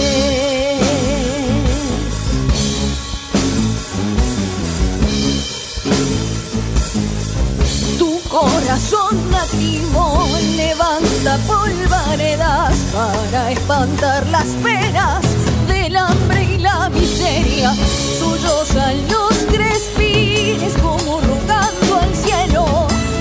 Tu 7.99 8.21
corazón 8.29 9.22
espantar 13.63 14.27
las 14.27 14.47
penas 14.65 15.23
del 15.69 15.97
hambre 15.97 16.43
y 16.43 16.59
la 16.59 16.89
miseria. 16.91 17.73
Sollozan 18.19 18.97
los 19.09 19.35
crespines 19.55 20.75
como 20.83 21.21
rogando 21.21 22.01
al 22.01 22.15
cielo 22.15 22.65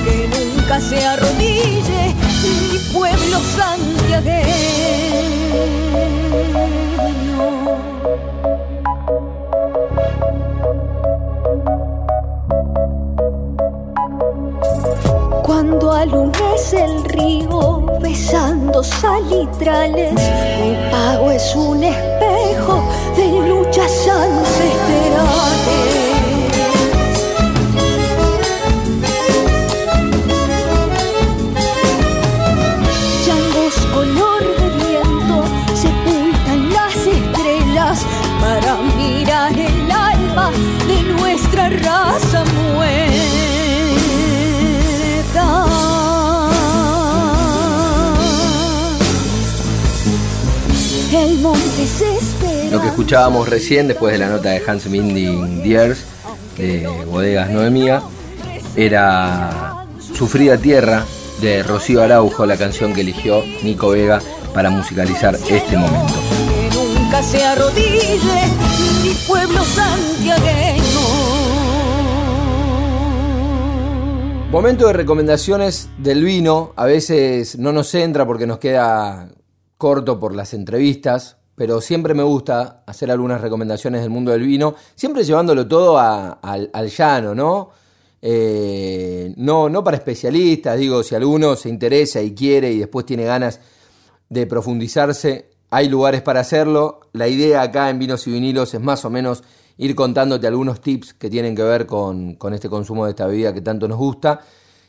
que 0.03 0.27
nunca 0.35 0.81
se 0.81 1.05
arrodille 1.05 2.15
mi 2.41 2.79
pueblo 2.91 3.39
santiagueño. 3.55 4.51
Cuando 15.43 15.91
alumbres 15.91 16.73
el 16.73 17.03
río 17.05 17.80
besando 18.01 18.83
salitrales, 18.83 20.13
mi 20.13 20.75
pago 20.91 21.31
es 21.31 21.55
un 21.55 21.83
espejo 21.83 22.83
de 23.15 23.47
luchas 23.47 23.91
ancestrales. 24.07 25.21
Changos 33.25 33.75
color 33.93 34.43
de 34.59 34.67
viento 34.83 35.43
sepultan 35.75 36.73
las 36.73 36.95
estrellas 36.95 38.05
para 38.41 38.77
mirar 38.97 39.53
el 39.53 39.91
alma 39.91 40.51
de 40.87 41.03
nuestra 41.13 41.69
raza 41.69 42.00
Lo 52.71 52.81
que 52.81 52.87
escuchábamos 52.87 53.49
recién, 53.49 53.87
después 53.87 54.13
de 54.13 54.19
la 54.19 54.29
nota 54.29 54.49
de 54.49 54.61
Hans 54.65 54.87
Minding 54.87 55.63
Diers, 55.63 56.03
de 56.57 56.87
Bodegas 57.05 57.49
Noemía, 57.49 58.01
era 58.75 59.85
Sufrida 60.13 60.57
Tierra 60.57 61.05
de 61.41 61.63
Rocío 61.63 62.03
Araujo, 62.03 62.45
la 62.45 62.55
canción 62.55 62.93
que 62.93 63.01
eligió 63.01 63.43
Nico 63.63 63.89
Vega 63.89 64.21
para 64.53 64.69
musicalizar 64.69 65.35
este 65.49 65.77
momento. 65.77 66.13
Que 66.47 66.69
nunca 66.77 67.23
se 67.23 67.43
arrodille 67.43 68.43
mi 69.03 69.13
pueblo 69.27 69.63
santiagueño. 69.63 70.81
Momento 74.51 74.87
de 74.87 74.93
recomendaciones 74.93 75.89
del 75.97 76.23
vino. 76.23 76.73
A 76.75 76.85
veces 76.85 77.57
no 77.57 77.71
nos 77.71 77.95
entra 77.95 78.25
porque 78.25 78.45
nos 78.45 78.59
queda 78.59 79.29
corto 79.77 80.19
por 80.19 80.35
las 80.35 80.53
entrevistas, 80.53 81.37
pero 81.61 81.79
siempre 81.79 82.15
me 82.15 82.23
gusta 82.23 82.81
hacer 82.87 83.11
algunas 83.11 83.39
recomendaciones 83.39 84.01
del 84.01 84.09
mundo 84.09 84.31
del 84.31 84.41
vino, 84.41 84.73
siempre 84.95 85.23
llevándolo 85.23 85.67
todo 85.67 85.99
al, 85.99 86.71
al 86.73 86.89
llano, 86.89 87.35
¿no? 87.35 87.69
Eh, 88.19 89.31
no, 89.37 89.69
no 89.69 89.83
para 89.83 89.97
especialistas, 89.97 90.79
digo, 90.79 91.03
si 91.03 91.13
alguno 91.13 91.55
se 91.55 91.69
interesa 91.69 92.19
y 92.19 92.33
quiere 92.33 92.71
y 92.71 92.79
después 92.79 93.05
tiene 93.05 93.25
ganas 93.25 93.59
de 94.27 94.47
profundizarse, 94.47 95.51
hay 95.69 95.87
lugares 95.87 96.23
para 96.23 96.39
hacerlo. 96.39 97.01
La 97.13 97.27
idea 97.27 97.61
acá 97.61 97.91
en 97.91 97.99
Vinos 97.99 98.25
y 98.25 98.31
Vinilos 98.31 98.73
es 98.73 98.81
más 98.81 99.05
o 99.05 99.11
menos 99.11 99.43
ir 99.77 99.93
contándote 99.93 100.47
algunos 100.47 100.81
tips 100.81 101.13
que 101.13 101.29
tienen 101.29 101.55
que 101.55 101.61
ver 101.61 101.85
con, 101.85 102.37
con 102.37 102.55
este 102.55 102.69
consumo 102.69 103.05
de 103.05 103.11
esta 103.11 103.27
bebida 103.27 103.53
que 103.53 103.61
tanto 103.61 103.87
nos 103.87 103.99
gusta. 103.99 104.41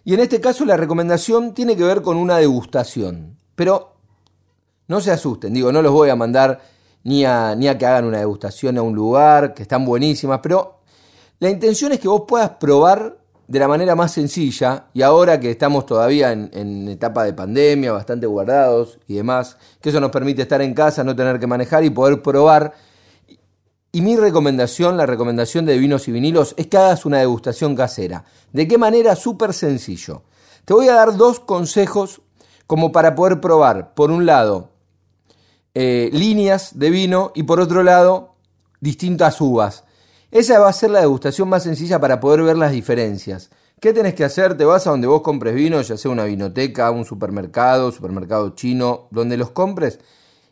Y 0.07 0.15
en 0.15 0.21
este 0.21 0.41
caso 0.41 0.65
la 0.65 0.79
recomendación 0.79 1.53
tiene 1.53 1.77
que 1.77 1.85
ver 1.85 2.01
con 2.01 2.17
una 2.17 2.39
degustación. 2.39 3.37
Pero 3.57 3.93
no 4.93 5.01
se 5.01 5.11
asusten, 5.11 5.55
digo, 5.55 5.73
no 5.73 5.81
los 5.81 5.91
voy 5.91 6.11
a 6.11 6.17
mandar 6.17 6.61
ni 7.05 7.25
a, 7.25 7.57
que 7.79 7.87
hagan 7.87 8.05
una 8.05 8.19
degustación 8.19 8.77
a 8.77 8.83
un 8.83 8.95
lugar, 8.95 9.55
que 9.55 9.63
están 9.63 9.87
buenísimas, 9.87 10.41
pero 10.43 10.81
la 11.41 11.49
intención 11.49 11.93
es 11.93 11.99
que 11.99 12.09
vos 12.09 12.25
puedas 12.29 12.51
probar 12.51 13.17
de 13.49 13.59
la 13.59 13.69
manera 13.69 13.95
más 13.95 14.13
sencilla, 14.13 14.89
y 14.93 15.01
ahora 15.01 15.41
que 15.41 15.51
estamos 15.51 15.87
todavía 15.87 16.33
en, 16.33 16.51
en 16.53 16.89
etapa 16.91 17.25
de 17.25 17.33
pandemia, 17.33 17.91
bastante 17.93 18.27
guardados 18.27 18.99
y 19.09 19.15
demás, 19.15 19.57
que 19.81 19.89
eso 19.89 19.99
nos 19.99 20.11
permite 20.11 20.43
estar 20.43 20.61
en 20.61 20.75
casa, 20.75 21.03
no 21.03 21.17
tener 21.17 21.41
que 21.41 21.47
manejar 21.47 21.83
y 21.85 21.91
poder 21.91 22.21
probar. 22.21 22.75
Y 23.93 24.03
mi 24.03 24.17
recomendación, 24.17 24.99
la 24.99 25.07
recomendación 25.07 25.65
de 25.65 25.79
vinos 25.79 26.07
y 26.07 26.13
vinilos, 26.13 26.55
es 26.59 26.67
que 26.67 26.77
hagas 26.77 27.07
una 27.07 27.19
degustación 27.19 27.75
casera. 27.75 28.25
¿De 28.53 28.69
qué 28.69 28.77
manera? 28.77 29.17
Súper 29.17 29.55
sencillo. 29.55 30.23
Te 30.67 30.75
voy 30.75 30.89
a 30.89 30.95
dar 30.95 31.17
dos 31.17 31.41
consejos 31.41 32.21
como 32.67 32.93
para 32.93 33.15
poder 33.15 33.41
probar, 33.41 33.93
por 33.95 34.11
un 34.11 34.25
lado, 34.25 34.72
eh, 35.75 36.11
líneas 36.13 36.79
de 36.79 36.91
vino 36.91 37.33
y 37.35 37.45
por 37.45 37.61
otro 37.61 37.83
lado, 37.83 38.35
distintas 38.81 39.41
uvas. 39.41 39.85
Esa 40.31 40.59
va 40.59 40.69
a 40.69 40.73
ser 40.73 40.91
la 40.91 41.01
degustación 41.01 41.49
más 41.49 41.63
sencilla 41.63 42.01
para 42.01 42.21
poder 42.21 42.43
ver 42.43 42.57
las 42.57 42.73
diferencias. 42.73 43.51
¿Qué 43.81 43.93
tenés 43.93 44.15
que 44.15 44.25
hacer? 44.25 44.57
Te 44.57 44.65
vas 44.65 44.87
a 44.87 44.91
donde 44.91 45.07
vos 45.07 45.23
compres 45.23 45.55
vino, 45.55 45.81
ya 45.83 45.97
sea 45.97 46.11
una 46.11 46.25
vinoteca, 46.25 46.91
un 46.91 47.05
supermercado, 47.05 47.91
supermercado 47.91 48.51
chino, 48.51 49.09
donde 49.11 49.37
los 49.37 49.51
compres, 49.51 49.99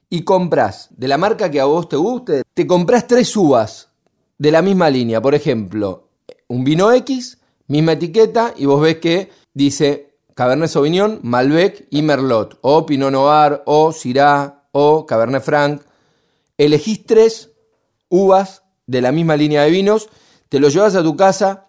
y 0.09 0.23
compras 0.23 0.89
de 0.91 1.07
la 1.07 1.17
marca 1.17 1.51
que 1.51 1.61
a 1.61 1.65
vos 1.65 1.89
te 1.89 1.97
guste, 1.97 2.43
te 2.53 2.67
compras 2.67 3.07
tres 3.07 3.35
uvas 3.37 3.89
de 4.37 4.51
la 4.51 4.63
misma 4.63 4.91
línea. 4.91 5.23
Por 5.23 5.35
ejemplo, 5.35 6.09
un 6.49 6.65
vino 6.65 6.91
X, 6.93 7.39
misma 7.69 7.93
etiqueta, 7.93 8.53
y 8.57 8.67
vos 8.67 8.83
ves 8.83 8.97
que 8.97 9.31
dice 9.55 10.17
Cabernet 10.35 10.69
Sauvignon, 10.69 11.21
Malbec 11.23 11.87
y 11.91 12.03
Merlot, 12.03 12.59
o 12.63 12.85
Pinot 12.85 13.13
Noir, 13.13 13.63
o 13.67 13.93
Syrah, 13.93 14.60
o 14.73 15.07
Cabernet 15.07 15.43
Franc. 15.43 15.83
Elegís 16.59 17.05
tres 17.07 17.51
uvas 18.09 18.63
de 18.87 19.01
la 19.01 19.13
misma 19.13 19.37
línea 19.37 19.63
de 19.63 19.71
vinos, 19.71 20.09
te 20.49 20.59
lo 20.59 20.69
llevas 20.69 20.97
a 20.97 21.03
tu 21.03 21.17
casa, 21.17 21.69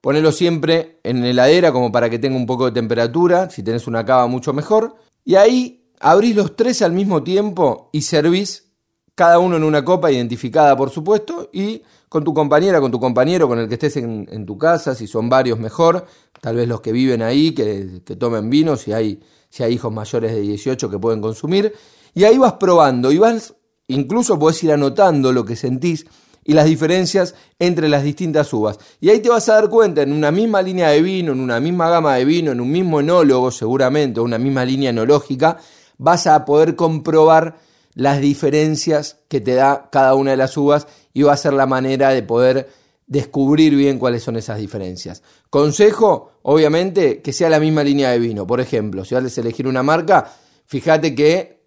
ponelo 0.00 0.30
siempre 0.32 1.00
en 1.02 1.20
la 1.20 1.28
heladera 1.28 1.72
como 1.72 1.90
para 1.90 2.08
que 2.08 2.18
tenga 2.18 2.36
un 2.36 2.46
poco 2.46 2.66
de 2.66 2.72
temperatura, 2.72 3.50
si 3.50 3.62
tenés 3.62 3.86
una 3.86 4.04
cava 4.06 4.26
mucho 4.28 4.52
mejor, 4.52 4.94
y 5.24 5.34
ahí 5.34 5.90
abrís 6.00 6.36
los 6.36 6.54
tres 6.54 6.80
al 6.82 6.92
mismo 6.92 7.24
tiempo 7.24 7.90
y 7.92 8.02
servís 8.02 8.70
cada 9.16 9.40
uno 9.40 9.56
en 9.56 9.64
una 9.64 9.84
copa 9.84 10.12
identificada 10.12 10.76
por 10.76 10.90
supuesto, 10.90 11.50
y 11.52 11.82
con 12.08 12.22
tu 12.24 12.32
compañera, 12.32 12.80
con 12.80 12.92
tu 12.92 13.00
compañero, 13.00 13.48
con 13.48 13.58
el 13.58 13.68
que 13.68 13.74
estés 13.74 13.96
en, 13.96 14.46
tu 14.46 14.56
casa, 14.56 14.94
si 14.94 15.06
son 15.06 15.28
varios 15.28 15.58
mejor, 15.58 16.06
tal 16.40 16.56
vez 16.56 16.68
los 16.68 16.80
que 16.80 16.92
viven 16.92 17.20
ahí, 17.20 17.52
que, 17.52 18.00
que 18.04 18.16
tomen 18.16 18.48
vino, 18.48 18.76
si 18.76 18.92
hay, 18.92 19.20
si 19.50 19.64
hay 19.64 19.74
hijos 19.74 19.92
mayores 19.92 20.32
de 20.32 20.40
18 20.40 20.88
que 20.88 20.98
pueden 20.98 21.20
consumir, 21.20 21.74
y 22.18 22.24
ahí 22.24 22.36
vas 22.36 22.54
probando, 22.54 23.12
y 23.12 23.18
vas, 23.18 23.54
incluso 23.86 24.40
podés 24.40 24.64
ir 24.64 24.72
anotando 24.72 25.30
lo 25.30 25.44
que 25.44 25.54
sentís, 25.54 26.04
y 26.42 26.52
las 26.52 26.64
diferencias 26.64 27.36
entre 27.60 27.88
las 27.88 28.02
distintas 28.02 28.52
uvas. 28.52 28.76
Y 29.00 29.10
ahí 29.10 29.20
te 29.20 29.28
vas 29.28 29.48
a 29.48 29.54
dar 29.54 29.70
cuenta, 29.70 30.02
en 30.02 30.12
una 30.12 30.32
misma 30.32 30.60
línea 30.60 30.88
de 30.88 31.00
vino, 31.00 31.30
en 31.30 31.38
una 31.38 31.60
misma 31.60 31.88
gama 31.88 32.16
de 32.16 32.24
vino, 32.24 32.50
en 32.50 32.60
un 32.60 32.72
mismo 32.72 32.98
enólogo 32.98 33.52
seguramente, 33.52 34.18
o 34.18 34.24
una 34.24 34.36
misma 34.36 34.64
línea 34.64 34.90
enológica, 34.90 35.58
vas 35.96 36.26
a 36.26 36.44
poder 36.44 36.74
comprobar 36.74 37.58
las 37.94 38.20
diferencias 38.20 39.18
que 39.28 39.40
te 39.40 39.54
da 39.54 39.88
cada 39.92 40.16
una 40.16 40.32
de 40.32 40.38
las 40.38 40.56
uvas 40.56 40.88
y 41.14 41.22
va 41.22 41.34
a 41.34 41.36
ser 41.36 41.52
la 41.52 41.66
manera 41.66 42.08
de 42.08 42.24
poder 42.24 42.68
descubrir 43.06 43.76
bien 43.76 44.00
cuáles 44.00 44.24
son 44.24 44.34
esas 44.34 44.58
diferencias. 44.58 45.22
Consejo, 45.50 46.32
obviamente, 46.42 47.22
que 47.22 47.32
sea 47.32 47.48
la 47.48 47.60
misma 47.60 47.84
línea 47.84 48.10
de 48.10 48.18
vino. 48.18 48.44
Por 48.44 48.60
ejemplo, 48.60 49.04
si 49.04 49.14
vas 49.14 49.38
a 49.38 49.40
elegir 49.40 49.68
una 49.68 49.84
marca, 49.84 50.32
fíjate 50.66 51.14
que 51.14 51.57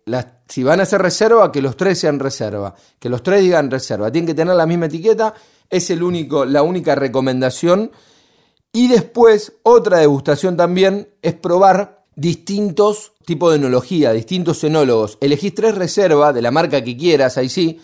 si 0.48 0.64
van 0.64 0.80
a 0.80 0.84
hacer 0.84 1.02
reserva, 1.02 1.52
que 1.52 1.62
los 1.62 1.78
tres 1.78 2.00
sean 2.00 2.20
reserva, 2.20 2.76
que 3.00 3.10
los 3.10 3.24
tres 3.24 3.42
digan 3.42 3.72
reserva. 3.72 4.12
Tienen 4.12 4.28
que 4.28 4.34
tener 4.34 4.56
la 4.56 4.66
misma 4.66 4.88
etiqueta, 4.88 5.34
es 5.70 5.90
el 5.90 6.04
único, 6.04 6.46
la 6.46 6.64
única 6.64 6.96
recomendación. 6.96 7.92
Y 8.74 8.88
después, 8.88 9.54
otra 9.64 10.00
degustación 10.00 10.58
también 10.58 11.10
es 11.22 11.34
probar 11.34 12.06
distintos 12.16 13.14
tipos 13.26 13.52
de 13.52 13.58
enología, 13.58 14.12
distintos 14.12 14.64
enólogos. 14.64 15.18
Elegís 15.22 15.56
tres 15.56 15.76
reservas 15.76 16.34
de 16.34 16.42
la 16.42 16.52
marca 16.52 16.84
que 16.84 16.98
quieras, 16.98 17.38
ahí 17.38 17.50
sí, 17.50 17.80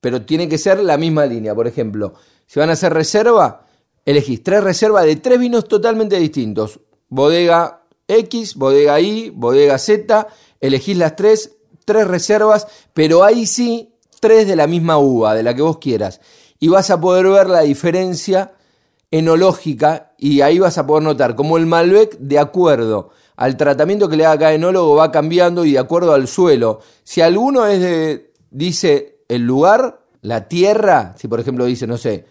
pero 0.00 0.22
tiene 0.22 0.48
que 0.48 0.58
ser 0.58 0.82
la 0.82 0.96
misma 0.96 1.26
línea. 1.26 1.54
Por 1.54 1.66
ejemplo, 1.66 2.14
si 2.46 2.60
van 2.60 2.70
a 2.70 2.74
hacer 2.74 2.92
reserva, 2.92 3.66
elegís 4.04 4.42
tres 4.42 4.62
reservas 4.62 5.04
de 5.04 5.16
tres 5.16 5.38
vinos 5.38 5.66
totalmente 5.68 6.18
distintos. 6.18 6.80
Bodega 7.08 7.84
X, 8.06 8.54
bodega 8.54 9.00
Y, 9.00 9.30
bodega 9.30 9.78
Z, 9.78 10.28
elegís 10.60 10.96
las 10.96 11.16
tres, 11.16 11.56
tres 11.84 12.06
reservas, 12.06 12.66
pero 12.94 13.24
ahí 13.24 13.46
sí, 13.46 13.94
tres 14.20 14.46
de 14.46 14.56
la 14.56 14.66
misma 14.66 14.98
uva, 14.98 15.34
de 15.34 15.42
la 15.42 15.54
que 15.54 15.62
vos 15.62 15.78
quieras. 15.78 16.20
Y 16.58 16.68
vas 16.68 16.90
a 16.90 17.00
poder 17.00 17.26
ver 17.28 17.48
la 17.48 17.60
diferencia 17.60 18.52
enológica 19.10 20.12
y 20.18 20.40
ahí 20.40 20.58
vas 20.58 20.78
a 20.78 20.86
poder 20.86 21.04
notar 21.04 21.34
cómo 21.34 21.56
el 21.56 21.66
Malbec, 21.66 22.18
de 22.18 22.38
acuerdo 22.38 23.10
al 23.36 23.56
tratamiento 23.56 24.08
que 24.08 24.16
le 24.16 24.26
haga 24.26 24.38
cada 24.38 24.52
enólogo, 24.52 24.96
va 24.96 25.12
cambiando 25.12 25.64
y 25.64 25.72
de 25.72 25.78
acuerdo 25.78 26.12
al 26.12 26.26
suelo. 26.26 26.80
Si 27.04 27.20
alguno 27.20 27.66
es 27.66 27.80
de, 27.80 28.32
dice 28.50 29.20
el 29.28 29.42
lugar, 29.42 30.00
la 30.22 30.48
tierra, 30.48 31.14
si 31.16 31.28
por 31.28 31.38
ejemplo 31.38 31.64
dice, 31.64 31.86
no 31.86 31.96
sé, 31.96 32.26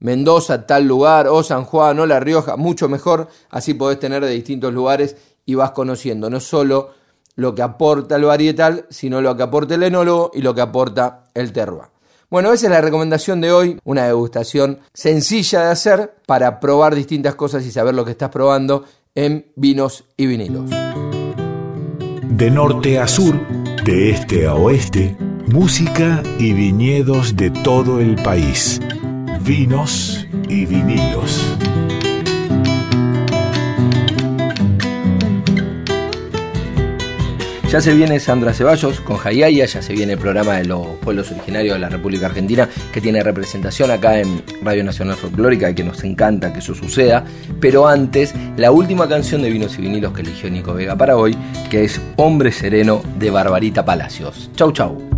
Mendoza, 0.00 0.66
tal 0.66 0.84
lugar, 0.84 1.28
o 1.28 1.42
San 1.42 1.64
Juan, 1.64 1.98
o 2.00 2.06
La 2.06 2.20
Rioja, 2.20 2.56
mucho 2.56 2.88
mejor, 2.88 3.28
así 3.50 3.74
podés 3.74 4.00
tener 4.00 4.24
de 4.24 4.30
distintos 4.30 4.72
lugares 4.72 5.16
y 5.46 5.54
vas 5.54 5.70
conociendo 5.70 6.28
no 6.28 6.40
solo 6.40 6.90
lo 7.38 7.54
que 7.54 7.62
aporta 7.62 8.16
el 8.16 8.24
varietal, 8.24 8.86
sino 8.90 9.20
lo 9.20 9.36
que 9.36 9.44
aporta 9.44 9.76
el 9.76 9.84
enólogo 9.84 10.32
y 10.34 10.42
lo 10.42 10.56
que 10.56 10.60
aporta 10.60 11.26
el 11.34 11.52
terroir. 11.52 11.84
Bueno, 12.28 12.52
esa 12.52 12.66
es 12.66 12.72
la 12.72 12.80
recomendación 12.80 13.40
de 13.40 13.52
hoy, 13.52 13.78
una 13.84 14.06
degustación 14.06 14.80
sencilla 14.92 15.60
de 15.60 15.70
hacer 15.70 16.16
para 16.26 16.58
probar 16.58 16.96
distintas 16.96 17.36
cosas 17.36 17.64
y 17.64 17.70
saber 17.70 17.94
lo 17.94 18.04
que 18.04 18.10
estás 18.10 18.30
probando 18.30 18.84
en 19.14 19.46
vinos 19.54 20.04
y 20.16 20.26
vinilos. 20.26 20.68
De 22.28 22.50
norte 22.50 22.98
a 22.98 23.06
sur, 23.06 23.34
de 23.84 24.10
este 24.10 24.48
a 24.48 24.54
oeste, 24.54 25.16
música 25.46 26.24
y 26.40 26.52
viñedos 26.52 27.36
de 27.36 27.50
todo 27.50 28.00
el 28.00 28.16
país. 28.16 28.80
Vinos 29.42 30.26
y 30.48 30.66
vinilos. 30.66 31.47
Ya 37.70 37.82
se 37.82 37.92
viene 37.92 38.18
Sandra 38.18 38.54
Ceballos 38.54 38.98
con 39.00 39.18
Jayaya, 39.18 39.66
ya 39.66 39.82
se 39.82 39.92
viene 39.92 40.14
el 40.14 40.18
programa 40.18 40.54
de 40.54 40.64
los 40.64 40.86
pueblos 41.02 41.30
originarios 41.30 41.74
de 41.74 41.80
la 41.80 41.90
República 41.90 42.24
Argentina 42.24 42.66
que 42.90 43.02
tiene 43.02 43.22
representación 43.22 43.90
acá 43.90 44.18
en 44.18 44.42
Radio 44.62 44.82
Nacional 44.82 45.16
Folclórica 45.16 45.68
y 45.68 45.74
que 45.74 45.84
nos 45.84 46.02
encanta 46.02 46.50
que 46.50 46.60
eso 46.60 46.74
suceda. 46.74 47.24
Pero 47.60 47.86
antes, 47.86 48.34
la 48.56 48.70
última 48.70 49.06
canción 49.06 49.42
de 49.42 49.50
Vinos 49.50 49.78
y 49.78 49.82
Vinilos 49.82 50.14
que 50.14 50.22
eligió 50.22 50.48
Nico 50.50 50.72
Vega 50.72 50.96
para 50.96 51.18
hoy, 51.18 51.36
que 51.68 51.84
es 51.84 52.00
Hombre 52.16 52.52
Sereno 52.52 53.02
de 53.18 53.30
Barbarita 53.30 53.84
Palacios. 53.84 54.50
Chau, 54.56 54.72
chau. 54.72 55.17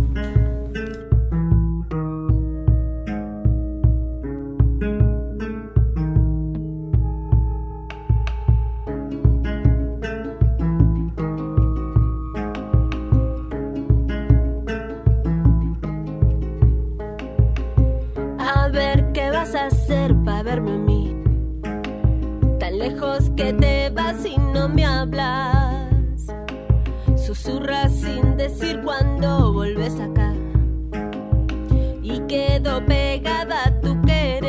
Lejos 22.91 23.29
que 23.35 23.53
te 23.53 23.89
vas 23.89 24.25
y 24.25 24.37
no 24.37 24.67
me 24.67 24.85
hablas. 24.85 26.27
Susurras 27.15 27.93
sin 27.93 28.37
decir 28.37 28.81
cuando 28.83 29.53
volves 29.53 29.99
acá. 29.99 30.33
Y 32.01 32.19
quedo 32.27 32.85
pegada 32.85 33.65
a 33.65 33.81
tu 33.81 34.01
querer. 34.01 34.41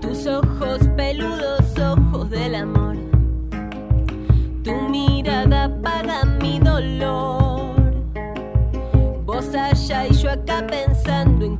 Tus 0.00 0.26
ojos 0.26 0.80
peludos, 0.96 1.78
ojos 1.78 2.30
del 2.30 2.54
amor. 2.54 2.96
Tu 4.62 4.72
mirada 4.90 5.64
apaga 5.64 6.24
mi 6.40 6.58
dolor. 6.58 7.76
Vos 9.24 9.54
allá 9.54 10.06
y 10.06 10.14
yo 10.14 10.30
acá 10.30 10.66
pensando 10.66 10.86
en 10.86 10.95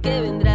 que. 0.07 0.46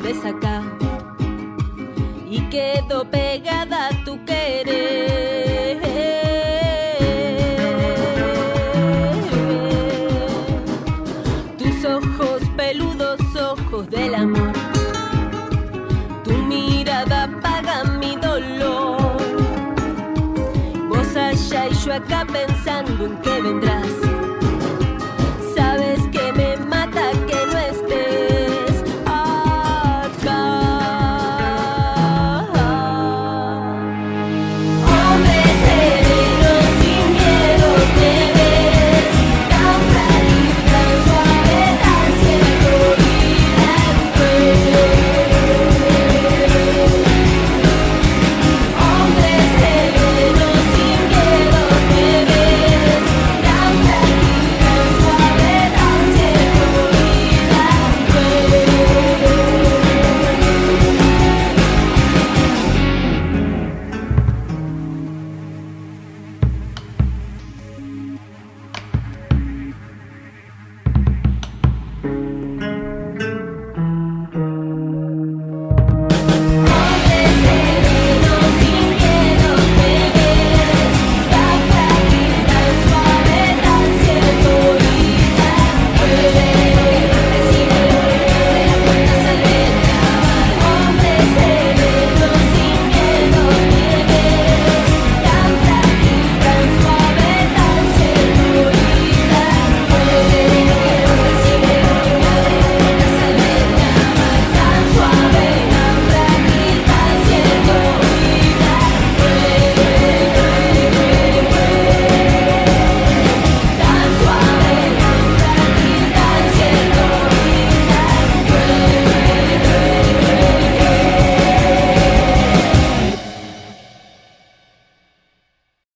Volves 0.00 0.24
acá. 0.24 0.62
Y 2.28 2.40
quedo 2.48 3.04
pegada 3.10 3.88
a 3.88 4.04
tu 4.04 4.24
querer. 4.24 5.80
Tus 11.58 11.84
ojos 11.84 12.42
peludos, 12.56 13.20
ojos 13.36 13.90
del 13.90 14.14
amor. 14.14 14.52
Tu 16.24 16.32
mirada 16.32 17.24
apaga 17.24 17.84
mi 17.98 18.16
dolor. 18.16 19.16
Vos 20.88 21.16
allá 21.16 21.68
y 21.68 21.74
yo 21.84 21.94
acá 21.94 22.26
pensando 22.26 23.06
en 23.06 23.16
que 23.18 23.40
vendrá. 23.40 24.09